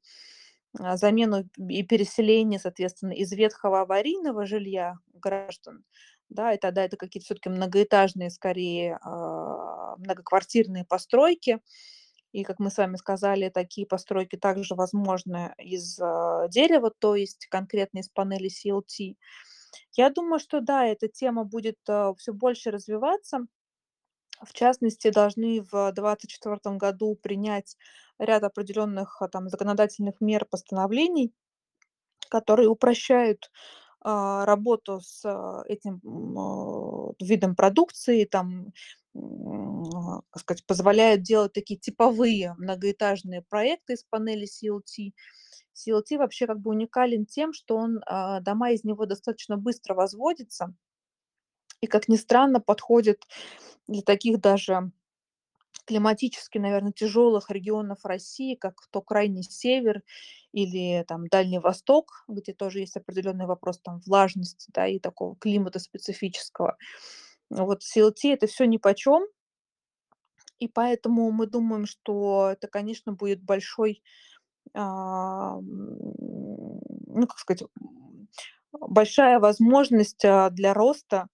замену 0.75 1.45
и 1.59 1.83
переселение, 1.83 2.59
соответственно, 2.61 3.12
из 3.12 3.33
ветхого 3.33 3.83
аварийного 3.83 4.47
жилья 4.47 4.95
граждан, 5.14 5.85
да, 6.29 6.55
и 6.55 6.59
тогда 6.59 6.85
это 6.85 6.97
какие-то 6.97 7.25
все-таки 7.27 7.49
многоэтажные, 7.49 8.31
скорее, 8.31 8.99
а, 9.03 9.97
многоквартирные 9.97 10.85
постройки, 10.85 11.61
и, 12.33 12.45
как 12.45 12.61
мы 12.61 12.71
с 12.71 12.79
вами 12.79 12.97
сказали, 12.97 13.49
такие 13.49 13.87
постройки 13.87 14.37
также 14.37 14.75
возможны 14.77 15.53
из 15.59 15.99
а, 16.01 16.47
дерева, 16.49 16.93
то 16.97 17.16
есть 17.16 17.47
конкретно 17.51 17.99
из 18.01 18.09
панели 18.09 18.49
CLT. 18.49 19.16
Я 19.97 20.11
думаю, 20.11 20.39
что 20.41 20.61
да, 20.61 20.87
эта 20.87 21.09
тема 21.09 21.45
будет 21.45 21.79
а, 21.89 22.14
все 22.14 22.33
больше 22.33 22.71
развиваться. 22.71 23.47
В 24.43 24.53
частности, 24.55 25.11
должны 25.11 25.61
в 25.61 25.93
2024 25.93 26.76
году 26.78 27.14
принять 27.14 27.76
ряд 28.18 28.43
определенных 28.43 29.20
а, 29.20 29.28
там, 29.28 29.49
законодательных 29.51 30.20
мер, 30.20 30.47
постановлений, 30.47 31.34
которые 32.30 32.68
упрощают 32.68 33.51
а, 34.03 34.47
работу 34.47 35.01
с 35.03 35.22
а, 35.24 35.62
этим 35.68 36.01
а, 36.38 37.12
видом 37.20 37.57
продукции, 37.57 38.24
там, 38.24 38.72
м, 39.14 39.84
как 40.30 40.43
сказать, 40.43 40.66
позволяют 40.66 41.22
делать 41.22 41.53
такие 41.55 41.78
типовые 41.80 42.55
многоэтажные 42.59 43.43
проекты 43.43 43.95
из 43.95 44.05
панели 44.05 44.47
CLT. 44.47 45.14
CLT 45.74 46.18
вообще 46.18 46.47
как 46.47 46.61
бы 46.61 46.70
уникален 46.70 47.26
тем, 47.26 47.53
что 47.53 47.76
он, 47.76 48.01
а, 48.07 48.41
дома 48.41 48.72
из 48.72 48.84
него 48.84 49.07
достаточно 49.07 49.57
быстро 49.59 49.95
возводятся 49.95 50.74
и, 51.81 51.87
как 51.87 52.09
ни 52.09 52.16
странно, 52.16 52.61
подходит 52.61 53.26
для 53.89 54.03
таких 54.03 54.41
даже 54.41 54.91
климатически, 55.87 56.59
наверное, 56.59 56.93
тяжелых 56.93 57.51
регионов 57.51 58.05
России, 58.05 58.55
как 58.55 58.87
то 58.91 59.03
крайний 59.03 59.43
север 59.43 60.03
или 60.53 61.05
там 61.09 61.26
Дальний 61.28 61.59
Восток, 61.59 62.24
где 62.28 62.53
тоже 62.53 62.81
есть 62.81 62.97
определенный 62.97 63.47
вопрос 63.47 63.81
там 63.81 64.01
влажности, 64.07 64.70
да, 64.72 64.87
и 64.87 64.99
такого 64.99 65.37
климата 65.37 65.78
специфического. 65.78 66.76
Вот 67.51 67.83
CLT 67.83 68.33
это 68.35 68.47
все 68.47 68.66
нипочем, 68.66 69.22
и 70.61 70.68
поэтому 70.68 71.31
мы 71.33 71.47
думаем, 71.47 71.87
что 71.87 72.51
это, 72.53 72.68
конечно, 72.68 73.12
будет 73.12 73.43
большой, 73.43 74.03
а, 74.74 75.59
ну, 75.61 77.26
как 77.26 77.39
сказать, 77.39 77.64
большая 78.72 79.41
возможность 79.41 80.24
а, 80.24 80.51
для 80.51 80.74
роста 80.74 81.28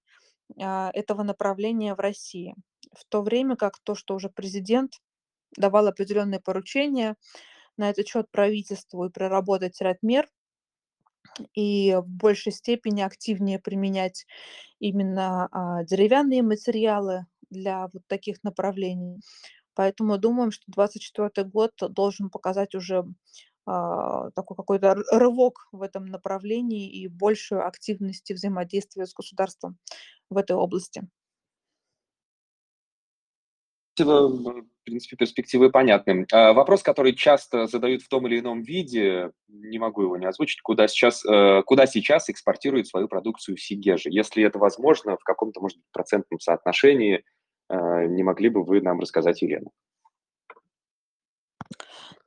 а, 0.61 0.91
этого 0.95 1.23
направления 1.23 1.95
в 1.95 2.01
России. 2.01 2.55
В 2.93 3.05
то 3.09 3.23
время 3.23 3.57
как 3.57 3.79
то, 3.83 3.95
что 3.95 4.15
уже 4.15 4.29
президент 4.31 5.01
давал 5.57 5.87
определенные 5.89 6.41
поручения 6.41 7.17
на 7.77 7.91
этот 7.91 8.09
счет 8.09 8.31
правительству 8.31 9.05
и 9.05 9.11
проработать 9.11 9.81
ряд 9.81 9.99
мер, 10.03 10.29
и 11.55 11.95
в 11.95 12.07
большей 12.07 12.53
степени 12.53 13.03
активнее 13.03 13.59
применять 13.59 14.27
именно 14.79 15.49
а, 15.51 15.85
деревянные 15.85 16.43
материалы 16.43 17.27
для 17.51 17.89
вот 17.93 18.03
таких 18.07 18.43
направлений. 18.43 19.21
Поэтому 19.75 20.17
думаем, 20.17 20.51
что 20.51 20.65
2024 20.69 21.49
год 21.49 21.73
должен 21.93 22.31
показать 22.31 22.75
уже 22.75 23.05
такой 23.67 24.57
какой-то 24.57 24.97
рывок 25.11 25.69
в 25.73 25.83
этом 25.83 26.07
направлении 26.07 26.89
и 26.89 27.09
большую 27.09 27.67
активность 27.67 28.31
и 28.31 28.35
взаимодействие 28.35 29.07
с 29.07 29.13
государством 29.13 29.77
в 30.31 30.39
этой 30.39 30.57
области. 30.57 31.09
В 33.99 34.85
принципе, 34.85 35.17
перспективы 35.17 35.71
понятны. 35.71 36.27
А, 36.31 36.53
вопрос, 36.53 36.83
который 36.83 37.15
часто 37.15 37.67
задают 37.67 38.03
в 38.03 38.09
том 38.09 38.27
или 38.27 38.39
ином 38.39 38.63
виде, 38.63 39.33
не 39.49 39.79
могу 39.79 40.03
его 40.03 40.17
не 40.17 40.27
озвучить, 40.27 40.61
куда 40.61 40.87
сейчас, 40.87 41.25
э, 41.25 41.63
куда 41.65 41.87
сейчас 41.87 42.29
экспортирует 42.29 42.87
свою 42.87 43.09
продукцию 43.09 43.57
Сигежи? 43.57 44.11
Если 44.11 44.45
это 44.45 44.59
возможно, 44.59 45.17
в 45.17 45.25
каком-то, 45.25 45.61
может 45.61 45.79
быть, 45.79 45.87
процентном 45.93 46.39
соотношении, 46.39 47.25
э, 47.69 48.07
не 48.07 48.23
могли 48.23 48.49
бы 48.49 48.63
вы 48.63 48.81
нам 48.81 49.01
рассказать, 49.01 49.43
Елена? 49.43 49.71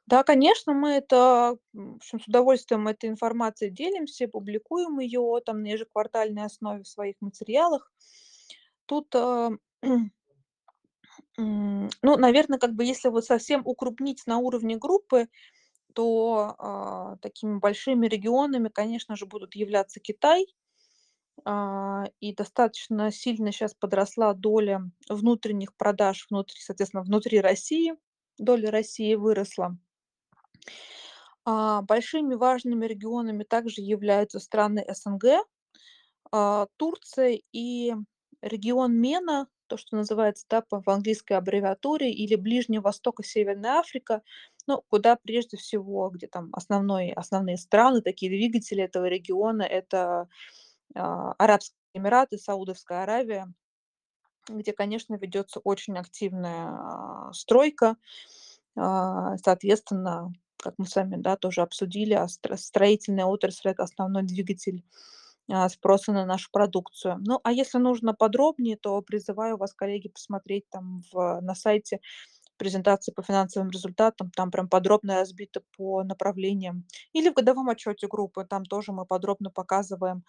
Да, 0.10 0.24
конечно, 0.24 0.74
мы 0.74 0.90
это, 0.94 1.56
в 1.72 1.96
общем, 1.98 2.20
с 2.20 2.28
удовольствием 2.28 2.88
этой 2.88 3.12
информацией 3.12 3.70
делимся, 3.70 4.28
публикуем 4.28 4.98
ее 5.00 5.40
там 5.46 5.62
на 5.62 5.68
ежеквартальной 5.68 6.46
основе 6.46 6.82
в 6.82 6.88
своих 6.88 7.16
материалах. 7.22 7.92
Тут, 8.88 9.14
э, 9.14 9.50
ну, 11.38 11.90
наверное, 12.02 12.58
как 12.58 12.74
бы 12.74 12.86
если 12.86 13.10
вот 13.10 13.26
совсем 13.26 13.62
укрупнить 13.66 14.24
на 14.26 14.40
уровне 14.40 14.78
группы, 14.78 15.28
то 15.94 16.56
а, 16.58 17.18
такими 17.18 17.60
большими 17.60 18.08
регионами, 18.08 18.70
конечно 18.70 19.16
же, 19.16 19.28
будут 19.28 19.56
являться 19.56 20.00
Китай. 20.00 20.48
А, 21.46 22.06
и 22.20 22.34
достаточно 22.34 23.12
сильно 23.12 23.52
сейчас 23.52 23.76
подросла 23.76 24.34
доля 24.34 24.82
внутренних 25.08 25.76
продаж 25.76 26.26
внутри, 26.32 26.60
соответственно, 26.62 27.04
внутри 27.04 27.42
России. 27.42 27.94
Доля 28.40 28.72
России 28.72 29.14
выросла. 29.16 29.78
А, 31.46 31.82
большими 31.82 32.36
важными 32.36 32.86
регионами 32.86 33.44
также 33.44 33.82
являются 33.82 34.40
страны 34.40 34.86
СНГ, 34.88 35.46
а, 36.32 36.68
Турция 36.78 37.40
и 37.52 37.94
регион 38.42 39.04
MENA, 39.04 39.48
то, 39.68 39.78
что 39.78 39.98
называется 39.98 40.46
да, 40.50 40.64
в 40.70 40.90
английской 40.90 41.34
аббревиатуре, 41.34 42.12
или 42.12 42.36
Ближний 42.36 42.80
Восток 42.80 43.20
и 43.20 43.24
Северная 43.24 43.80
Африка, 43.80 44.22
ну, 44.68 44.84
куда 44.90 45.16
прежде 45.16 45.58
всего, 45.58 46.10
где 46.10 46.28
там 46.28 46.50
основной, 46.54 47.12
основные 47.12 47.58
страны, 47.58 48.02
такие 48.02 48.32
двигатели 48.32 48.84
этого 48.84 49.06
региона, 49.06 49.64
это 49.64 50.28
а, 50.96 51.34
Арабские 51.34 51.78
Эмираты, 51.94 52.38
Саудовская 52.38 53.04
Аравия, 53.04 53.52
где, 54.48 54.74
конечно, 54.74 55.16
ведется 55.16 55.60
очень 55.60 55.98
активная 55.98 57.32
стройка, 57.34 57.98
соответственно, 58.76 60.34
как 60.64 60.76
мы 60.78 60.86
с 60.88 60.96
вами, 60.96 61.18
да, 61.18 61.38
тоже 61.38 61.62
обсудили, 61.62 62.14
а 62.14 62.28
стро 62.28 62.58
строительная 62.58 63.26
отрасль- 63.26 63.70
это 63.72 63.84
основной 63.84 64.24
двигатель, 64.24 64.84
а, 65.52 65.70
спроса 65.70 66.14
на 66.14 66.26
нашу 66.26 66.50
продукцию. 66.52 67.18
Ну, 67.22 67.40
а 67.44 67.52
если 67.54 67.80
нужно 67.80 68.14
подробнее, 68.14 68.78
то 68.78 69.02
призываю 69.02 69.58
вас, 69.58 69.74
коллеги, 69.74 70.10
посмотреть 70.10 70.70
там 70.70 71.02
в 71.12 71.42
на 71.42 71.56
сайте 71.56 72.00
презентации 72.58 73.12
по 73.14 73.24
финансовым 73.24 73.70
результатам. 73.72 74.32
Там 74.36 74.52
прям 74.52 74.70
подробно 74.70 75.16
разбито 75.20 75.62
по 75.78 76.04
направлениям. 76.04 76.86
Или 77.14 77.30
в 77.30 77.34
годовом 77.36 77.70
отчете 77.70 78.08
группы. 78.08 78.46
Там 78.46 78.66
тоже 78.66 78.94
мы 78.94 79.06
подробно 79.06 79.52
показываем 79.52 80.24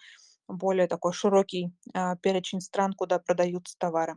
более 0.47 0.87
такой 0.87 1.13
широкий, 1.13 1.73
а, 1.93 2.15
перечень 2.17 2.61
стран, 2.61 2.93
куда 2.93 3.19
продаются 3.19 3.75
товары. 3.79 4.15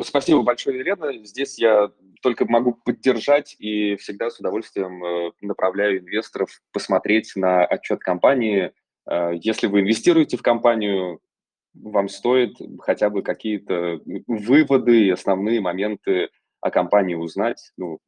Спасибо 0.00 0.42
большое, 0.42 0.78
Елена. 0.78 1.12
Здесь 1.24 1.58
я 1.58 1.90
только 2.22 2.46
могу 2.46 2.74
поддержать 2.74 3.56
и 3.58 3.96
всегда 3.96 4.30
с 4.30 4.38
удовольствием 4.40 5.04
э, 5.04 5.32
направляю 5.42 6.00
инвесторов 6.00 6.50
посмотреть 6.72 7.32
на 7.36 7.64
отчет 7.64 8.00
компании. 8.00 8.72
Э, 9.10 9.32
если 9.34 9.66
вы 9.66 9.80
инвестируете 9.80 10.36
в 10.36 10.42
компанию, 10.42 11.20
вам 11.74 12.08
стоит 12.08 12.56
хотя 12.80 13.10
бы 13.10 13.22
какие-то 13.22 14.00
выводы 14.26 15.06
и 15.06 15.10
основные 15.10 15.60
моменты 15.60 16.30
о 16.60 16.70
компании 16.70 17.14
узнать. 17.14 17.72
Ну, 17.76 17.98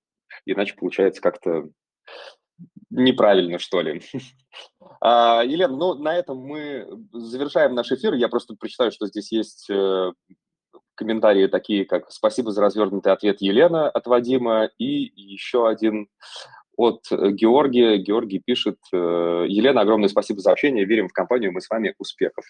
иначе 0.47 0.75
получается 0.75 1.21
как-то 1.21 1.69
неправильно, 2.91 3.59
что 3.59 3.81
ли. 3.83 4.03
А, 5.01 5.43
Елена, 5.45 5.77
ну, 5.77 5.95
на 5.95 6.17
этом 6.17 6.39
мы 6.39 6.87
завершаем 7.13 7.75
наш 7.75 7.91
эфир. 7.93 8.15
Я 8.15 8.29
просто 8.29 8.55
прочитаю, 8.55 8.91
что 8.91 9.07
здесь 9.07 9.33
есть 9.33 9.69
э, 9.69 10.13
комментарии 10.95 11.47
такие, 11.47 11.85
как 11.85 12.11
«Спасибо 12.11 12.53
за 12.53 12.63
развернутый 12.63 13.13
ответ 13.13 13.41
Елена» 13.41 13.89
от 13.89 14.07
Вадима, 14.07 14.71
и 14.79 15.13
еще 15.17 15.69
один 15.69 16.09
от 16.77 17.05
Георгия. 17.11 17.99
Георгий 17.99 18.41
пишет 18.45 18.79
э, 18.93 18.97
«Елена, 19.49 19.83
огромное 19.83 20.09
спасибо 20.09 20.41
за 20.41 20.53
общение, 20.53 20.85
верим 20.85 21.09
в 21.09 21.13
компанию, 21.13 21.53
мы 21.53 21.61
с 21.61 21.71
вами, 21.71 21.95
успехов». 21.99 22.45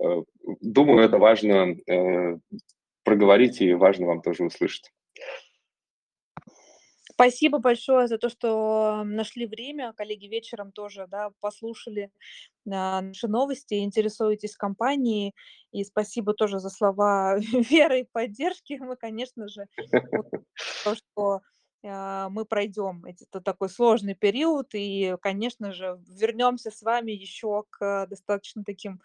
Э, 0.00 0.22
думаю, 0.60 1.04
это 1.04 1.18
важно 1.18 1.76
э, 1.86 2.38
проговорить 3.04 3.60
и 3.60 3.74
важно 3.74 4.06
вам 4.06 4.22
тоже 4.22 4.44
услышать. 4.44 4.90
Спасибо 7.14 7.58
большое 7.58 8.08
за 8.08 8.18
то, 8.18 8.28
что 8.28 9.04
нашли 9.04 9.46
время. 9.46 9.92
Коллеги 9.92 10.26
вечером 10.26 10.72
тоже, 10.72 11.06
да, 11.08 11.30
послушали 11.38 12.10
а, 12.68 13.02
наши 13.02 13.28
новости, 13.28 13.74
интересуетесь 13.84 14.56
компанией. 14.56 15.32
И 15.70 15.84
спасибо 15.84 16.34
тоже 16.34 16.58
за 16.58 16.70
слова 16.70 17.36
веры 17.70 18.00
и 18.00 18.08
поддержки. 18.10 18.78
Мы, 18.80 18.96
конечно 18.96 19.46
же, 19.46 19.66
то, 20.82 20.96
что 20.96 21.40
а, 21.84 22.28
мы 22.30 22.44
пройдем 22.44 23.04
это 23.04 23.40
такой 23.40 23.68
сложный 23.68 24.14
период, 24.14 24.70
и, 24.74 25.16
конечно 25.22 25.72
же, 25.72 26.00
вернемся 26.08 26.72
с 26.72 26.82
вами 26.82 27.12
еще 27.12 27.62
к 27.70 28.06
достаточно 28.08 28.64
таким 28.64 29.00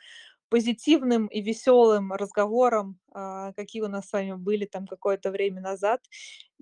позитивным 0.50 1.28
и 1.28 1.42
веселым 1.42 2.12
разговорам, 2.14 3.00
а, 3.12 3.54
какие 3.54 3.82
у 3.82 3.88
нас 3.88 4.10
с 4.10 4.14
вами 4.14 4.34
были 4.34 4.66
там 4.66 4.88
какое-то 4.88 5.32
время 5.32 5.62
назад. 5.62 6.02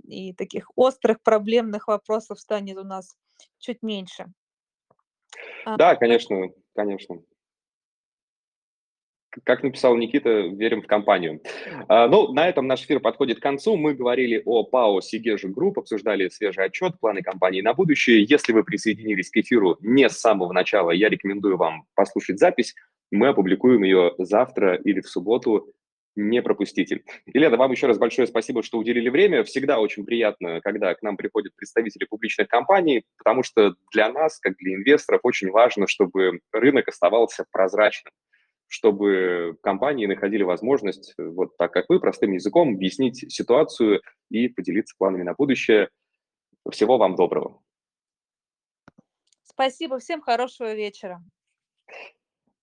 И 0.04 0.34
таких 0.34 0.70
острых 0.76 1.22
проблемных 1.22 1.88
вопросов 1.88 2.40
станет 2.40 2.78
у 2.78 2.84
нас 2.84 3.18
чуть 3.60 3.82
меньше. 3.82 4.28
А, 5.66 5.78
Да, 5.78 5.96
конечно, 5.96 6.50
конечно. 6.76 7.22
Как 9.44 9.62
написал 9.62 9.96
Никита, 9.96 10.30
верим 10.30 10.82
в 10.82 10.88
компанию. 10.88 11.42
А, 11.88 12.08
Ну, 12.08 12.34
на 12.34 12.48
этом 12.48 12.68
наш 12.68 12.84
эфир 12.84 13.00
подходит 13.00 13.40
к 13.40 13.44
концу. 13.44 13.78
Мы 13.78 13.94
говорили 13.94 14.42
о 14.46 14.64
ПАО 14.64 15.02
«Сегежи 15.02 15.48
Групп», 15.48 15.78
обсуждали 15.80 16.28
свежий 16.30 16.66
отчет, 16.66 17.00
планы 17.00 17.22
компании 17.22 17.62
на 17.62 17.74
будущее. 17.74 18.24
Если 18.24 18.52
вы 18.52 18.64
присоединились 18.64 19.30
к 19.30 19.38
эфиру 19.38 19.78
не 19.82 20.10
с 20.10 20.20
самого 20.20 20.54
начала, 20.54 20.92
я 20.92 21.10
рекомендую 21.10 21.58
вам 21.58 21.86
послушать 21.94 22.40
запись. 22.40 22.74
Мы 23.12 23.30
опубликуем 23.30 23.84
ее 23.84 24.14
завтра 24.18 24.76
или 24.76 25.02
в 25.02 25.10
субботу. 25.10 25.74
Не 26.16 26.42
пропустите. 26.42 27.04
Елена, 27.28 27.58
вам 27.58 27.72
еще 27.72 27.86
раз 27.86 28.00
большое 28.00 28.28
спасибо, 28.28 28.64
что 28.64 28.80
уделили 28.80 29.10
время. 29.10 29.44
Всегда 29.44 29.80
очень 29.80 30.04
приятно, 30.04 30.62
когда 30.62 30.94
к 30.96 31.04
нам 31.04 31.16
приходят 31.16 31.56
представители 31.56 32.06
публичных 32.06 32.48
компаний, 32.48 33.04
потому 33.18 33.44
что 33.44 33.76
для 33.92 34.12
нас, 34.12 34.40
как 34.40 34.56
для 34.58 34.74
инвесторов, 34.76 35.22
очень 35.24 35.52
важно, 35.52 35.88
чтобы 35.88 36.40
рынок 36.52 36.88
оставался 36.88 37.46
прозрачным 37.52 38.12
чтобы 38.68 39.58
компании 39.64 40.06
находили 40.06 40.44
возможность, 40.44 41.14
вот 41.18 41.56
так 41.58 41.72
как 41.72 41.86
вы, 41.88 42.00
простым 42.00 42.34
языком 42.34 42.76
объяснить 42.76 43.32
ситуацию 43.32 44.02
и 44.30 44.50
поделиться 44.50 44.96
планами 44.98 45.24
на 45.24 45.34
будущее. 45.34 45.90
Всего 46.70 46.98
вам 46.98 47.16
доброго. 47.16 47.62
Спасибо, 49.44 50.00
всем 50.00 50.22
хорошего 50.22 50.74
вечера. 50.76 51.24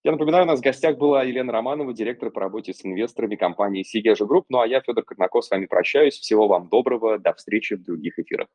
Я 0.07 0.12
напоминаю, 0.12 0.44
у 0.44 0.46
нас 0.46 0.61
в 0.61 0.62
гостях 0.62 0.98
была 0.98 1.22
Елена 1.22 1.50
Романова, 1.50 1.94
директор 1.94 2.30
по 2.30 2.38
работе 2.38 2.74
с 2.74 2.84
инвесторами 2.84 3.36
компании 3.36 3.82
Segezha 3.82 4.26
Group. 4.26 4.45
Ну 4.50 4.61
а 4.61 4.66
я, 4.66 4.82
Федор 4.82 5.02
Корнаков, 5.02 5.46
с 5.46 5.50
вами 5.50 5.64
прощаюсь. 5.64 6.18
Всего 6.18 6.46
вам 6.46 6.68
доброго. 6.68 7.18
До 7.18 7.32
встречи 7.32 7.74
в 7.74 7.82
других 7.82 8.18
эфирах. 8.18 8.48